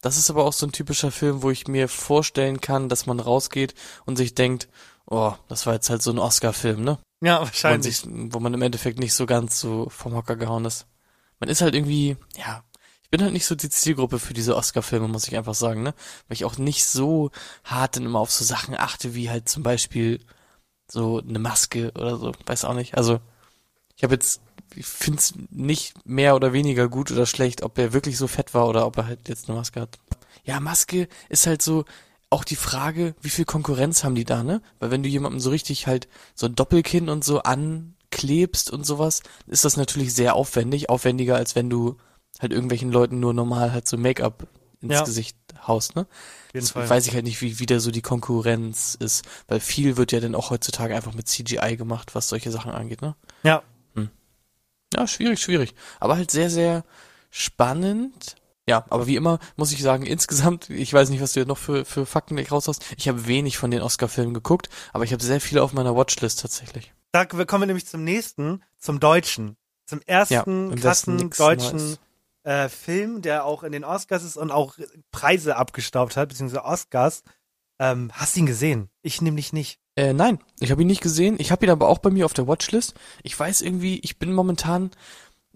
Das 0.00 0.18
ist 0.18 0.28
aber 0.28 0.44
auch 0.44 0.52
so 0.52 0.66
ein 0.66 0.72
typischer 0.72 1.10
Film, 1.10 1.42
wo 1.42 1.50
ich 1.50 1.66
mir 1.66 1.88
vorstellen 1.88 2.60
kann, 2.60 2.90
dass 2.90 3.06
man 3.06 3.20
rausgeht 3.20 3.74
und 4.04 4.16
sich 4.16 4.34
denkt, 4.34 4.68
oh, 5.06 5.32
das 5.48 5.66
war 5.66 5.74
jetzt 5.74 5.88
halt 5.88 6.02
so 6.02 6.10
ein 6.10 6.18
Oscar-Film, 6.18 6.84
ne? 6.84 6.98
Ja, 7.24 7.40
wahrscheinlich. 7.40 8.04
Wo 8.04 8.08
man, 8.08 8.22
sich, 8.22 8.34
wo 8.34 8.40
man 8.40 8.54
im 8.54 8.62
Endeffekt 8.62 8.98
nicht 8.98 9.14
so 9.14 9.26
ganz 9.26 9.58
so 9.58 9.88
vom 9.88 10.14
Hocker 10.14 10.36
gehauen 10.36 10.64
ist. 10.64 10.86
Man 11.40 11.48
ist 11.48 11.60
halt 11.60 11.74
irgendwie, 11.74 12.16
ja, 12.36 12.62
ich 13.02 13.10
bin 13.10 13.22
halt 13.22 13.32
nicht 13.32 13.46
so 13.46 13.54
die 13.54 13.70
Zielgruppe 13.70 14.18
für 14.18 14.34
diese 14.34 14.56
Oscar-Filme, 14.56 15.08
muss 15.08 15.28
ich 15.28 15.36
einfach 15.36 15.54
sagen, 15.54 15.82
ne? 15.82 15.94
Weil 16.28 16.36
ich 16.36 16.44
auch 16.44 16.58
nicht 16.58 16.84
so 16.84 17.30
hart 17.64 17.96
dann 17.96 18.06
immer 18.06 18.20
auf 18.20 18.30
so 18.30 18.44
Sachen 18.44 18.74
achte, 18.76 19.14
wie 19.14 19.30
halt 19.30 19.48
zum 19.48 19.62
Beispiel 19.62 20.20
so 20.90 21.20
eine 21.20 21.38
Maske 21.38 21.92
oder 21.94 22.16
so, 22.16 22.32
weiß 22.46 22.64
auch 22.64 22.74
nicht. 22.74 22.96
Also, 22.96 23.20
ich 23.96 24.02
habe 24.02 24.14
jetzt 24.14 24.40
ich 24.76 24.86
finde 24.86 25.18
es 25.18 25.34
nicht 25.50 25.94
mehr 26.06 26.34
oder 26.34 26.52
weniger 26.52 26.88
gut 26.88 27.10
oder 27.10 27.26
schlecht, 27.26 27.62
ob 27.62 27.78
er 27.78 27.92
wirklich 27.92 28.16
so 28.18 28.26
fett 28.26 28.54
war 28.54 28.68
oder 28.68 28.86
ob 28.86 28.96
er 28.96 29.06
halt 29.06 29.28
jetzt 29.28 29.48
eine 29.48 29.58
Maske 29.58 29.80
hat. 29.80 29.98
Ja, 30.44 30.60
Maske 30.60 31.08
ist 31.28 31.46
halt 31.46 31.62
so 31.62 31.84
auch 32.34 32.44
die 32.44 32.56
Frage, 32.56 33.14
wie 33.20 33.30
viel 33.30 33.44
Konkurrenz 33.44 34.04
haben 34.04 34.14
die 34.14 34.24
da, 34.24 34.42
ne? 34.42 34.60
Weil 34.78 34.90
wenn 34.90 35.02
du 35.02 35.08
jemandem 35.08 35.40
so 35.40 35.50
richtig 35.50 35.86
halt 35.86 36.08
so 36.34 36.46
ein 36.46 36.54
Doppelkinn 36.54 37.08
und 37.08 37.24
so 37.24 37.42
anklebst 37.42 38.70
und 38.70 38.84
sowas, 38.84 39.22
ist 39.46 39.64
das 39.64 39.76
natürlich 39.76 40.14
sehr 40.14 40.34
aufwendig, 40.34 40.90
aufwendiger 40.90 41.36
als 41.36 41.54
wenn 41.54 41.70
du 41.70 41.96
halt 42.40 42.52
irgendwelchen 42.52 42.92
Leuten 42.92 43.20
nur 43.20 43.32
normal 43.32 43.72
halt 43.72 43.88
so 43.88 43.96
Make-up 43.96 44.46
ins 44.80 44.94
ja. 44.94 45.04
Gesicht 45.04 45.36
haust, 45.66 45.96
ne? 45.96 46.06
Das 46.52 46.72
Fall. 46.72 46.88
weiß 46.88 47.06
ich 47.06 47.14
halt 47.14 47.24
nicht, 47.24 47.40
wie 47.40 47.58
wieder 47.58 47.80
so 47.80 47.90
die 47.90 48.02
Konkurrenz 48.02 48.96
ist, 48.98 49.24
weil 49.48 49.60
viel 49.60 49.96
wird 49.96 50.12
ja 50.12 50.20
dann 50.20 50.34
auch 50.34 50.50
heutzutage 50.50 50.94
einfach 50.94 51.14
mit 51.14 51.28
CGI 51.28 51.76
gemacht, 51.76 52.14
was 52.14 52.28
solche 52.28 52.50
Sachen 52.50 52.72
angeht, 52.72 53.00
ne? 53.00 53.16
Ja, 53.42 53.62
ja, 54.94 55.06
schwierig, 55.06 55.40
schwierig. 55.40 55.74
Aber 56.00 56.16
halt 56.16 56.30
sehr, 56.30 56.50
sehr 56.50 56.84
spannend. 57.30 58.36
Ja, 58.68 58.86
aber 58.88 59.06
wie 59.06 59.16
immer 59.16 59.38
muss 59.56 59.72
ich 59.72 59.82
sagen, 59.82 60.06
insgesamt, 60.06 60.70
ich 60.70 60.92
weiß 60.92 61.10
nicht, 61.10 61.20
was 61.20 61.34
du 61.34 61.40
jetzt 61.40 61.48
noch 61.48 61.58
für, 61.58 61.84
für 61.84 62.06
Fakten 62.06 62.38
raus 62.38 62.66
hast. 62.68 62.84
Ich 62.96 63.08
habe 63.08 63.26
wenig 63.26 63.58
von 63.58 63.70
den 63.70 63.82
Oscar-Filmen 63.82 64.32
geguckt, 64.32 64.68
aber 64.92 65.04
ich 65.04 65.12
habe 65.12 65.22
sehr 65.22 65.40
viele 65.40 65.62
auf 65.62 65.74
meiner 65.74 65.94
Watchlist 65.94 66.40
tatsächlich. 66.40 66.92
Da 67.12 67.26
kommen 67.26 67.62
wir 67.62 67.66
nämlich 67.66 67.86
zum 67.86 68.04
nächsten, 68.04 68.62
zum 68.78 69.00
Deutschen. 69.00 69.56
Zum 69.86 70.00
ersten 70.06 70.70
Ja, 70.70 70.76
krassen 70.76 71.30
deutschen 71.30 71.98
äh, 72.44 72.68
Film, 72.68 73.20
der 73.20 73.44
auch 73.44 73.62
in 73.62 73.72
den 73.72 73.84
Oscars 73.84 74.24
ist 74.24 74.36
und 74.36 74.50
auch 74.50 74.78
Preise 75.10 75.56
abgestaubt 75.56 76.16
hat, 76.16 76.30
beziehungsweise 76.30 76.64
Oscars. 76.64 77.22
Ähm, 77.78 78.10
hast 78.14 78.36
du 78.36 78.40
ihn 78.40 78.46
gesehen? 78.46 78.88
Ich 79.02 79.20
nämlich 79.20 79.52
nicht. 79.52 79.78
Äh, 79.96 80.12
nein, 80.12 80.38
ich 80.60 80.70
habe 80.70 80.82
ihn 80.82 80.88
nicht 80.88 81.02
gesehen. 81.02 81.36
Ich 81.38 81.52
habe 81.52 81.66
ihn 81.66 81.70
aber 81.70 81.88
auch 81.88 81.98
bei 81.98 82.10
mir 82.10 82.24
auf 82.24 82.34
der 82.34 82.48
Watchlist. 82.48 82.94
Ich 83.22 83.38
weiß 83.38 83.60
irgendwie, 83.60 84.00
ich 84.00 84.18
bin 84.18 84.32
momentan 84.32 84.90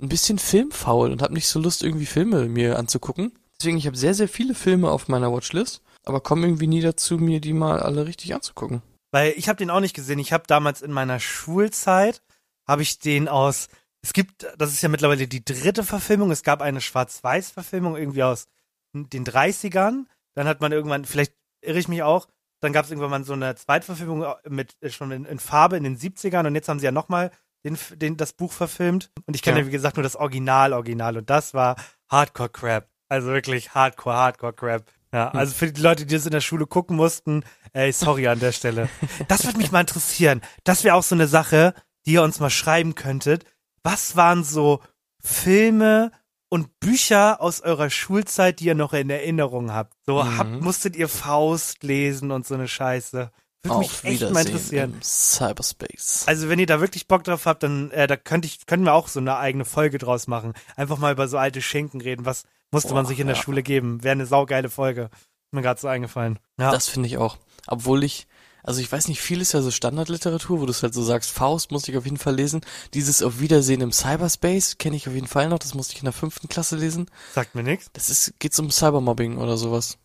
ein 0.00 0.08
bisschen 0.08 0.38
filmfaul 0.38 1.10
und 1.10 1.22
habe 1.22 1.34
nicht 1.34 1.48
so 1.48 1.60
Lust, 1.60 1.82
irgendwie 1.82 2.06
Filme 2.06 2.46
mir 2.48 2.78
anzugucken. 2.78 3.32
Deswegen, 3.58 3.78
ich 3.78 3.86
habe 3.86 3.96
sehr, 3.96 4.14
sehr 4.14 4.28
viele 4.28 4.54
Filme 4.54 4.90
auf 4.90 5.08
meiner 5.08 5.32
Watchlist, 5.32 5.82
aber 6.04 6.20
komme 6.20 6.46
irgendwie 6.46 6.68
nie 6.68 6.80
dazu, 6.80 7.18
mir 7.18 7.40
die 7.40 7.52
mal 7.52 7.80
alle 7.80 8.06
richtig 8.06 8.34
anzugucken. 8.34 8.82
Weil 9.10 9.34
ich 9.36 9.48
habe 9.48 9.56
den 9.56 9.70
auch 9.70 9.80
nicht 9.80 9.94
gesehen. 9.94 10.18
Ich 10.18 10.32
habe 10.32 10.44
damals 10.46 10.82
in 10.82 10.92
meiner 10.92 11.18
Schulzeit, 11.18 12.22
habe 12.66 12.82
ich 12.82 12.98
den 12.98 13.26
aus, 13.26 13.68
es 14.02 14.12
gibt, 14.12 14.46
das 14.56 14.72
ist 14.72 14.82
ja 14.82 14.88
mittlerweile 14.88 15.26
die 15.26 15.44
dritte 15.44 15.82
Verfilmung, 15.82 16.30
es 16.30 16.42
gab 16.42 16.62
eine 16.62 16.80
Schwarz-Weiß-Verfilmung 16.80 17.96
irgendwie 17.96 18.22
aus 18.22 18.46
den 18.92 19.24
30ern. 19.24 20.04
Dann 20.34 20.46
hat 20.46 20.60
man 20.60 20.70
irgendwann, 20.70 21.04
vielleicht 21.04 21.34
irre 21.62 21.78
ich 21.78 21.88
mich 21.88 22.02
auch, 22.02 22.28
dann 22.60 22.72
gab 22.72 22.84
es 22.84 22.90
irgendwann 22.90 23.10
mal 23.10 23.24
so 23.24 23.32
eine 23.32 23.54
Zweitverfilmung 23.54 24.24
mit 24.48 24.76
schon 24.88 25.10
in, 25.10 25.24
in, 25.24 25.38
Farbe 25.38 25.76
in 25.76 25.84
den 25.84 25.98
70ern 25.98 26.46
und 26.46 26.54
jetzt 26.54 26.68
haben 26.68 26.78
sie 26.78 26.86
ja 26.86 26.92
nochmal 26.92 27.30
den, 27.64 27.78
den, 27.96 28.16
das 28.16 28.32
Buch 28.32 28.52
verfilmt. 28.52 29.10
Und 29.26 29.34
ich 29.34 29.42
kenne 29.42 29.60
ja. 29.60 29.66
wie 29.66 29.70
gesagt, 29.70 29.96
nur 29.96 30.02
das 30.02 30.16
Original, 30.16 30.72
Original. 30.72 31.16
Und 31.16 31.30
das 31.30 31.54
war 31.54 31.76
Hardcore 32.08 32.50
Crap. 32.50 32.88
Also 33.08 33.28
wirklich 33.28 33.74
Hardcore, 33.74 34.16
Hardcore 34.16 34.52
Crap. 34.52 34.84
Ja, 35.12 35.32
hm. 35.32 35.38
also 35.38 35.54
für 35.54 35.72
die 35.72 35.80
Leute, 35.80 36.06
die 36.06 36.14
das 36.14 36.26
in 36.26 36.32
der 36.32 36.40
Schule 36.40 36.66
gucken 36.66 36.96
mussten, 36.96 37.42
ey, 37.72 37.92
sorry 37.92 38.28
an 38.28 38.40
der 38.40 38.52
Stelle. 38.52 38.88
Das 39.28 39.44
würde 39.44 39.58
mich 39.58 39.72
mal 39.72 39.80
interessieren. 39.80 40.42
Das 40.64 40.84
wäre 40.84 40.94
auch 40.94 41.02
so 41.02 41.14
eine 41.14 41.28
Sache, 41.28 41.74
die 42.06 42.12
ihr 42.12 42.22
uns 42.22 42.40
mal 42.40 42.50
schreiben 42.50 42.94
könntet. 42.94 43.44
Was 43.82 44.16
waren 44.16 44.44
so 44.44 44.80
Filme 45.20 46.12
und 46.48 46.80
Bücher 46.80 47.40
aus 47.40 47.60
eurer 47.60 47.90
Schulzeit, 47.90 48.60
die 48.60 48.66
ihr 48.66 48.74
noch 48.74 48.92
in 48.92 49.10
Erinnerung 49.10 49.72
habt. 49.72 49.94
So 50.06 50.22
mhm. 50.22 50.38
habt, 50.38 50.60
musstet 50.62 50.96
ihr 50.96 51.08
Faust 51.08 51.82
lesen 51.82 52.30
und 52.30 52.46
so 52.46 52.54
eine 52.54 52.68
Scheiße. 52.68 53.30
Würde 53.68 53.78
mich 53.80 54.04
echt 54.04 54.30
mal 54.30 54.46
interessieren. 54.46 54.94
Im 54.94 55.02
Cyberspace. 55.02 56.24
Also 56.26 56.48
wenn 56.48 56.58
ihr 56.58 56.66
da 56.66 56.80
wirklich 56.80 57.06
Bock 57.08 57.24
drauf 57.24 57.46
habt, 57.46 57.62
dann 57.62 57.90
äh, 57.90 58.06
da 58.06 58.16
könnte 58.16 58.46
ich, 58.46 58.66
können 58.66 58.84
wir 58.84 58.94
auch 58.94 59.08
so 59.08 59.20
eine 59.20 59.36
eigene 59.36 59.64
Folge 59.64 59.98
draus 59.98 60.26
machen. 60.26 60.52
Einfach 60.76 60.98
mal 60.98 61.12
über 61.12 61.28
so 61.28 61.38
alte 61.38 61.62
Schenken 61.62 62.00
reden. 62.00 62.26
Was 62.26 62.44
musste 62.70 62.88
Boah, 62.90 62.96
man 62.96 63.06
sich 63.06 63.20
in 63.20 63.26
der 63.26 63.34
Schule 63.34 63.62
geben? 63.62 64.02
Wäre 64.02 64.12
eine 64.12 64.26
saugeile 64.26 64.70
Folge. 64.70 65.10
Ist 65.12 65.52
mir 65.52 65.62
gerade 65.62 65.80
so 65.80 65.88
eingefallen. 65.88 66.38
Ja. 66.58 66.70
Das 66.70 66.88
finde 66.88 67.06
ich 67.08 67.16
auch. 67.18 67.38
Obwohl 67.66 68.04
ich 68.04 68.26
Also 68.62 68.80
ich 68.80 68.90
weiß 68.90 69.08
nicht, 69.08 69.20
viel 69.22 69.40
ist 69.40 69.52
ja 69.52 69.62
so 69.62 69.70
Standardliteratur, 69.70 70.60
wo 70.60 70.66
du 70.66 70.70
es 70.72 70.82
halt 70.82 70.92
so 70.92 71.02
sagst, 71.02 71.30
Faust 71.30 71.70
muss 71.70 71.88
ich 71.88 71.96
auf 71.96 72.04
jeden 72.04 72.18
Fall 72.18 72.34
lesen. 72.34 72.60
Dieses 72.92 73.22
Auf 73.22 73.40
Wiedersehen 73.40 73.80
im 73.80 73.92
Cyberspace 73.92 74.76
kenne 74.78 74.96
ich 74.96 75.08
auf 75.08 75.14
jeden 75.14 75.26
Fall 75.26 75.48
noch, 75.48 75.58
das 75.58 75.74
musste 75.74 75.94
ich 75.94 76.00
in 76.00 76.04
der 76.04 76.12
fünften 76.12 76.48
Klasse 76.48 76.76
lesen. 76.76 77.10
Sagt 77.34 77.54
mir 77.54 77.62
nichts. 77.62 77.88
Das 77.94 78.10
ist, 78.10 78.34
geht's 78.40 78.58
um 78.58 78.70
Cybermobbing 78.70 79.38
oder 79.38 79.56
sowas. 79.56 79.96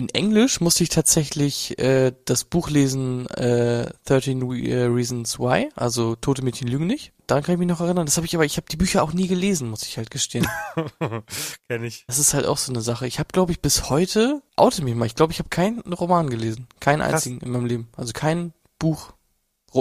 In 0.00 0.08
Englisch 0.08 0.62
musste 0.62 0.82
ich 0.82 0.88
tatsächlich 0.88 1.78
äh, 1.78 2.12
das 2.24 2.44
Buch 2.44 2.70
lesen 2.70 3.26
äh, 3.26 3.92
13 4.06 4.40
Re- 4.42 4.56
äh, 4.66 4.84
Reasons 4.84 5.38
Why, 5.38 5.68
also 5.76 6.16
Tote 6.16 6.40
Mädchen 6.42 6.68
lügen 6.68 6.86
nicht. 6.86 7.12
Daran 7.26 7.44
kann 7.44 7.52
ich 7.52 7.58
mich 7.58 7.68
noch 7.68 7.82
erinnern. 7.82 8.06
Das 8.06 8.16
habe 8.16 8.24
ich 8.26 8.34
aber, 8.34 8.46
ich 8.46 8.56
habe 8.56 8.66
die 8.70 8.78
Bücher 8.78 9.02
auch 9.02 9.12
nie 9.12 9.26
gelesen, 9.26 9.68
muss 9.68 9.82
ich 9.82 9.98
halt 9.98 10.10
gestehen. 10.10 10.48
Kenn 11.68 11.84
ich. 11.84 12.04
Das 12.06 12.18
ist 12.18 12.32
halt 12.32 12.46
auch 12.46 12.56
so 12.56 12.72
eine 12.72 12.80
Sache. 12.80 13.06
Ich 13.06 13.18
habe, 13.18 13.28
glaube 13.30 13.52
ich, 13.52 13.60
bis 13.60 13.90
heute, 13.90 14.40
oute 14.56 14.82
mich 14.82 14.94
mal, 14.94 15.04
ich 15.04 15.16
glaube, 15.16 15.34
ich 15.34 15.38
habe 15.38 15.50
keinen 15.50 15.80
Roman 15.92 16.30
gelesen. 16.30 16.66
Keinen 16.80 17.00
Krass. 17.00 17.12
einzigen 17.12 17.40
in 17.42 17.50
meinem 17.50 17.66
Leben. 17.66 17.88
Also 17.94 18.14
kein 18.14 18.54
Buch. 18.78 19.12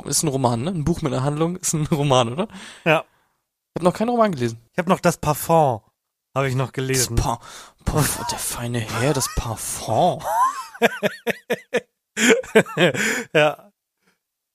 Ist 0.05 0.23
ein 0.23 0.27
Roman, 0.27 0.63
ne? 0.63 0.71
Ein 0.71 0.83
Buch 0.83 1.01
mit 1.01 1.13
einer 1.13 1.23
Handlung 1.23 1.55
ist 1.55 1.71
ein 1.71 1.87
Roman, 1.91 2.27
oder? 2.33 2.49
Ja. 2.83 3.05
Ich 3.73 3.79
habe 3.79 3.85
noch 3.85 3.93
keinen 3.93 4.09
Roman 4.09 4.33
gelesen. 4.33 4.59
Ich 4.73 4.77
habe 4.79 4.89
noch 4.89 4.99
das 4.99 5.15
Parfum. 5.17 5.79
Habe 6.35 6.49
ich 6.49 6.55
noch 6.55 6.67
Das 6.67 6.73
gelesen. 6.73 7.15
pa 7.15 7.39
Parfum, 7.85 8.25
der 8.31 8.39
feine 8.39 8.79
Herr, 8.79 9.13
das 9.13 9.29
Parfum. 9.35 10.21
ja. 13.33 13.71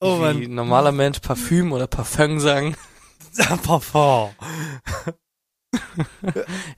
Oh 0.01 0.17
Wie 0.19 0.21
Mann. 0.21 0.55
normaler 0.55 0.93
Mensch 0.93 1.21
Parfüm 1.21 1.73
oder 1.73 1.87
Parfum 1.87 2.41
sagen. 2.41 2.77
Parfum. 3.63 4.31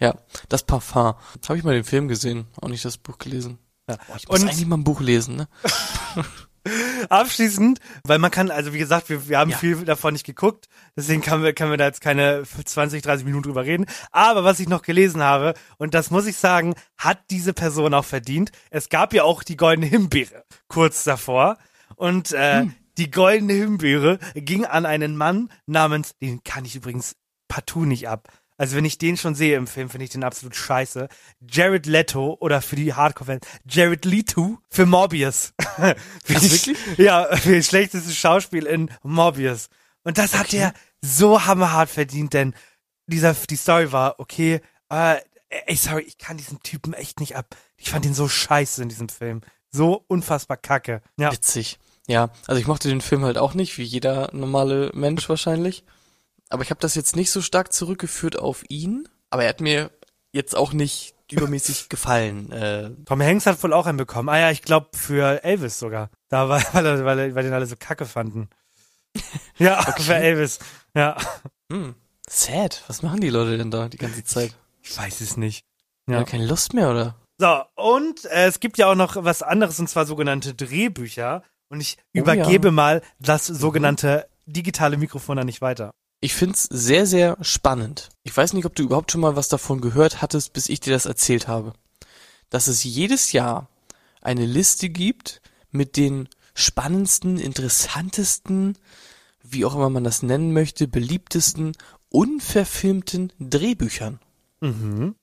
Ja, 0.00 0.14
das 0.48 0.62
Parfum. 0.62 1.14
Habe 1.46 1.58
ich 1.58 1.64
mal 1.64 1.74
den 1.74 1.84
Film 1.84 2.08
gesehen, 2.08 2.46
auch 2.60 2.68
nicht 2.68 2.84
das 2.84 2.96
Buch 2.96 3.18
gelesen. 3.18 3.58
Ja. 3.88 3.96
Boah, 4.06 4.16
ich 4.16 4.28
muss 4.28 4.40
Und- 4.40 4.48
eigentlich 4.48 4.66
mal 4.66 4.76
ein 4.78 4.84
Buch 4.84 5.00
lesen, 5.00 5.36
ne? 5.36 5.48
Abschließend, 7.08 7.78
weil 8.04 8.18
man 8.18 8.30
kann, 8.30 8.50
also 8.50 8.72
wie 8.72 8.78
gesagt, 8.78 9.08
wir, 9.08 9.28
wir 9.28 9.38
haben 9.38 9.50
Ja. 9.50 9.56
viel 9.58 9.84
davon 9.84 10.12
nicht 10.12 10.26
geguckt, 10.26 10.66
deswegen 10.96 11.22
können 11.22 11.42
wir, 11.42 11.52
können 11.52 11.70
wir 11.70 11.76
da 11.78 11.86
jetzt 11.86 12.00
keine 12.00 12.42
20, 12.44 13.02
30 13.02 13.24
Minuten 13.24 13.44
drüber 13.44 13.64
reden. 13.64 13.86
Aber 14.12 14.44
was 14.44 14.60
ich 14.60 14.68
noch 14.68 14.82
gelesen 14.82 15.22
habe, 15.22 15.54
und 15.78 15.94
das 15.94 16.10
muss 16.10 16.26
ich 16.26 16.36
sagen, 16.36 16.74
hat 16.98 17.18
diese 17.30 17.52
Person 17.52 17.94
auch 17.94 18.04
verdient. 18.04 18.50
Es 18.70 18.88
gab 18.88 19.12
ja 19.12 19.24
auch 19.24 19.42
die 19.42 19.56
goldene 19.56 19.86
Himbeere 19.86 20.44
kurz 20.68 21.04
davor. 21.04 21.56
Und 21.96 22.32
äh, 22.32 22.62
Hm. 22.62 22.74
die 22.98 23.10
goldene 23.10 23.52
Himbeere 23.54 24.18
ging 24.34 24.64
an 24.64 24.86
einen 24.86 25.16
Mann 25.16 25.50
namens, 25.66 26.14
den 26.20 26.42
kann 26.44 26.64
ich 26.64 26.76
übrigens 26.76 27.14
partout 27.48 27.84
nicht 27.84 28.08
ab. 28.08 28.28
Also 28.58 28.76
wenn 28.76 28.84
ich 28.84 28.98
den 28.98 29.16
schon 29.16 29.34
sehe 29.34 29.56
im 29.56 29.66
Film, 29.66 29.90
finde 29.90 30.04
ich 30.04 30.10
den 30.10 30.24
absolut 30.24 30.56
scheiße. 30.56 31.08
Jared 31.40 31.86
Leto 31.86 32.36
oder 32.40 32.62
für 32.62 32.76
die 32.76 32.94
Hardcore-Fans, 32.94 33.46
Jared 33.68 34.04
Leto 34.04 34.58
für 34.70 34.86
Morbius. 34.86 35.52
Ach, 35.58 35.94
ich- 36.26 36.52
wirklich? 36.52 36.78
Ja, 36.98 37.26
für 37.36 37.56
das 37.56 37.66
schlechteste 37.66 38.12
Schauspiel 38.12 38.64
in 38.66 38.90
Morbius. 39.02 39.68
Und 40.04 40.18
das 40.18 40.34
hat 40.34 40.54
er 40.54 40.72
so 41.02 41.44
hammerhart 41.44 41.90
verdient, 41.90 42.32
denn 42.32 42.54
dieser, 43.06 43.34
die 43.34 43.56
Story 43.56 43.92
war, 43.92 44.18
okay, 44.18 44.60
äh, 44.90 45.16
ey, 45.48 45.76
sorry, 45.76 46.02
ich 46.02 46.16
kann 46.18 46.36
diesen 46.36 46.60
Typen 46.62 46.92
echt 46.94 47.20
nicht 47.20 47.36
ab. 47.36 47.56
Ich 47.76 47.90
fand 47.90 48.06
ihn 48.06 48.14
so 48.14 48.28
scheiße 48.28 48.82
in 48.82 48.88
diesem 48.88 49.08
Film. 49.08 49.42
So 49.70 50.04
unfassbar 50.08 50.56
kacke. 50.56 51.02
Ja. 51.18 51.30
Witzig. 51.32 51.78
Ja, 52.08 52.30
also 52.46 52.60
ich 52.60 52.66
mochte 52.68 52.88
den 52.88 53.00
Film 53.00 53.24
halt 53.24 53.36
auch 53.36 53.54
nicht, 53.54 53.76
wie 53.78 53.82
jeder 53.82 54.30
normale 54.32 54.90
Mensch 54.94 55.28
wahrscheinlich. 55.28 55.84
Aber 56.48 56.62
ich 56.62 56.70
habe 56.70 56.80
das 56.80 56.94
jetzt 56.94 57.16
nicht 57.16 57.30
so 57.30 57.42
stark 57.42 57.72
zurückgeführt 57.72 58.38
auf 58.38 58.64
ihn. 58.68 59.08
Aber 59.30 59.42
er 59.44 59.48
hat 59.48 59.60
mir 59.60 59.90
jetzt 60.32 60.54
auch 60.56 60.72
nicht 60.72 61.14
übermäßig 61.30 61.88
gefallen. 61.88 62.52
Äh, 62.52 62.90
Tom 63.04 63.20
Hanks 63.22 63.46
hat 63.46 63.62
wohl 63.62 63.72
auch 63.72 63.86
einen 63.86 63.98
bekommen. 63.98 64.28
Ah 64.28 64.38
ja, 64.38 64.50
ich 64.50 64.62
glaube 64.62 64.88
für 64.96 65.42
Elvis 65.44 65.78
sogar. 65.78 66.10
Da 66.28 66.48
war, 66.48 66.62
weil, 66.72 67.04
weil, 67.04 67.34
weil 67.34 67.42
den 67.42 67.52
alle 67.52 67.66
so 67.66 67.76
kacke 67.78 68.06
fanden. 68.06 68.48
Ja, 69.58 69.80
für 69.80 70.14
Elvis. 70.14 70.58
Ja. 70.94 71.16
hm, 71.72 71.94
sad. 72.28 72.84
Was 72.86 73.02
machen 73.02 73.22
die 73.22 73.30
Leute 73.30 73.56
denn 73.56 73.70
da 73.70 73.88
die 73.88 73.96
ganze 73.96 74.22
Zeit? 74.24 74.54
Ich 74.82 74.96
weiß 74.96 75.22
es 75.22 75.38
nicht. 75.38 75.64
Ja. 76.06 76.18
Ja. 76.18 76.24
Keine 76.24 76.46
Lust 76.46 76.74
mehr, 76.74 76.90
oder? 76.90 77.16
So, 77.38 77.62
und 77.74 78.26
äh, 78.26 78.46
es 78.46 78.60
gibt 78.60 78.76
ja 78.76 78.90
auch 78.90 78.94
noch 78.94 79.16
was 79.24 79.42
anderes, 79.42 79.80
und 79.80 79.88
zwar 79.88 80.04
sogenannte 80.04 80.52
Drehbücher. 80.54 81.42
Und 81.70 81.80
ich 81.80 81.96
Oh 81.98 82.18
übergebe 82.20 82.68
ja. 82.68 82.72
mal 82.72 83.02
das 83.18 83.46
sogenannte 83.46 84.28
digitale 84.44 84.98
Mikrofon 84.98 85.38
an 85.38 85.46
nicht 85.46 85.62
weiter. 85.62 85.92
Ich 86.26 86.34
find's 86.34 86.64
sehr, 86.64 87.06
sehr 87.06 87.38
spannend. 87.40 88.08
Ich 88.24 88.36
weiß 88.36 88.52
nicht, 88.52 88.64
ob 88.64 88.74
du 88.74 88.82
überhaupt 88.82 89.12
schon 89.12 89.20
mal 89.20 89.36
was 89.36 89.46
davon 89.46 89.80
gehört 89.80 90.22
hattest, 90.22 90.54
bis 90.54 90.68
ich 90.68 90.80
dir 90.80 90.92
das 90.92 91.06
erzählt 91.06 91.46
habe. 91.46 91.72
Dass 92.50 92.66
es 92.66 92.82
jedes 92.82 93.30
Jahr 93.30 93.68
eine 94.22 94.44
Liste 94.44 94.88
gibt 94.88 95.40
mit 95.70 95.96
den 95.96 96.28
spannendsten, 96.52 97.38
interessantesten, 97.38 98.76
wie 99.44 99.64
auch 99.64 99.76
immer 99.76 99.88
man 99.88 100.02
das 100.02 100.24
nennen 100.24 100.52
möchte, 100.52 100.88
beliebtesten, 100.88 101.76
unverfilmten 102.08 103.32
Drehbüchern. 103.38 104.18
Mhm. 104.60 105.14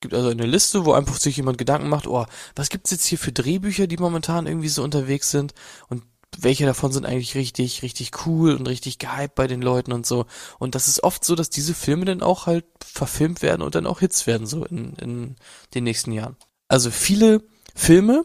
Gibt 0.00 0.14
also 0.14 0.30
eine 0.30 0.46
Liste, 0.46 0.86
wo 0.86 0.94
einfach 0.94 1.18
sich 1.18 1.36
jemand 1.36 1.58
Gedanken 1.58 1.90
macht, 1.90 2.06
oh, 2.06 2.24
was 2.56 2.70
gibt's 2.70 2.92
jetzt 2.92 3.04
hier 3.04 3.18
für 3.18 3.32
Drehbücher, 3.32 3.86
die 3.86 3.98
momentan 3.98 4.46
irgendwie 4.46 4.70
so 4.70 4.82
unterwegs 4.82 5.30
sind 5.30 5.52
und 5.88 6.02
welche 6.38 6.66
davon 6.66 6.92
sind 6.92 7.04
eigentlich 7.04 7.34
richtig, 7.34 7.82
richtig 7.82 8.26
cool 8.26 8.54
und 8.54 8.68
richtig 8.68 8.98
gehypt 8.98 9.34
bei 9.34 9.46
den 9.46 9.62
Leuten 9.62 9.92
und 9.92 10.06
so. 10.06 10.26
Und 10.58 10.74
das 10.74 10.88
ist 10.88 11.02
oft 11.02 11.24
so, 11.24 11.34
dass 11.34 11.50
diese 11.50 11.74
Filme 11.74 12.04
dann 12.04 12.22
auch 12.22 12.46
halt 12.46 12.64
verfilmt 12.84 13.42
werden 13.42 13.62
und 13.62 13.74
dann 13.74 13.86
auch 13.86 14.00
Hits 14.00 14.26
werden, 14.26 14.46
so 14.46 14.64
in, 14.64 14.94
in 14.94 15.36
den 15.74 15.84
nächsten 15.84 16.12
Jahren. 16.12 16.36
Also 16.68 16.90
viele 16.90 17.42
Filme, 17.74 18.24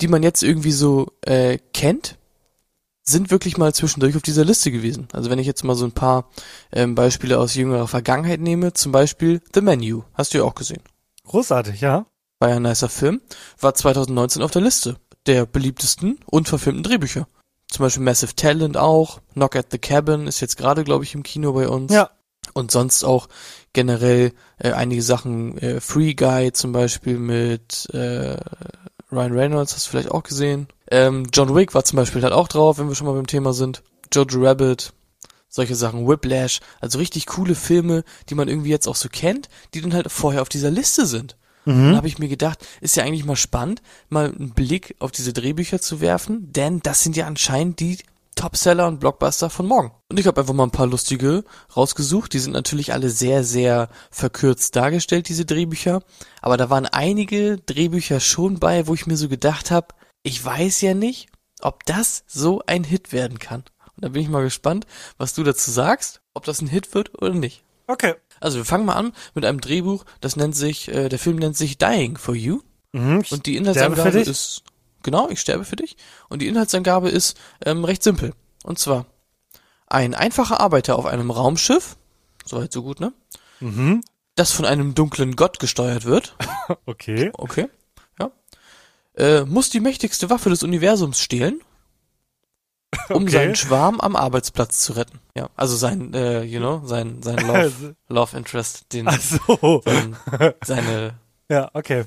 die 0.00 0.08
man 0.08 0.22
jetzt 0.22 0.42
irgendwie 0.42 0.72
so 0.72 1.12
äh, 1.22 1.58
kennt, 1.72 2.16
sind 3.04 3.30
wirklich 3.30 3.58
mal 3.58 3.74
zwischendurch 3.74 4.16
auf 4.16 4.22
dieser 4.22 4.44
Liste 4.44 4.70
gewesen. 4.70 5.08
Also 5.12 5.28
wenn 5.28 5.38
ich 5.38 5.46
jetzt 5.46 5.64
mal 5.64 5.74
so 5.74 5.84
ein 5.84 5.92
paar 5.92 6.30
ähm, 6.72 6.94
Beispiele 6.94 7.38
aus 7.38 7.54
jüngerer 7.54 7.88
Vergangenheit 7.88 8.40
nehme, 8.40 8.72
zum 8.72 8.92
Beispiel 8.92 9.40
The 9.54 9.60
Menu, 9.60 10.04
hast 10.14 10.32
du 10.32 10.38
ja 10.38 10.44
auch 10.44 10.54
gesehen 10.54 10.82
Großartig, 11.24 11.80
ja. 11.80 12.06
war 12.38 12.48
ja 12.50 12.56
ein 12.56 12.62
nicer 12.62 12.88
Film, 12.88 13.20
war 13.60 13.74
2019 13.74 14.42
auf 14.42 14.50
der 14.50 14.62
Liste 14.62 14.96
der 15.26 15.46
beliebtesten 15.46 16.18
und 16.26 16.48
verfilmten 16.48 16.82
Drehbücher. 16.82 17.28
Zum 17.72 17.84
Beispiel 17.84 18.02
Massive 18.02 18.36
Talent 18.36 18.76
auch, 18.76 19.22
Knock 19.32 19.56
at 19.56 19.68
the 19.70 19.78
Cabin 19.78 20.26
ist 20.26 20.40
jetzt 20.40 20.58
gerade, 20.58 20.84
glaube 20.84 21.04
ich, 21.04 21.14
im 21.14 21.22
Kino 21.22 21.54
bei 21.54 21.68
uns. 21.68 21.90
Ja. 21.90 22.10
Und 22.52 22.70
sonst 22.70 23.02
auch 23.02 23.28
generell 23.72 24.32
äh, 24.58 24.72
einige 24.72 25.00
Sachen, 25.00 25.56
äh, 25.56 25.80
Free 25.80 26.12
Guy 26.12 26.52
zum 26.52 26.72
Beispiel 26.72 27.16
mit 27.16 27.88
äh, 27.94 28.36
Ryan 29.10 29.32
Reynolds, 29.32 29.74
hast 29.74 29.86
du 29.86 29.90
vielleicht 29.90 30.10
auch 30.10 30.22
gesehen. 30.22 30.68
Ähm, 30.90 31.28
John 31.32 31.54
Wick 31.54 31.72
war 31.72 31.82
zum 31.82 31.96
Beispiel 31.96 32.22
halt 32.22 32.34
auch 32.34 32.48
drauf, 32.48 32.76
wenn 32.76 32.88
wir 32.88 32.94
schon 32.94 33.06
mal 33.06 33.14
beim 33.14 33.26
Thema 33.26 33.54
sind. 33.54 33.82
Jojo 34.12 34.44
Rabbit, 34.44 34.92
solche 35.48 35.74
Sachen, 35.74 36.06
Whiplash, 36.06 36.60
also 36.82 36.98
richtig 36.98 37.24
coole 37.24 37.54
Filme, 37.54 38.04
die 38.28 38.34
man 38.34 38.48
irgendwie 38.48 38.68
jetzt 38.68 38.86
auch 38.86 38.96
so 38.96 39.08
kennt, 39.08 39.48
die 39.72 39.80
dann 39.80 39.94
halt 39.94 40.12
vorher 40.12 40.42
auf 40.42 40.50
dieser 40.50 40.70
Liste 40.70 41.06
sind. 41.06 41.36
Mhm. 41.64 41.86
Dann 41.86 41.96
habe 41.96 42.08
ich 42.08 42.18
mir 42.18 42.28
gedacht, 42.28 42.66
ist 42.80 42.96
ja 42.96 43.04
eigentlich 43.04 43.24
mal 43.24 43.36
spannend, 43.36 43.82
mal 44.08 44.32
einen 44.32 44.50
Blick 44.50 44.96
auf 44.98 45.12
diese 45.12 45.32
Drehbücher 45.32 45.80
zu 45.80 46.00
werfen, 46.00 46.52
denn 46.52 46.80
das 46.80 47.02
sind 47.02 47.16
ja 47.16 47.26
anscheinend 47.26 47.80
die 47.80 47.98
Topseller 48.34 48.86
und 48.88 48.98
Blockbuster 48.98 49.50
von 49.50 49.66
morgen. 49.66 49.92
Und 50.10 50.18
ich 50.18 50.26
habe 50.26 50.40
einfach 50.40 50.54
mal 50.54 50.64
ein 50.64 50.70
paar 50.70 50.86
lustige 50.86 51.44
rausgesucht. 51.76 52.32
Die 52.32 52.38
sind 52.38 52.52
natürlich 52.52 52.92
alle 52.92 53.10
sehr, 53.10 53.44
sehr 53.44 53.88
verkürzt 54.10 54.74
dargestellt, 54.74 55.28
diese 55.28 55.44
Drehbücher. 55.44 56.02
Aber 56.40 56.56
da 56.56 56.70
waren 56.70 56.86
einige 56.86 57.58
Drehbücher 57.58 58.20
schon 58.20 58.58
bei, 58.58 58.86
wo 58.86 58.94
ich 58.94 59.06
mir 59.06 59.16
so 59.16 59.28
gedacht 59.28 59.70
habe, 59.70 59.88
ich 60.22 60.42
weiß 60.42 60.80
ja 60.80 60.94
nicht, 60.94 61.28
ob 61.60 61.84
das 61.84 62.24
so 62.26 62.62
ein 62.66 62.84
Hit 62.84 63.12
werden 63.12 63.38
kann. 63.38 63.64
Und 63.96 64.04
da 64.04 64.08
bin 64.08 64.22
ich 64.22 64.28
mal 64.28 64.42
gespannt, 64.42 64.86
was 65.18 65.34
du 65.34 65.42
dazu 65.42 65.70
sagst, 65.70 66.22
ob 66.34 66.44
das 66.44 66.62
ein 66.62 66.68
Hit 66.68 66.94
wird 66.94 67.22
oder 67.22 67.34
nicht. 67.34 67.62
Okay. 67.86 68.14
Also 68.42 68.58
wir 68.58 68.64
fangen 68.64 68.84
mal 68.84 68.94
an 68.94 69.12
mit 69.34 69.44
einem 69.44 69.60
Drehbuch, 69.60 70.04
das 70.20 70.36
nennt 70.36 70.56
sich, 70.56 70.88
äh, 70.88 71.08
der 71.08 71.18
Film 71.18 71.36
nennt 71.36 71.56
sich 71.56 71.78
Dying 71.78 72.16
for 72.18 72.34
You. 72.34 72.60
Mhm. 72.92 73.22
Und 73.30 73.46
die 73.46 73.56
Inhaltsangabe 73.56 74.18
ist, 74.20 74.64
genau, 75.02 75.28
ich 75.28 75.40
sterbe 75.40 75.64
für 75.64 75.76
dich. 75.76 75.96
Und 76.28 76.42
die 76.42 76.48
Inhaltsangabe 76.48 77.08
ist 77.08 77.38
ähm, 77.64 77.84
recht 77.84 78.02
simpel. 78.02 78.34
Und 78.64 78.78
zwar, 78.78 79.06
ein 79.86 80.14
einfacher 80.14 80.60
Arbeiter 80.60 80.96
auf 80.96 81.06
einem 81.06 81.30
Raumschiff, 81.30 81.96
soweit 82.44 82.72
so 82.72 82.82
gut, 82.82 83.00
ne? 83.00 83.12
Mhm. 83.60 84.02
Das 84.34 84.50
von 84.50 84.64
einem 84.64 84.94
dunklen 84.94 85.36
Gott 85.36 85.58
gesteuert 85.58 86.04
wird, 86.04 86.36
Okay. 86.86 87.30
okay, 87.34 87.68
ja, 88.18 88.30
äh, 89.14 89.44
muss 89.44 89.68
die 89.70 89.80
mächtigste 89.80 90.30
Waffe 90.30 90.48
des 90.48 90.62
Universums 90.62 91.20
stehlen, 91.20 91.60
um 93.10 93.22
Okay. 93.24 93.30
seinen 93.32 93.54
Schwarm 93.56 94.00
am 94.00 94.16
Arbeitsplatz 94.16 94.80
zu 94.80 94.92
retten. 94.94 95.18
Ja, 95.36 95.48
also 95.56 95.76
sein, 95.76 96.12
äh, 96.14 96.42
you 96.42 96.58
know, 96.60 96.82
sein, 96.84 97.22
sein 97.22 97.36
Love, 97.46 97.96
Love 98.08 98.36
Interest, 98.36 98.92
den, 98.92 99.08
Ach 99.08 99.20
so. 99.20 99.82
sein, 99.84 100.16
seine 100.64 101.14
Ja, 101.50 101.68
okay. 101.74 102.04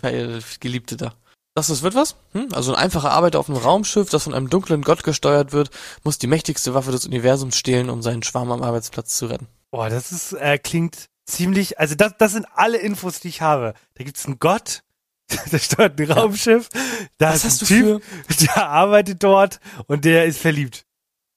Geliebte 0.60 0.98
da. 0.98 1.14
Das, 1.54 1.68
das 1.68 1.84
wird 1.84 1.94
was? 1.96 2.16
Hm? 2.34 2.48
Also 2.54 2.74
ein 2.74 2.82
einfacher 2.84 3.12
Arbeiter 3.12 3.40
auf 3.40 3.48
einem 3.48 3.60
Raumschiff, 3.60 4.10
das 4.10 4.24
von 4.24 4.34
einem 4.34 4.50
dunklen 4.50 4.82
Gott 4.82 5.04
gesteuert 5.04 5.54
wird, 5.54 5.70
muss 6.04 6.18
die 6.18 6.28
mächtigste 6.28 6.74
Waffe 6.74 6.92
des 6.92 7.06
Universums 7.06 7.56
stehlen, 7.58 7.90
um 7.90 8.02
seinen 8.02 8.24
Schwarm 8.24 8.52
am 8.52 8.64
Arbeitsplatz 8.64 9.16
zu 9.18 9.28
retten. 9.28 9.48
Boah, 9.72 9.90
das 9.90 10.12
ist, 10.12 10.34
äh, 10.34 10.58
klingt 10.58 11.06
ziemlich, 11.26 11.80
also 11.80 11.96
das, 11.96 12.14
das 12.18 12.32
sind 12.34 12.46
alle 12.56 12.78
Infos, 12.78 13.20
die 13.20 13.28
ich 13.30 13.42
habe. 13.42 13.74
Da 13.96 14.04
gibt's 14.04 14.26
einen 14.26 14.40
Gott, 14.40 14.82
Da 15.52 15.60
steuert 15.60 16.00
ein 16.00 16.12
Raumschiff, 16.12 16.70
da 17.18 17.30
Was 17.30 17.38
ist 17.38 17.46
hast 17.46 17.62
ein 17.64 17.68
du 17.68 18.00
Typ, 18.00 18.04
der 18.42 18.68
arbeitet 18.68 19.24
dort 19.24 19.60
und 19.88 20.06
der 20.06 20.26
ist 20.26 20.40
verliebt. 20.40 20.86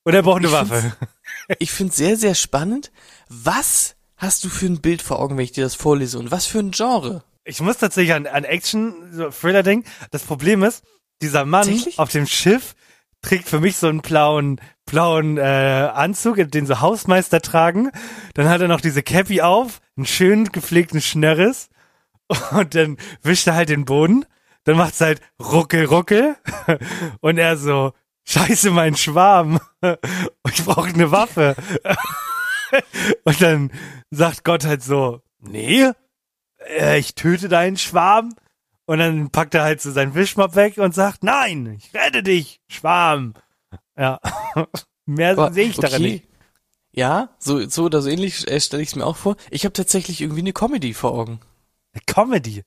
Und 0.04 0.14
er 0.14 0.22
braucht 0.22 0.38
eine 0.38 0.48
Ich 0.48 0.52
Waffe. 0.52 0.96
Ich 1.58 1.70
finde 1.72 1.94
sehr, 1.94 2.16
sehr 2.16 2.34
spannend. 2.34 2.90
Was 3.28 3.96
hast 4.16 4.44
du 4.44 4.50
für 4.50 4.66
ein 4.66 4.80
Bild 4.80 5.00
vor 5.00 5.18
Augen, 5.18 5.36
wenn 5.36 5.44
ich 5.44 5.52
dir 5.52 5.64
das 5.64 5.74
vorlese? 5.74 6.18
Und 6.18 6.30
was 6.30 6.46
für 6.46 6.58
ein 6.58 6.72
Genre? 6.72 7.24
Ich 7.44 7.60
muss 7.60 7.78
tatsächlich 7.78 8.14
an, 8.14 8.26
an 8.26 8.44
Action, 8.44 8.94
so 9.12 9.30
Thriller 9.30 9.62
denken. 9.62 9.88
Das 10.10 10.22
Problem 10.22 10.62
ist, 10.62 10.82
dieser 11.22 11.46
Mann 11.46 11.82
auf 11.96 12.10
dem 12.10 12.26
Schiff 12.26 12.74
trägt 13.22 13.48
für 13.48 13.60
mich 13.60 13.76
so 13.76 13.88
einen 13.88 14.00
blauen, 14.02 14.60
blauen 14.84 15.38
äh, 15.38 15.40
Anzug, 15.42 16.36
den 16.50 16.66
so 16.66 16.80
Hausmeister 16.80 17.40
tragen. 17.40 17.90
Dann 18.34 18.48
hat 18.48 18.60
er 18.60 18.68
noch 18.68 18.80
diese 18.80 19.02
Cappy 19.02 19.40
auf, 19.40 19.80
einen 19.96 20.06
schön 20.06 20.46
gepflegten 20.52 21.00
Schnörres 21.00 21.70
und 22.52 22.74
dann 22.74 22.96
wischt 23.22 23.46
er 23.46 23.54
halt 23.54 23.68
den 23.68 23.84
Boden. 23.84 24.24
Dann 24.64 24.76
macht's 24.76 25.00
halt 25.00 25.20
ruckel, 25.40 25.86
ruckel 25.86 26.36
und 27.20 27.38
er 27.38 27.56
so, 27.56 27.92
scheiße, 28.24 28.70
mein 28.70 28.96
Schwarm. 28.96 29.60
Ich 30.50 30.64
brauche 30.64 30.88
eine 30.88 31.10
Waffe. 31.10 31.56
Und 33.24 33.40
dann 33.40 33.72
sagt 34.10 34.44
Gott 34.44 34.64
halt 34.64 34.82
so, 34.82 35.22
nee, 35.40 35.90
äh, 36.78 36.98
ich 36.98 37.14
töte 37.14 37.48
deinen 37.48 37.76
Schwarm. 37.76 38.34
Und 38.86 38.98
dann 38.98 39.30
packt 39.30 39.54
er 39.54 39.64
halt 39.64 39.82
so 39.82 39.90
seinen 39.90 40.14
Wischmopp 40.14 40.54
weg 40.56 40.78
und 40.78 40.94
sagt, 40.94 41.22
nein, 41.22 41.78
ich 41.78 41.92
rette 41.94 42.22
dich, 42.22 42.60
Schwarm. 42.68 43.34
Ja, 43.98 44.18
mehr 45.06 45.32
Aber, 45.32 45.52
sehe 45.52 45.66
ich 45.66 45.76
darin 45.76 46.02
okay. 46.02 46.12
nicht. 46.12 46.28
Ja, 46.92 47.28
so, 47.38 47.68
so 47.68 47.84
oder 47.84 48.00
so 48.00 48.08
ähnlich 48.08 48.50
äh, 48.50 48.60
stelle 48.60 48.82
ich 48.82 48.88
es 48.88 48.96
mir 48.96 49.04
auch 49.04 49.16
vor. 49.16 49.36
Ich 49.50 49.64
habe 49.64 49.74
tatsächlich 49.74 50.20
irgendwie 50.22 50.40
eine 50.40 50.52
Comedy 50.52 50.94
vor 50.94 51.12
Augen. 51.12 51.40
Eine 51.92 52.02
Comedy. 52.06 52.62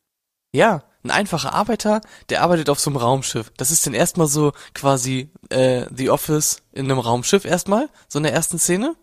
Ja, 0.54 0.84
ein 1.04 1.12
einfacher 1.12 1.54
Arbeiter, 1.54 2.02
der 2.30 2.42
arbeitet 2.42 2.70
auf 2.70 2.80
so 2.80 2.90
einem 2.90 2.98
Raumschiff. 2.98 3.52
Das 3.58 3.72
ist 3.72 3.86
dann 3.88 3.94
erstmal 3.94 4.28
so 4.28 4.54
quasi 4.74 5.32
äh, 5.50 5.86
The 5.96 6.10
Office 6.10 6.62
in 6.74 6.86
einem 6.86 7.00
Raumschiff 7.00 7.46
erstmal, 7.46 7.90
so 8.08 8.20
in 8.20 8.24
der 8.24 8.34
ersten 8.34 8.60
Szene. 8.60 8.96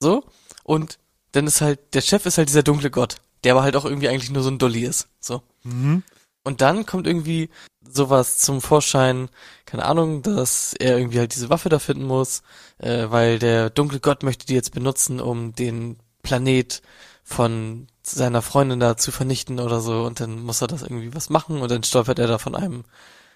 So. 0.00 0.24
Und 0.62 0.98
dann 1.32 1.46
ist 1.46 1.60
halt, 1.60 1.94
der 1.94 2.02
Chef 2.02 2.26
ist 2.26 2.38
halt 2.38 2.48
dieser 2.48 2.62
dunkle 2.62 2.90
Gott, 2.90 3.16
der 3.42 3.52
aber 3.52 3.62
halt 3.62 3.76
auch 3.76 3.84
irgendwie 3.84 4.08
eigentlich 4.08 4.30
nur 4.30 4.42
so 4.42 4.50
ein 4.50 4.58
Dolly 4.58 4.84
ist. 4.84 5.08
So. 5.20 5.42
Mhm. 5.64 6.02
Und 6.44 6.60
dann 6.60 6.86
kommt 6.86 7.06
irgendwie 7.06 7.50
sowas 7.82 8.38
zum 8.38 8.60
Vorschein, 8.60 9.28
keine 9.64 9.84
Ahnung, 9.84 10.22
dass 10.22 10.74
er 10.74 10.98
irgendwie 10.98 11.18
halt 11.18 11.34
diese 11.34 11.50
Waffe 11.50 11.68
da 11.68 11.78
finden 11.78 12.04
muss, 12.04 12.42
äh, 12.78 13.06
weil 13.08 13.38
der 13.38 13.70
dunkle 13.70 14.00
Gott 14.00 14.22
möchte 14.22 14.46
die 14.46 14.54
jetzt 14.54 14.72
benutzen, 14.72 15.20
um 15.20 15.54
den 15.54 15.98
Planet 16.22 16.82
von 17.24 17.88
seiner 18.10 18.42
Freundin 18.42 18.80
da 18.80 18.96
zu 18.96 19.12
vernichten 19.12 19.60
oder 19.60 19.80
so 19.80 20.04
und 20.04 20.20
dann 20.20 20.42
muss 20.42 20.60
er 20.62 20.68
das 20.68 20.82
irgendwie 20.82 21.14
was 21.14 21.30
machen 21.30 21.60
und 21.60 21.70
dann 21.70 21.82
stolpert 21.84 22.18
er 22.18 22.26
da 22.26 22.38
von 22.38 22.54
einem 22.54 22.84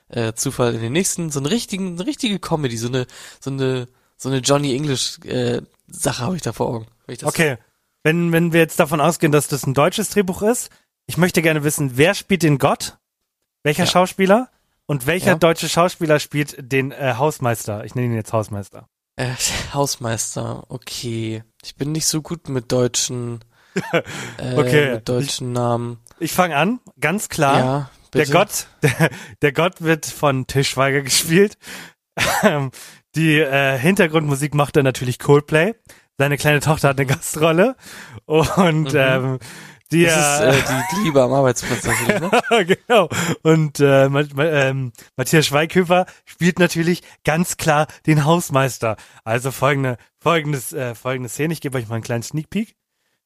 äh, 0.08 0.32
Zufall 0.34 0.74
in 0.74 0.80
den 0.80 0.92
nächsten, 0.92 1.30
so 1.30 1.38
einen 1.40 1.46
richtigen, 1.46 1.94
eine 1.98 2.06
richtige 2.06 2.38
Comedy, 2.38 2.76
so 2.76 2.88
eine, 2.88 3.06
so 3.40 3.50
eine, 3.50 3.88
so 4.16 4.28
eine 4.28 4.38
Johnny 4.38 4.74
English 4.74 5.18
äh, 5.24 5.62
Sache 5.88 6.24
habe 6.24 6.36
ich 6.36 6.42
da 6.42 6.52
vor 6.52 6.68
Augen. 6.68 6.86
Okay, 7.22 7.58
wenn, 8.02 8.32
wenn 8.32 8.52
wir 8.52 8.60
jetzt 8.60 8.80
davon 8.80 9.00
ausgehen, 9.00 9.32
dass 9.32 9.48
das 9.48 9.66
ein 9.66 9.74
deutsches 9.74 10.10
Drehbuch 10.10 10.42
ist, 10.42 10.70
ich 11.06 11.16
möchte 11.16 11.42
gerne 11.42 11.64
wissen, 11.64 11.96
wer 11.96 12.14
spielt 12.14 12.42
den 12.42 12.58
Gott? 12.58 12.96
Welcher 13.62 13.84
Ja. 13.84 13.90
Schauspieler? 13.90 14.50
Und 14.86 15.06
welcher 15.06 15.28
Ja. 15.32 15.34
deutsche 15.36 15.68
Schauspieler 15.68 16.18
spielt 16.18 16.56
den 16.58 16.90
äh, 16.92 17.14
Hausmeister? 17.16 17.84
Ich 17.84 17.94
nenne 17.94 18.08
ihn 18.08 18.14
jetzt 18.14 18.32
Hausmeister. 18.32 18.88
Äh, 19.16 19.30
Hausmeister, 19.74 20.64
okay. 20.68 21.44
Ich 21.62 21.76
bin 21.76 21.92
nicht 21.92 22.06
so 22.06 22.22
gut 22.22 22.48
mit 22.48 22.72
deutschen, 22.72 23.40
äh, 23.92 24.02
Okay. 24.56 24.94
mit 24.94 25.08
deutschen 25.08 25.52
Namen. 25.52 25.98
Ich 26.18 26.32
fange 26.32 26.56
an, 26.56 26.80
ganz 27.00 27.28
klar. 27.28 27.58
Ja, 27.58 27.90
Der 28.14 28.18
bitte. 28.20 28.32
Gott, 28.32 28.66
der, 28.82 29.10
der 29.42 29.52
Gott 29.52 29.80
wird 29.82 30.06
von 30.06 30.46
Tischweiger 30.46 31.02
gespielt. 31.02 31.56
Ähm, 32.42 32.70
Die 33.14 33.38
äh, 33.38 33.78
Hintergrundmusik 33.78 34.54
macht 34.54 34.76
er 34.76 34.82
natürlich 34.82 35.18
Coldplay. 35.18 35.74
Seine 36.18 36.36
kleine 36.38 36.60
Tochter 36.60 36.88
hat 36.90 36.98
eine 36.98 37.06
Gastrolle. 37.06 37.76
Und 38.26 38.92
Mhm. 38.92 38.98
ähm, 38.98 39.38
die, 39.90 40.04
Das 40.04 40.40
äh, 40.40 40.58
ist 40.58 40.70
äh, 40.70 40.80
die 40.96 41.04
Liebe 41.04 41.20
am 41.22 41.32
Arbeitsplatz 41.34 41.84
natürlich, 41.84 42.20
ne? 42.20 42.76
genau. 42.86 43.10
Und 43.42 43.78
äh, 43.80 44.08
Ma 44.08 44.22
Ma 44.34 44.44
ähm, 44.44 44.92
Matthias 45.16 45.44
Schweighöfer 45.46 46.06
spielt 46.24 46.58
natürlich 46.58 47.02
ganz 47.24 47.58
klar 47.58 47.86
den 48.06 48.24
Hausmeister. 48.24 48.96
Also 49.24 49.50
folgende, 49.50 49.98
folgendes, 50.18 50.72
äh, 50.72 50.94
folgende 50.94 51.28
Szene. 51.28 51.52
Ich 51.52 51.60
gebe 51.60 51.76
euch 51.76 51.88
mal 51.88 51.96
einen 51.96 52.04
kleinen 52.04 52.22
Sneak 52.22 52.48
Peek. 52.48 52.74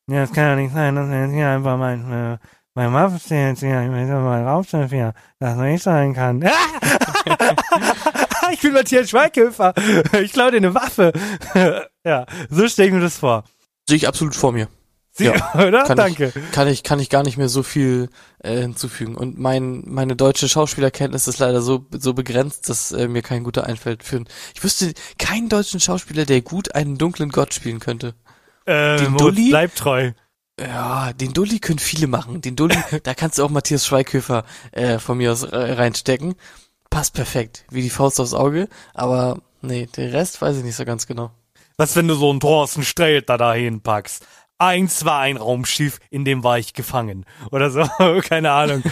Ja, 0.08 0.22
es 0.22 0.32
kann 0.32 0.44
ja 0.44 0.56
nicht 0.56 0.72
sein, 0.72 0.94
dass 0.94 1.08
er 1.08 1.24
jetzt 1.24 1.34
hier 1.34 1.48
einfach 1.48 1.76
mein, 1.76 2.12
äh, 2.12 2.38
mein 2.74 2.92
Waffe 2.92 3.16
jetzt 3.34 3.60
hier, 3.60 3.82
ich 3.82 3.90
will 3.90 4.06
mal 4.06 4.44
Raumschiff 4.44 4.90
hier, 4.90 5.14
das 5.40 5.56
nicht 5.56 5.82
sein 5.82 6.14
kann. 6.14 6.42
ich 8.52 8.60
bin 8.60 8.72
Matthias 8.72 9.10
Schweighöfer. 9.10 9.74
Ich 10.22 10.32
klaue 10.32 10.52
dir 10.52 10.58
eine 10.58 10.74
Waffe. 10.74 11.12
ja, 12.04 12.24
so 12.50 12.68
stelle 12.68 12.88
ich 12.88 12.94
mir 12.94 13.00
das 13.00 13.18
vor. 13.18 13.44
Sehe 13.88 13.96
ich 13.96 14.06
absolut 14.06 14.36
vor 14.36 14.52
mir. 14.52 14.68
Sie, 15.10 15.24
Ja, 15.24 15.54
oder? 15.66 15.84
kann 15.84 15.96
Danke. 15.96 16.32
Kann 16.52 16.68
ich, 16.68 16.84
kann 16.84 17.00
ich 17.00 17.10
gar 17.10 17.24
nicht 17.24 17.38
mehr 17.38 17.48
so 17.48 17.64
viel 17.64 18.08
äh, 18.38 18.60
hinzufügen. 18.60 19.16
Und 19.16 19.38
mein, 19.38 19.82
meine 19.86 20.14
deutsche 20.14 20.48
Schauspielerkenntnis 20.48 21.26
ist 21.26 21.38
leider 21.38 21.62
so, 21.62 21.86
so 21.90 22.12
begrenzt, 22.12 22.68
dass 22.68 22.92
äh, 22.92 23.08
mir 23.08 23.22
kein 23.22 23.42
guter 23.42 23.64
einfällt 23.64 24.04
für 24.04 24.22
Ich 24.54 24.62
wüsste 24.62 24.92
keinen 25.18 25.48
deutschen 25.48 25.80
Schauspieler, 25.80 26.26
der 26.26 26.42
gut 26.42 26.76
einen 26.76 26.98
dunklen 26.98 27.30
Gott 27.30 27.54
spielen 27.54 27.80
könnte. 27.80 28.14
Äh, 28.66 28.96
Den 28.98 29.16
Dulli? 29.16 29.48
bleibt 29.50 29.78
treu. 29.78 30.12
Ja, 30.58 31.12
den 31.12 31.32
Dulli 31.32 31.58
können 31.58 31.78
viele 31.78 32.06
machen. 32.06 32.40
Den 32.40 32.56
Dulli, 32.56 32.76
da 33.02 33.14
kannst 33.14 33.38
du 33.38 33.44
auch 33.44 33.50
Matthias 33.50 33.86
Schweighöfer 33.86 34.44
äh, 34.72 34.98
von 34.98 35.18
mir 35.18 35.32
aus 35.32 35.42
äh, 35.42 35.56
reinstecken. 35.56 36.34
Passt 36.90 37.14
perfekt, 37.14 37.64
wie 37.70 37.82
die 37.82 37.90
Faust 37.90 38.20
aufs 38.20 38.32
Auge. 38.34 38.68
Aber 38.94 39.38
nee, 39.60 39.86
den 39.86 40.10
Rest 40.10 40.40
weiß 40.40 40.56
ich 40.58 40.64
nicht 40.64 40.76
so 40.76 40.84
ganz 40.84 41.06
genau. 41.06 41.30
Was, 41.76 41.94
wenn 41.96 42.08
du 42.08 42.14
so 42.14 42.30
einen 42.30 42.40
Thorsten 42.40 42.84
Sträter 42.84 43.36
dahin 43.36 43.82
packst? 43.82 44.26
Eins 44.58 45.04
war 45.04 45.20
ein 45.20 45.36
Raumschiff, 45.36 45.98
in 46.08 46.24
dem 46.24 46.42
war 46.42 46.58
ich 46.58 46.72
gefangen. 46.72 47.26
Oder 47.50 47.70
so, 47.70 47.86
keine 48.22 48.52
Ahnung. 48.52 48.82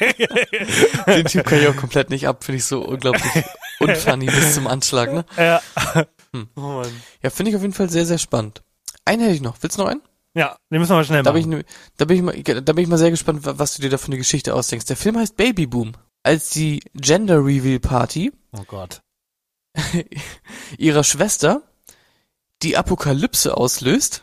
Den 1.06 1.26
Typ 1.26 1.44
kann 1.44 1.58
ich 1.60 1.68
auch 1.68 1.76
komplett 1.76 2.08
nicht 2.08 2.26
ab, 2.26 2.42
finde 2.44 2.56
ich 2.58 2.64
so 2.64 2.80
unglaublich 2.82 3.44
unfunny 3.80 4.26
bis 4.26 4.54
zum 4.54 4.66
Anschlag, 4.66 5.12
ne? 5.12 5.24
ja. 5.36 5.60
Hm. 6.32 6.48
Oh. 6.56 6.82
Ja, 7.22 7.28
finde 7.30 7.50
ich 7.50 7.56
auf 7.56 7.62
jeden 7.62 7.74
Fall 7.74 7.90
sehr, 7.90 8.06
sehr 8.06 8.18
spannend. 8.18 8.62
Einen 9.04 9.22
hätte 9.22 9.34
ich 9.34 9.40
noch. 9.42 9.56
Willst 9.62 9.78
du 9.78 9.82
noch 9.82 9.88
einen? 9.90 10.02
ja, 10.34 10.56
den 10.70 10.78
müssen 10.78 10.90
wir 10.92 10.96
mal 10.96 11.04
schnell 11.04 11.22
Da 11.24 11.32
bin, 11.32 11.40
ich, 11.40 11.46
machen. 11.48 11.64
da, 11.96 12.04
bin 12.04 12.16
ich 12.16 12.22
mal, 12.22 12.62
da 12.62 12.72
bin 12.72 12.82
ich 12.84 12.88
mal 12.88 12.98
sehr 12.98 13.10
gespannt, 13.10 13.44
wa- 13.44 13.58
was 13.58 13.74
du 13.74 13.82
dir 13.82 13.90
da 13.90 13.98
für 13.98 14.06
eine 14.06 14.16
Geschichte 14.18 14.54
ausdenkst. 14.54 14.86
Der 14.86 14.96
Film 14.96 15.18
heißt 15.18 15.36
Baby 15.36 15.66
Boom. 15.66 15.92
Als 16.22 16.50
die 16.50 16.80
Gender 16.94 17.44
Reveal 17.44 17.80
Party 17.80 18.32
Oh 18.52 18.62
Gott. 18.66 19.00
ihrer 20.78 21.04
Schwester 21.04 21.62
die 22.62 22.76
Apokalypse 22.76 23.56
auslöst, 23.56 24.22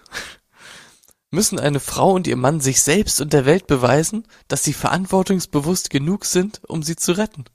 müssen 1.31 1.59
eine 1.59 1.79
Frau 1.79 2.11
und 2.13 2.27
ihr 2.27 2.37
Mann 2.37 2.59
sich 2.61 2.81
selbst 2.81 3.19
und 3.19 3.33
der 3.33 3.45
Welt 3.45 3.67
beweisen, 3.67 4.25
dass 4.47 4.63
sie 4.63 4.73
verantwortungsbewusst 4.73 5.89
genug 5.89 6.23
sind, 6.25 6.61
um 6.67 6.83
sie 6.83 6.95
zu 6.95 7.13
retten. 7.13 7.45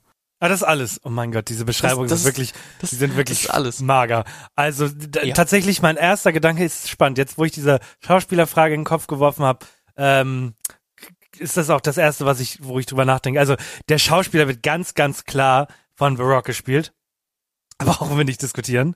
Ah, 0.43 0.49
das 0.49 0.61
ist 0.61 0.67
alles. 0.67 0.99
Oh 1.05 1.09
mein 1.09 1.31
Gott, 1.31 1.47
diese 1.47 1.63
Beschreibungen 1.63 2.09
das 2.09 2.23
sind 2.23 2.29
ist- 2.31 2.35
wirklich, 2.37 2.53
das- 2.81 2.89
die 2.89 2.95
sind 2.97 3.15
wirklich 3.15 3.43
das 3.43 3.49
alles. 3.51 3.79
mager. 3.79 4.25
Also 4.55 4.87
Ja. 5.23 5.33
tatsächlich 5.33 5.81
mein 5.81 5.95
erster 5.95 6.33
Gedanke 6.33 6.65
ist 6.65 6.89
spannend. 6.89 7.17
Jetzt, 7.17 7.37
wo 7.37 7.45
ich 7.45 7.53
diese 7.53 7.79
Schauspielerfrage 8.05 8.73
in 8.73 8.81
den 8.81 8.85
Kopf 8.85 9.07
geworfen 9.07 9.45
habe, 9.45 9.65
ähm, 9.95 10.53
ist 11.37 11.55
das 11.57 11.69
auch 11.69 11.79
das 11.81 11.97
erste, 11.97 12.25
was 12.25 12.39
ich, 12.41 12.59
wo 12.61 12.77
ich 12.77 12.85
drüber 12.85 13.05
nachdenke. 13.05 13.39
Also 13.39 13.55
der 13.89 13.97
Schauspieler 13.99 14.47
wird 14.47 14.63
ganz, 14.63 14.93
ganz 14.95 15.23
klar 15.23 15.67
von 15.95 16.17
The 16.17 16.23
Rock 16.23 16.45
gespielt. 16.45 16.93
Aber 17.77 18.01
auch 18.01 18.09
wenn 18.09 18.17
wir 18.17 18.25
nicht 18.25 18.41
diskutieren. 18.41 18.95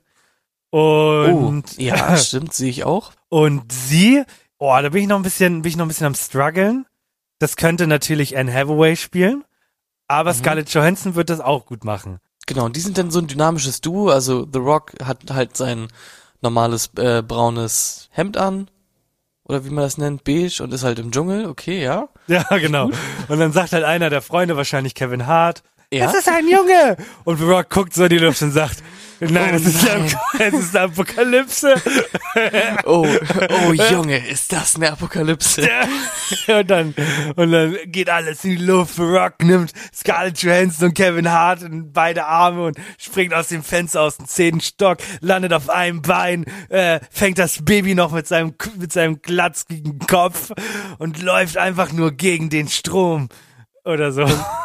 Und 0.70 1.64
oh, 1.64 1.80
ja, 1.80 2.16
stimmt, 2.18 2.52
sehe 2.52 2.68
ich 2.70 2.84
auch. 2.84 3.12
Und 3.28 3.72
sie, 3.72 4.22
oh, 4.58 4.76
da 4.82 4.90
bin 4.90 5.02
ich 5.02 5.08
noch 5.08 5.16
ein 5.16 5.22
bisschen, 5.22 5.62
bin 5.62 5.70
ich 5.70 5.76
noch 5.76 5.86
ein 5.86 5.88
bisschen 5.88 6.06
am 6.06 6.14
struggeln. 6.14 6.84
Das 7.38 7.56
könnte 7.56 7.86
natürlich 7.86 8.36
Anne 8.36 8.52
Hathaway 8.52 8.96
spielen, 8.96 9.44
aber 10.08 10.32
Mhm. 10.32 10.36
Scarlett 10.38 10.70
Johansson 10.70 11.14
wird 11.14 11.30
das 11.30 11.40
auch 11.40 11.66
gut 11.66 11.84
machen. 11.84 12.18
Genau, 12.46 12.64
und 12.64 12.76
die 12.76 12.80
sind 12.80 12.96
dann 12.98 13.10
so 13.10 13.18
ein 13.18 13.26
dynamisches 13.26 13.80
Duo. 13.82 14.08
Also 14.08 14.46
The 14.50 14.58
Rock 14.58 14.92
hat 15.04 15.18
halt 15.30 15.56
sein 15.56 15.88
normales 16.40 16.90
äh, 16.96 17.22
braunes 17.22 18.08
Hemd 18.12 18.36
an. 18.36 18.70
Oder 19.44 19.64
wie 19.64 19.70
man 19.70 19.84
das 19.84 19.96
nennt, 19.98 20.24
beige 20.24 20.60
und 20.62 20.72
ist 20.74 20.84
halt 20.84 20.98
im 20.98 21.10
Dschungel. 21.10 21.46
Okay, 21.46 21.82
ja. 21.82 22.08
Ja, 22.26 22.42
genau. 22.58 22.90
Und 23.28 23.38
dann 23.38 23.52
sagt 23.52 23.72
halt 23.72 23.84
einer 23.84 24.10
der 24.10 24.20
Freunde, 24.22 24.56
wahrscheinlich 24.56 24.94
Kevin 24.94 25.26
Hart, 25.26 25.62
Ja. 25.92 26.06
es 26.10 26.14
ist 26.14 26.28
ein 26.28 26.46
Junge! 26.48 26.96
Und 27.24 27.38
The 27.38 27.44
Rock 27.44 27.70
guckt 27.70 27.94
so 27.94 28.04
in 28.04 28.10
die 28.10 28.18
Luft 28.18 28.42
und 28.42 28.50
sagt, 28.52 28.82
nein, 29.20 29.50
Oh 29.52 29.56
es, 29.56 29.66
ist 29.66 29.88
eine, 29.88 30.06
es 30.38 30.54
ist 30.54 30.76
eine 30.76 30.84
Apokalypse. 30.86 31.74
Oh, 32.84 33.06
oh 33.66 33.72
Junge, 33.72 34.26
ist 34.28 34.52
das 34.52 34.76
eine 34.76 34.92
Apokalypse? 34.92 35.68
und 36.46 36.70
dann, 36.70 36.94
und 37.36 37.52
dann 37.52 37.76
geht 37.86 38.08
alles 38.10 38.44
in 38.44 38.50
die 38.50 38.64
Luft. 38.64 38.98
Rock 38.98 39.42
nimmt 39.42 39.72
Scarlett 39.94 40.38
Johansson 40.42 40.88
und 40.88 40.94
Kevin 40.94 41.30
Hart 41.30 41.62
in 41.62 41.92
beide 41.92 42.26
Arme 42.26 42.66
und 42.66 42.78
springt 42.98 43.34
aus 43.34 43.48
dem 43.48 43.62
Fenster 43.62 44.02
aus 44.02 44.16
dem 44.16 44.26
zehnten 44.26 44.60
Stock, 44.60 44.98
landet 45.20 45.52
auf 45.52 45.68
einem 45.68 46.02
Bein, 46.02 46.44
äh, 46.68 47.00
fängt 47.10 47.38
das 47.38 47.64
Baby 47.64 47.94
noch 47.94 48.12
mit 48.12 48.26
seinem, 48.26 48.54
mit 48.76 48.92
seinem 48.92 49.20
glatzkigen 49.22 49.98
Kopf 50.00 50.52
und 50.98 51.22
läuft 51.22 51.56
einfach 51.56 51.92
nur 51.92 52.12
gegen 52.12 52.50
den 52.50 52.68
Strom. 52.68 53.28
Oder 53.88 54.12
so. 54.12 54.24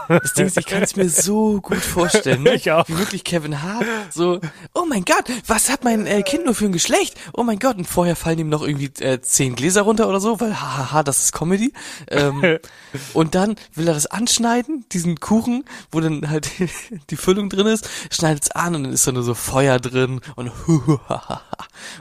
Das 0.09 0.34
Ding 0.34 0.47
ist, 0.47 0.57
ich 0.57 0.65
kann 0.65 0.84
es 0.84 0.95
mir 0.95 1.09
so 1.09 1.61
gut 1.61 1.78
vorstellen, 1.78 2.43
ne? 2.43 2.53
Ich 2.63 2.69
auch. 2.69 2.88
Wie 2.88 2.97
wirklich 2.97 3.24
Kevin 3.24 3.61
Hart 3.61 3.86
so, 4.11 4.39
oh 4.74 4.86
mein 4.88 5.05
Gott, 5.05 5.26
was 5.47 5.71
hat 5.71 5.84
mein 5.84 6.05
äh, 6.05 6.21
Kind 6.24 6.45
nur 6.45 6.53
für 6.53 6.65
ein 6.65 6.71
Geschlecht? 6.71 7.17
Oh 7.34 7.43
mein 7.43 7.57
Gott, 7.57 7.78
und 7.78 7.86
vorher 7.86 8.15
fallen 8.15 8.38
ihm 8.38 8.49
noch 8.49 8.61
irgendwie 8.61 8.91
äh, 9.03 9.21
zehn 9.21 9.55
Gläser 9.55 9.84
runter 9.84 10.07
oder 10.07 10.19
so, 10.19 10.39
weil 10.39 10.59
hahaha, 10.59 11.03
das 11.03 11.24
ist 11.24 11.32
Comedy. 11.32 11.74
Ähm, 12.09 12.59
und 13.13 13.34
dann 13.34 13.55
will 13.74 13.88
er 13.88 13.93
das 13.93 14.07
anschneiden, 14.07 14.86
diesen 14.91 15.19
Kuchen, 15.19 15.63
wo 15.91 16.01
dann 16.01 16.30
halt 16.30 16.51
die 17.09 17.15
Füllung 17.15 17.49
drin 17.49 17.67
ist, 17.67 17.89
schneidet 18.11 18.43
es 18.43 18.51
an 18.51 18.76
und 18.76 18.84
dann 18.84 18.93
ist 18.93 19.07
da 19.07 19.13
nur 19.13 19.24
so 19.24 19.34
Feuer 19.34 19.80
drin 19.80 20.21
und 20.36 20.51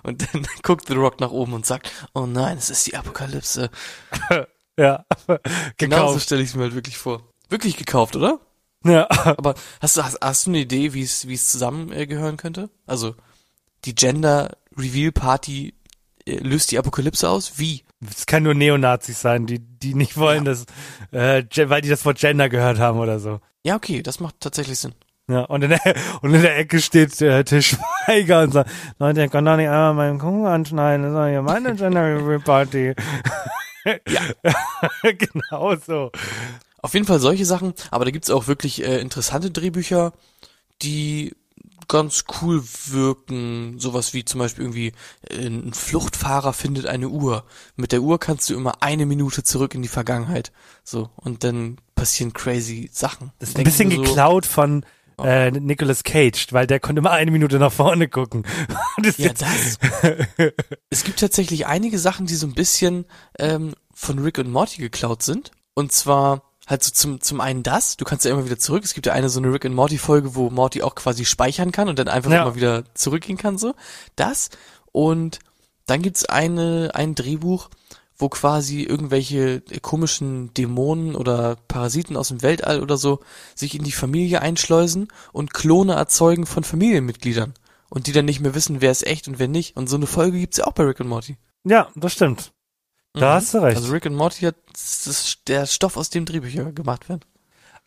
und 0.03 0.23
dann 0.23 0.47
guckt 0.63 0.89
The 0.89 0.95
Rock 0.95 1.21
nach 1.21 1.31
oben 1.31 1.55
und 1.55 1.67
sagt, 1.67 1.91
oh 2.15 2.27
nein, 2.27 2.59
es 2.59 2.69
ist 2.69 2.87
die 2.87 2.97
Apokalypse. 2.97 3.71
Ja. 4.79 5.05
Gekauft. 5.77 6.23
stelle 6.23 6.43
ich 6.43 6.51
es 6.51 6.55
mir 6.55 6.63
halt 6.63 6.75
wirklich 6.75 6.97
vor. 6.97 7.23
Wirklich 7.49 7.77
gekauft, 7.77 8.17
oder? 8.17 8.41
Ja. 8.85 9.07
Aber 9.11 9.55
hast 9.81 9.97
du, 9.97 10.03
hast, 10.03 10.19
hast 10.21 10.47
du 10.47 10.51
eine 10.51 10.61
Idee, 10.61 10.95
wie 10.95 11.03
es, 11.03 11.29
wie 11.29 11.35
es 11.35 11.51
zusammengehören 11.51 12.03
äh, 12.03 12.07
gehören 12.07 12.37
könnte? 12.37 12.71
Also, 12.87 13.15
die 13.85 13.95
Gender 13.95 14.57
Reveal 14.77 15.13
Party 15.13 15.75
äh, 16.27 16.37
löst 16.39 16.71
die 16.71 16.79
Apokalypse 16.79 17.29
aus? 17.29 17.59
Wie? 17.59 17.85
Es 18.09 18.27
kann 18.27 18.43
nur 18.43 18.55
Neonazis 18.55 19.21
sein, 19.21 19.47
die, 19.47 19.59
die 19.61 19.95
nicht 19.95 20.17
wollen, 20.17 20.45
dass, 20.45 20.67
äh, 21.13 21.45
weil 21.69 21.83
die 21.83 21.89
das 21.89 22.05
Wort 22.05 22.19
Gender 22.19 22.49
gehört 22.49 22.79
haben 22.79 22.99
oder 22.99 23.21
so. 23.21 23.41
Ja, 23.65 23.77
okay, 23.77 24.03
das 24.03 24.19
macht 24.19 24.41
tatsächlich 24.41 24.79
Sinn. 24.79 24.95
Ja, 25.29 25.43
und 25.43 25.63
in 25.63 25.71
der, 25.71 25.81
und 26.23 26.35
in 26.35 26.43
der 26.43 26.59
Ecke 26.59 26.81
steht 26.81 27.21
äh, 27.21 27.45
Til 27.45 27.63
Schweiger 27.63 28.43
und 28.43 28.53
sagt, 28.53 28.71
Leute, 28.99 29.21
ihr 29.21 29.29
könnt 29.29 29.47
doch 29.47 29.57
nicht 29.57 29.69
einmal 29.69 29.95
meinen 29.95 30.19
Kuchen 30.19 30.47
anschneiden, 30.47 31.03
das 31.05 31.13
ist 31.13 31.19
doch 31.19 31.29
hier 31.29 31.43
meine 31.43 31.75
Gender 31.77 32.03
Reveal 32.03 32.41
Party. 32.41 32.95
Ja. 33.85 33.93
genau 35.13 35.77
so. 35.77 36.11
Auf 36.79 36.95
jeden 36.95 37.07
Fall 37.07 37.21
solche 37.21 37.47
Sachen, 37.47 37.75
aber 37.91 38.05
da 38.05 38.11
gibt's 38.11 38.31
auch 38.31 38.49
wirklich 38.49 38.83
äh, 38.83 39.01
interessante 39.01 39.51
Drehbücher, 39.51 40.13
die 40.83 41.35
ganz 41.89 42.25
cool 42.41 42.63
wirken. 42.87 43.79
Sowas 43.79 44.15
wie 44.15 44.25
zum 44.25 44.41
Beispiel 44.41 44.65
irgendwie 44.65 44.93
äh, 45.29 45.47
ein 45.47 45.73
Fluchtfahrer 45.75 46.53
findet 46.53 46.87
eine 46.87 47.09
Uhr. 47.09 47.45
Mit 47.77 47.93
der 47.93 48.03
Uhr 48.03 48.19
kannst 48.19 48.49
du 48.51 48.55
immer 48.55 48.83
eine 48.83 49.07
Minute 49.07 49.43
zurück 49.43 49.75
in 49.75 49.83
die 49.83 49.89
Vergangenheit. 49.89 50.53
So, 50.85 51.11
und 51.17 51.45
dann 51.45 51.77
passieren 51.95 52.33
crazy 52.33 52.91
Sachen. 52.93 53.33
Das 53.39 53.51
ist 53.51 53.59
ein 53.59 53.65
bisschen 53.65 53.91
geklaut 53.91 54.47
von 54.47 54.85
äh, 55.23 55.51
Nicolas 55.51 56.03
Cage, 56.05 56.53
weil 56.53 56.67
der 56.67 56.81
konnte 56.81 57.01
immer 57.01 57.11
eine 57.11 57.31
Minute 57.31 57.59
nach 57.59 57.73
vorne 57.73 58.09
gucken. 58.09 58.45
Das 59.03 59.19
Ja, 59.19 59.33
das. 59.33 59.79
es 60.91 61.05
gibt 61.05 61.21
tatsächlich 61.21 61.67
einige 61.67 61.99
Sachen, 61.99 62.27
die 62.27 62.35
so 62.35 62.47
ein 62.47 62.55
bisschen 62.55 63.05
ähm, 63.39 63.75
von 63.95 64.19
Rick 64.19 64.39
und 64.39 64.51
Morty 64.51 64.81
geklaut 64.81 65.23
sind. 65.23 65.51
Und 65.75 65.93
zwar 65.93 66.43
halt 66.67 66.83
so 66.85 66.93
zum, 66.93 67.21
zum 67.21 67.41
einen 67.41 67.63
das, 67.63 67.97
du 67.97 68.05
kannst 68.05 68.25
ja 68.25 68.31
immer 68.31 68.45
wieder 68.45 68.59
zurück. 68.59 68.85
Es 68.85 68.95
gibt 68.95 69.07
ja 69.07 69.13
eine 69.13 69.29
so 69.29 69.41
eine 69.41 69.53
Rick 69.53 69.65
und 69.65 69.75
Morty 69.75 69.99
Folge, 69.99 70.35
wo 70.35 70.51
Morty 70.51 70.83
auch 70.83 70.95
quasi 70.95 71.25
speichern 71.25 71.73
kann 71.73 71.89
und 71.89 71.99
dann 71.99 72.09
einfach 72.09 72.31
Ja. 72.31 72.43
immer 72.43 72.55
wieder 72.55 72.85
zurückgehen 72.95 73.39
kann, 73.39 73.59
so. 73.59 73.75
Das. 74.17 74.51
Und 74.93 75.41
dann 75.87 76.03
gibt's 76.03 76.25
eine, 76.27 76.91
ein 76.95 77.15
Drehbuch, 77.15 77.69
wo 78.23 78.31
quasi 78.31 78.83
irgendwelche 78.83 79.61
komischen 79.83 80.55
Dämonen 80.55 81.15
oder 81.15 81.57
Parasiten 81.69 82.17
aus 82.17 82.29
dem 82.29 82.41
Weltall 82.41 82.81
oder 82.81 82.97
so 82.97 83.21
sich 83.55 83.75
in 83.75 83.85
die 83.85 83.93
Familie 83.93 84.41
einschleusen 84.41 85.09
und 85.33 85.53
Klone 85.53 85.93
erzeugen 85.95 86.47
von 86.47 86.65
Familienmitgliedern. 86.65 87.53
Und 87.91 88.07
die 88.07 88.13
dann 88.13 88.25
nicht 88.25 88.41
mehr 88.41 88.55
wissen, 88.55 88.81
wer 88.81 88.91
ist 88.91 89.07
echt 89.07 89.29
und 89.29 89.39
wer 89.39 89.49
nicht. 89.49 89.77
Und 89.77 89.89
so 89.89 89.97
eine 89.97 90.07
Folge 90.07 90.39
gibt's 90.39 90.57
ja 90.57 90.65
auch 90.67 90.73
bei 90.73 90.85
Rick 90.85 91.01
und 91.01 91.09
Morty. 91.09 91.37
ja, 91.65 91.89
das 91.95 92.15
stimmt. 92.15 92.53
Da 93.13 93.21
Mhm. 93.21 93.35
hast 93.35 93.53
du 93.53 93.59
recht. 93.59 93.77
Also 93.77 93.93
Rick 93.93 94.07
und 94.07 94.15
Morty 94.15 94.47
hat 94.47 94.55
das 94.73 95.07
ist 95.07 95.41
der 95.49 95.67
Stoff, 95.67 95.99
aus 95.99 96.09
dem 96.09 96.25
Drehbücher 96.25 96.73
gemacht 96.73 97.11
werden. 97.11 97.21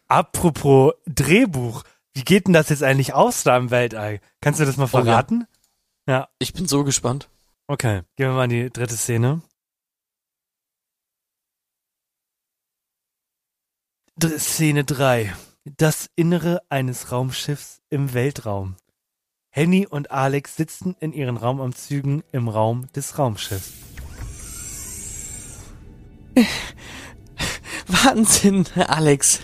Apropos 0.08 0.94
Drehbuch, 1.08 1.84
wie 2.14 2.24
geht 2.24 2.46
denn 2.46 2.54
das 2.54 2.70
jetzt 2.70 2.84
eigentlich 2.84 3.14
aus 3.16 3.42
da 3.44 3.58
im 3.58 3.72
Weltall? 3.72 4.20
Kannst 4.42 4.60
du 4.60 4.66
das 4.66 4.78
mal 4.78 4.84
Oh 4.92 4.98
ja. 4.98 5.04
verraten? 5.04 5.48
ja. 6.08 6.28
Ich 6.38 6.54
bin 6.54 6.68
so 6.68 6.84
gespannt. 6.84 7.28
Okay, 7.68 8.04
gehen 8.16 8.28
wir 8.28 8.34
mal 8.34 8.44
in 8.44 8.50
die 8.52 8.70
dritte 8.70 8.96
Szene. 8.96 9.42
Szene 14.18 14.86
3. 14.86 15.36
Das 15.66 16.10
Innere 16.16 16.62
eines 16.70 17.12
Raumschiffs 17.12 17.82
im 17.90 18.14
Weltraum. 18.14 18.78
Henny 19.50 19.86
und 19.86 20.10
Alex 20.10 20.56
sitzen 20.56 20.96
in 21.02 21.12
ihren 21.12 21.36
Raumanzügen 21.36 22.24
im 22.32 22.48
Raum 22.48 22.88
des 22.96 23.20
Raumschiffs. 23.20 23.74
Wahnsinn, 27.88 28.66
Alex. 28.88 29.42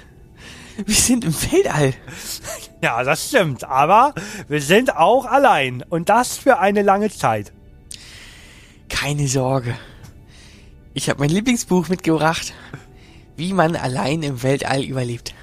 Wir 0.85 0.95
sind 0.95 1.25
im 1.25 1.33
Weltall. 1.51 1.93
Ja, 2.81 3.03
das 3.03 3.27
stimmt, 3.27 3.65
aber 3.65 4.15
wir 4.47 4.61
sind 4.61 4.95
auch 4.95 5.25
allein 5.25 5.83
und 5.83 6.07
das 6.07 6.37
für 6.37 6.59
eine 6.59 6.81
lange 6.81 7.11
Zeit. 7.11 7.51
Keine 8.87 9.27
Sorge. 9.27 9.77
Ich 10.93 11.09
habe 11.09 11.19
mein 11.19 11.29
Lieblingsbuch 11.29 11.89
mitgebracht. 11.89 12.53
Wie 13.37 13.53
man 13.53 13.75
allein 13.75 14.23
im 14.23 14.43
Weltall 14.43 14.83
überlebt. 14.83 15.33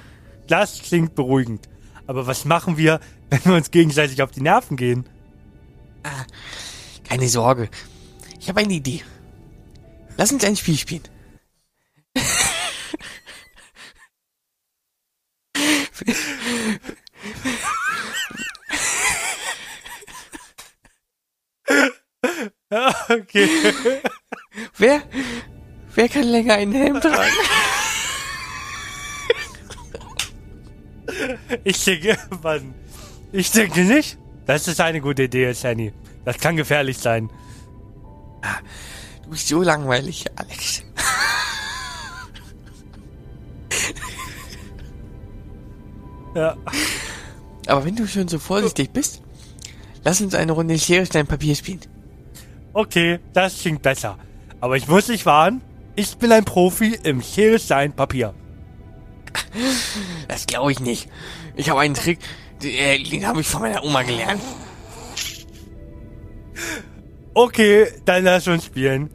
Das 0.47 0.81
klingt 0.81 1.15
beruhigend. 1.15 1.67
Aber 2.07 2.27
was 2.27 2.45
machen 2.45 2.77
wir, 2.77 2.99
wenn 3.29 3.43
wir 3.45 3.55
uns 3.55 3.71
gegenseitig 3.71 4.21
auf 4.21 4.31
die 4.31 4.41
Nerven 4.41 4.77
gehen? 4.77 5.05
Keine 7.03 7.27
Sorge. 7.27 7.69
Ich 8.39 8.49
habe 8.49 8.61
eine 8.61 8.73
Idee. 8.73 9.01
Lass 10.17 10.31
uns 10.31 10.43
ein 10.43 10.55
Spiel 10.55 10.77
spielen. 10.77 11.03
Okay. 23.09 23.49
Wer, 24.77 25.01
wer 25.95 26.09
kann 26.09 26.23
länger 26.23 26.55
einen 26.55 26.73
Helm 26.73 27.01
tragen? 27.01 27.33
Ich 31.63 31.83
denke, 31.83 32.17
Mann. 32.43 32.73
Ich 33.31 33.51
denke 33.51 33.81
nicht. 33.81 34.17
Das 34.45 34.67
ist 34.67 34.81
eine 34.81 35.01
gute 35.01 35.23
Idee, 35.23 35.53
Shani. 35.53 35.93
Das 36.25 36.37
kann 36.37 36.55
gefährlich 36.55 36.97
sein. 36.97 37.29
Du 39.23 39.29
bist 39.29 39.47
so 39.47 39.61
langweilig, 39.61 40.25
Alex. 40.35 40.83
Ja. 46.35 46.55
Aber 47.67 47.85
wenn 47.85 47.95
du 47.95 48.07
schon 48.07 48.27
so 48.27 48.39
vorsichtig 48.39 48.91
bist, 48.91 49.21
lass 50.03 50.21
uns 50.21 50.33
eine 50.33 50.51
Runde 50.51 50.77
Schere, 50.79 51.05
Stein, 51.05 51.27
Papier 51.27 51.55
spielen. 51.55 51.81
Okay, 52.73 53.19
das 53.33 53.59
klingt 53.59 53.81
besser. 53.81 54.17
Aber 54.61 54.77
ich 54.77 54.87
muss 54.87 55.07
dich 55.07 55.25
warnen. 55.25 55.61
Ich 55.95 56.17
bin 56.17 56.31
ein 56.31 56.45
Profi 56.45 56.97
im 57.03 57.21
Schere, 57.21 57.59
Stein, 57.59 57.93
Papier. 57.93 58.33
Das 60.27 60.45
glaube 60.45 60.71
ich 60.71 60.79
nicht. 60.79 61.09
Ich 61.55 61.69
habe 61.69 61.79
einen 61.81 61.95
Trick, 61.95 62.19
den, 62.61 62.73
äh, 62.73 63.03
den 63.03 63.25
habe 63.25 63.41
ich 63.41 63.47
von 63.47 63.61
meiner 63.61 63.83
Oma 63.83 64.03
gelernt. 64.03 64.41
Okay, 67.33 67.87
dann 68.05 68.23
lass 68.23 68.47
uns 68.47 68.65
spielen. 68.65 69.09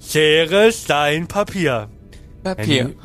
Schere, 0.00 0.72
Stein, 0.72 1.26
Papier. 1.26 1.88
Papier. 2.42 2.84
Henny, 2.84 2.96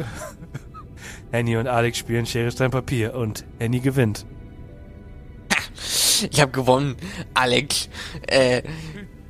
Henny 1.32 1.58
und 1.58 1.68
Alex 1.68 1.98
spielen 1.98 2.26
Schere, 2.26 2.52
Stein, 2.52 2.72
Papier 2.72 3.14
und 3.14 3.46
Henny 3.60 3.80
gewinnt. 3.80 4.26
Ich 6.32 6.40
habe 6.40 6.52
gewonnen, 6.52 6.96
Alex. 7.34 7.90
Äh, 8.28 8.64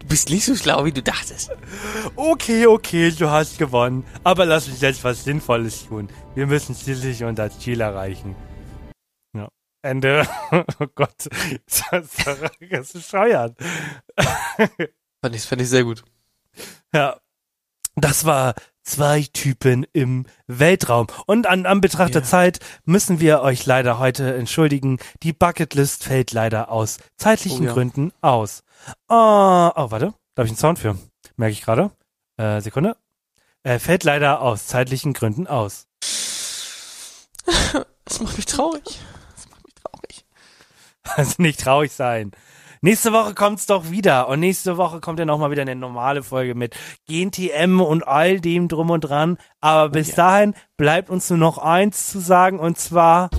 du 0.03 0.09
bist 0.09 0.29
nicht 0.29 0.45
so 0.45 0.55
schlau, 0.55 0.85
wie 0.85 0.91
du 0.91 1.01
dachtest. 1.01 1.51
Okay, 2.15 2.67
okay, 2.67 3.11
du 3.11 3.29
hast 3.29 3.57
gewonnen. 3.57 4.05
Aber 4.23 4.45
lass 4.45 4.67
uns 4.67 4.81
jetzt 4.81 5.03
was 5.03 5.23
Sinnvolles 5.23 5.87
tun. 5.87 6.09
Wir 6.35 6.45
müssen 6.45 6.75
schließlich 6.75 7.23
unser 7.23 7.49
Ziel 7.49 7.81
erreichen. 7.81 8.35
Ja. 9.35 9.49
Ende. 9.81 10.27
Oh 10.79 10.87
Gott. 10.93 11.29
Das, 11.89 12.07
ist 12.69 12.93
bescheuert. 12.93 13.55
Fand 15.21 15.35
ich, 15.35 15.43
fand 15.43 15.61
ich 15.61 15.69
sehr 15.69 15.83
gut. 15.83 16.03
Ja. 16.93 17.17
Das 17.95 18.25
war 18.25 18.55
zwei 18.81 19.23
Typen 19.31 19.85
im 19.93 20.25
Weltraum. 20.47 21.07
Und 21.27 21.47
an 21.47 21.65
Anbetracht 21.65 22.15
der. 22.15 22.23
Zeit 22.23 22.59
müssen 22.85 23.19
wir 23.19 23.41
euch 23.41 23.65
leider 23.65 23.99
heute 23.99 24.35
entschuldigen. 24.35 24.97
Die 25.21 25.31
Bucketlist 25.31 26.03
fällt 26.03 26.33
leider 26.33 26.69
aus 26.69 26.97
zeitlichen 27.17 27.65
Oh 27.65 27.67
ja. 27.67 27.73
Gründen 27.73 28.11
aus. 28.21 28.63
Oh, 29.07 29.71
oh, 29.75 29.91
warte. 29.91 30.13
Da 30.35 30.41
habe 30.41 30.45
ich 30.45 30.51
einen 30.51 30.57
Sound 30.57 30.79
für. 30.79 30.97
Merke 31.35 31.53
ich 31.53 31.61
gerade. 31.61 31.91
Äh, 32.37 32.61
Sekunde. 32.61 32.97
Äh, 33.63 33.79
fällt 33.79 34.03
leider 34.03 34.41
aus 34.41 34.67
zeitlichen 34.67 35.13
Gründen 35.13 35.47
aus. 35.47 35.87
Das 38.05 38.19
macht 38.19 38.35
mich 38.35 38.45
traurig. 38.45 38.83
Das 38.83 39.49
macht 39.49 39.63
mich 39.63 39.73
traurig. 39.75 40.25
Also 41.03 41.41
nicht 41.41 41.61
traurig 41.61 41.93
sein. 41.93 42.31
Nächste 42.81 43.13
Woche 43.13 43.33
kommt's 43.33 43.65
doch 43.65 43.91
wieder. 43.91 44.27
Und 44.27 44.41
nächste 44.41 44.75
Woche 44.75 44.99
kommt 44.99 45.19
dann 45.19 45.29
auch 45.29 45.37
mal 45.37 45.51
wieder 45.51 45.61
eine 45.61 45.73
normale 45.73 46.21
Folge 46.21 46.53
mit 46.53 46.75
GNTM 47.07 47.79
und 47.79 48.05
all 48.05 48.41
dem 48.41 48.67
drum 48.67 48.89
und 48.89 49.01
dran. 49.01 49.37
Aber 49.61 49.87
bis 49.87 50.09
ja. 50.09 50.15
dahin 50.15 50.53
bleibt 50.75 51.09
uns 51.09 51.29
nur 51.29 51.39
noch 51.39 51.59
eins 51.59 52.11
zu 52.11 52.19
sagen 52.19 52.59
und 52.59 52.77
zwar. 52.77 53.29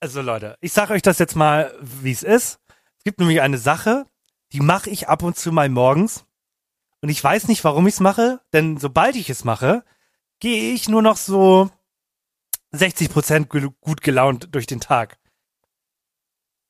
Also 0.00 0.22
Leute, 0.22 0.56
ich 0.60 0.72
sage 0.72 0.94
euch 0.94 1.02
das 1.02 1.18
jetzt 1.18 1.36
mal, 1.36 1.74
wie 1.80 2.12
es 2.12 2.22
ist. 2.22 2.58
Es 2.98 3.04
gibt 3.04 3.18
nämlich 3.20 3.40
eine 3.40 3.58
Sache, 3.58 4.06
die 4.52 4.60
mache 4.60 4.90
ich 4.90 5.08
ab 5.08 5.22
und 5.22 5.36
zu 5.36 5.52
mal 5.52 5.68
morgens. 5.68 6.24
Und 7.02 7.08
ich 7.08 7.22
weiß 7.22 7.48
nicht, 7.48 7.64
warum 7.64 7.86
ich 7.86 7.94
es 7.94 8.00
mache, 8.00 8.40
denn 8.52 8.76
sobald 8.78 9.16
ich 9.16 9.30
es 9.30 9.44
mache, 9.44 9.84
gehe 10.38 10.72
ich 10.74 10.88
nur 10.88 11.02
noch 11.02 11.16
so 11.16 11.70
60% 12.74 13.48
gel- 13.48 13.70
gut 13.80 14.00
gelaunt 14.02 14.54
durch 14.54 14.66
den 14.66 14.80
Tag. 14.80 15.18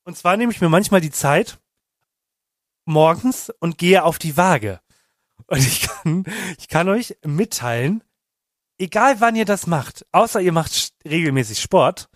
Und 0.04 0.16
zwar 0.16 0.36
nehme 0.36 0.52
ich 0.52 0.60
mir 0.60 0.68
manchmal 0.68 1.00
die 1.00 1.10
Zeit 1.10 1.60
morgens 2.84 3.50
und 3.60 3.78
gehe 3.78 4.02
auf 4.04 4.18
die 4.18 4.36
Waage. 4.36 4.80
Und 5.46 5.58
ich 5.58 5.82
kann, 5.82 6.24
ich 6.58 6.68
kann 6.68 6.88
euch 6.88 7.16
mitteilen, 7.24 8.02
egal 8.80 9.20
wann 9.20 9.36
ihr 9.36 9.44
das 9.44 9.66
macht, 9.66 10.06
außer 10.10 10.40
ihr 10.40 10.52
macht 10.52 10.92
regelmäßig 11.04 11.60
Sport, 11.60 12.08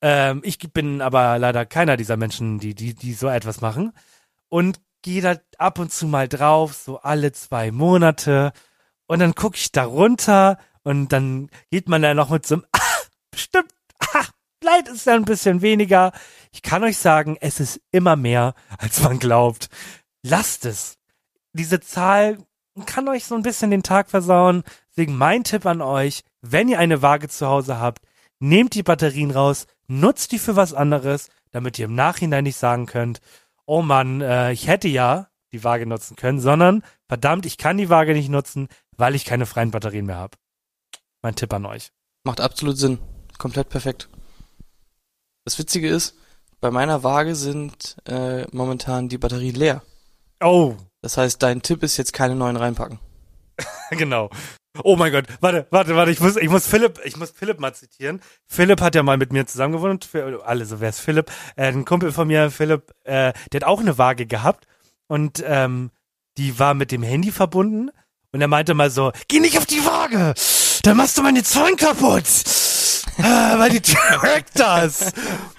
ähm, 0.00 0.40
ich 0.44 0.58
bin 0.58 1.00
aber 1.02 1.38
leider 1.38 1.66
keiner 1.66 1.96
dieser 1.96 2.16
Menschen, 2.16 2.58
die, 2.58 2.74
die, 2.74 2.94
die 2.94 3.12
so 3.12 3.28
etwas 3.28 3.60
machen. 3.60 3.92
Und 4.48 4.80
gehe 5.02 5.22
da 5.22 5.36
ab 5.58 5.78
und 5.78 5.92
zu 5.92 6.06
mal 6.06 6.28
drauf, 6.28 6.72
so 6.74 6.98
alle 7.00 7.32
zwei 7.32 7.70
Monate. 7.70 8.52
Und 9.06 9.20
dann 9.20 9.34
gucke 9.34 9.56
ich 9.56 9.70
da 9.72 9.84
runter 9.84 10.58
und 10.82 11.12
dann 11.12 11.50
geht 11.70 11.88
man 11.88 12.02
da 12.02 12.14
noch 12.14 12.30
mit 12.30 12.46
so 12.46 12.56
einem, 12.56 12.64
ah, 12.72 12.78
bestimmt, 13.30 13.72
ah, 14.00 14.24
vielleicht 14.60 14.88
ist 14.88 15.06
ja 15.06 15.14
ein 15.14 15.24
bisschen 15.24 15.62
weniger. 15.62 16.12
Ich 16.52 16.62
kann 16.62 16.84
euch 16.84 16.98
sagen, 16.98 17.36
es 17.40 17.60
ist 17.60 17.80
immer 17.90 18.16
mehr, 18.16 18.54
als 18.78 19.02
man 19.02 19.18
glaubt. 19.18 19.68
Lasst 20.22 20.64
es. 20.64 20.96
Diese 21.52 21.80
Zahl 21.80 22.38
kann 22.86 23.08
euch 23.08 23.24
so 23.24 23.34
ein 23.34 23.42
bisschen 23.42 23.70
den 23.70 23.82
Tag 23.82 24.10
versauen. 24.10 24.62
Deswegen 24.98 25.16
mein 25.16 25.44
Tipp 25.44 25.64
an 25.64 25.80
euch, 25.80 26.24
wenn 26.40 26.68
ihr 26.68 26.80
eine 26.80 27.02
Waage 27.02 27.28
zu 27.28 27.46
Hause 27.46 27.78
habt, 27.78 28.04
nehmt 28.40 28.74
die 28.74 28.82
Batterien 28.82 29.30
raus, 29.30 29.68
nutzt 29.86 30.32
die 30.32 30.40
für 30.40 30.56
was 30.56 30.74
anderes, 30.74 31.28
damit 31.52 31.78
ihr 31.78 31.84
im 31.84 31.94
Nachhinein 31.94 32.42
nicht 32.42 32.56
sagen 32.56 32.86
könnt, 32.86 33.20
oh 33.64 33.80
Mann, 33.80 34.20
äh, 34.22 34.50
ich 34.50 34.66
hätte 34.66 34.88
ja 34.88 35.28
die 35.52 35.62
Waage 35.62 35.86
nutzen 35.86 36.16
können, 36.16 36.40
sondern 36.40 36.82
verdammt, 37.06 37.46
ich 37.46 37.58
kann 37.58 37.76
die 37.76 37.90
Waage 37.90 38.12
nicht 38.12 38.28
nutzen, 38.28 38.66
weil 38.96 39.14
ich 39.14 39.24
keine 39.24 39.46
freien 39.46 39.70
Batterien 39.70 40.04
mehr 40.04 40.16
habe. 40.16 40.36
Mein 41.22 41.36
Tipp 41.36 41.52
an 41.52 41.66
euch. 41.66 41.92
Macht 42.24 42.40
absolut 42.40 42.76
Sinn. 42.76 42.98
Komplett 43.38 43.68
perfekt. 43.68 44.08
Das 45.44 45.60
Witzige 45.60 45.88
ist, 45.88 46.16
bei 46.60 46.72
meiner 46.72 47.04
Waage 47.04 47.36
sind 47.36 47.98
äh, 48.08 48.48
momentan 48.50 49.08
die 49.08 49.18
Batterien 49.18 49.54
leer. 49.54 49.80
Oh, 50.42 50.74
Das 51.02 51.16
heißt, 51.16 51.40
dein 51.40 51.62
Tipp 51.62 51.84
ist 51.84 51.98
jetzt 51.98 52.12
keine 52.12 52.34
neuen 52.34 52.56
reinpacken. 52.56 52.98
genau. 53.90 54.30
Oh 54.84 54.96
mein 54.96 55.12
Gott, 55.12 55.24
warte, 55.40 55.66
warte, 55.70 55.96
warte, 55.96 56.10
ich 56.10 56.20
muss, 56.20 56.36
ich 56.36 56.48
muss 56.48 56.66
Philipp, 56.66 57.00
ich 57.04 57.16
muss 57.16 57.30
Philipp 57.30 57.60
mal 57.60 57.74
zitieren. 57.74 58.20
Philipp 58.46 58.80
hat 58.80 58.94
ja 58.94 59.02
mal 59.02 59.16
mit 59.16 59.32
mir 59.32 59.46
zusammen 59.46 59.72
gewohnt, 59.74 60.04
für 60.04 60.44
alle, 60.46 60.64
so 60.66 60.80
wär's 60.80 61.00
Philipp. 61.00 61.30
Äh, 61.56 61.68
ein 61.68 61.84
Kumpel 61.84 62.12
von 62.12 62.26
mir, 62.28 62.50
Philipp, 62.50 62.92
äh, 63.04 63.32
der 63.52 63.60
hat 63.60 63.64
auch 63.64 63.80
eine 63.80 63.98
Waage 63.98 64.26
gehabt 64.26 64.66
und 65.06 65.42
ähm, 65.46 65.90
die 66.36 66.58
war 66.58 66.74
mit 66.74 66.92
dem 66.92 67.02
Handy 67.02 67.32
verbunden 67.32 67.90
und 68.32 68.40
er 68.40 68.48
meinte 68.48 68.74
mal 68.74 68.90
so, 68.90 69.12
geh 69.28 69.40
nicht 69.40 69.58
auf 69.58 69.66
die 69.66 69.84
Waage, 69.84 70.34
dann 70.82 70.96
machst 70.96 71.18
du 71.18 71.22
meine 71.22 71.42
Zäune 71.42 71.76
kaputt. 71.76 72.24
Ah, 73.20 73.58
weil 73.58 73.70
die 73.70 73.80
trackt 73.80 74.60
das. 74.60 75.12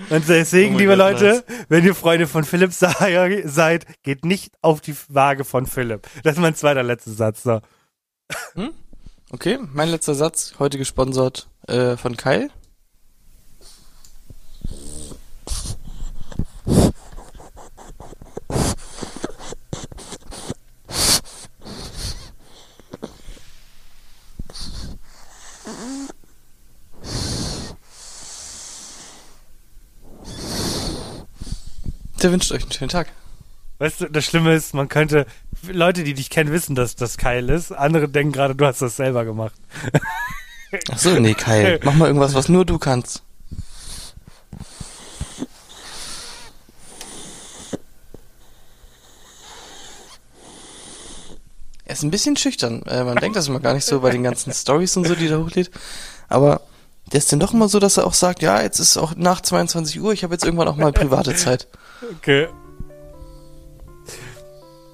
Und 0.09 0.29
deswegen, 0.29 0.75
Oh 0.75 0.77
liebe 0.77 0.91
Gott, 0.95 1.19
Leute, 1.19 1.43
wenn 1.67 1.83
ihr 1.83 1.93
Freunde 1.95 2.25
von 2.25 2.45
Philipp 2.45 2.71
sei- 2.71 3.41
seid, 3.45 3.85
geht 4.03 4.23
nicht 4.23 4.53
auf 4.61 4.79
die 4.79 4.95
Waage 5.09 5.43
von 5.43 5.65
Philipp. 5.65 6.07
Das 6.23 6.35
ist 6.35 6.39
mein 6.39 6.55
zweiter 6.55 6.83
letzter 6.83 7.11
Satz. 7.11 7.43
So. 7.43 7.59
Okay, 9.31 9.59
mein 9.73 9.89
letzter 9.89 10.15
Satz, 10.15 10.55
heute 10.57 10.79
gesponsert 10.79 11.47
äh, 11.67 11.95
von 11.97 12.17
Kyle. 12.17 12.49
Der 32.23 32.31
wünscht 32.31 32.51
euch 32.51 32.63
einen 32.63 32.71
schönen 32.71 32.89
Tag. 32.89 33.09
Weißt 33.77 34.01
du, 34.01 34.09
das 34.09 34.25
Schlimme 34.25 34.55
ist, 34.55 34.73
man 34.73 34.89
könnte, 34.89 35.27
Leute, 35.67 36.03
die 36.03 36.13
dich 36.13 36.29
kennen, 36.29 36.51
wissen, 36.51 36.75
dass 36.75 36.95
das 36.95 37.17
Kyle 37.17 37.53
ist. 37.53 37.71
Andere 37.71 38.07
denken 38.07 38.31
gerade, 38.31 38.55
du 38.55 38.65
hast 38.65 38.81
das 38.81 38.95
selber 38.95 39.25
gemacht. 39.25 39.53
Ach 40.91 40.97
so, 40.97 41.19
nee, 41.19 41.33
Kyle, 41.33 41.79
mach 41.83 41.93
mal 41.93 42.07
irgendwas, 42.07 42.33
was 42.33 42.49
nur 42.49 42.65
du 42.65 42.77
kannst. 42.77 43.23
Er 51.85 51.93
ist 51.93 52.03
ein 52.03 52.11
bisschen 52.11 52.37
schüchtern. 52.37 52.83
Äh, 52.83 53.03
man 53.03 53.17
denkt 53.17 53.35
das 53.35 53.47
immer 53.47 53.59
gar 53.59 53.73
nicht 53.73 53.85
so 53.85 53.99
bei 54.01 54.11
den 54.11 54.21
ganzen 54.21 54.53
Stories 54.53 54.95
und 54.95 55.07
so, 55.07 55.15
die 55.15 55.27
er 55.27 55.39
hochlädt. 55.39 55.71
Aber 56.27 56.61
der 57.11 57.17
ist 57.17 57.31
dann 57.31 57.39
doch 57.39 57.51
immer 57.51 57.67
so, 57.67 57.79
dass 57.79 57.97
er 57.97 58.05
auch 58.05 58.13
sagt, 58.13 58.43
ja, 58.43 58.61
jetzt 58.61 58.79
ist 58.79 58.95
auch 58.95 59.15
nach 59.15 59.41
22 59.41 59.99
Uhr, 59.99 60.13
ich 60.13 60.23
habe 60.23 60.35
jetzt 60.35 60.45
irgendwann 60.45 60.67
auch 60.67 60.75
mal 60.75 60.91
private 60.93 61.35
Zeit. 61.35 61.67
Okay. 62.17 62.47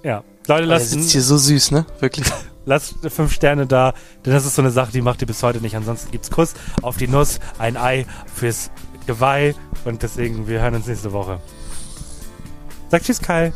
Ja. 0.04 0.24
Leute, 0.48 0.66
lasst, 0.66 0.92
sitzt 0.92 1.12
hier 1.12 1.22
so 1.22 1.38
süß, 1.38 1.72
ne? 1.72 1.86
Wirklich. 2.00 2.28
lasst 2.66 2.96
fünf 3.10 3.34
Sterne 3.34 3.68
da, 3.68 3.94
denn 4.26 4.34
das 4.34 4.46
ist 4.46 4.56
so 4.56 4.62
eine 4.62 4.72
Sache, 4.72 4.92
die 4.92 5.02
macht 5.02 5.22
ihr 5.22 5.28
bis 5.28 5.42
heute 5.44 5.62
nicht. 5.62 5.76
Ansonsten 5.76 6.12
gibt's 6.12 6.32
Kuss 6.32 6.54
auf 6.82 6.98
die 6.98 7.08
Nuss, 7.08 7.40
ein 7.58 7.78
Ei 7.78 8.06
fürs 8.34 8.72
Geweih 9.06 9.54
und 9.86 10.02
deswegen, 10.02 10.48
wir 10.48 10.62
hören 10.62 10.76
uns 10.76 10.88
nächste 10.88 11.14
Woche. 11.14 11.40
Sag 12.90 13.04
Tschüss, 13.04 13.22
Kai. 13.22 13.54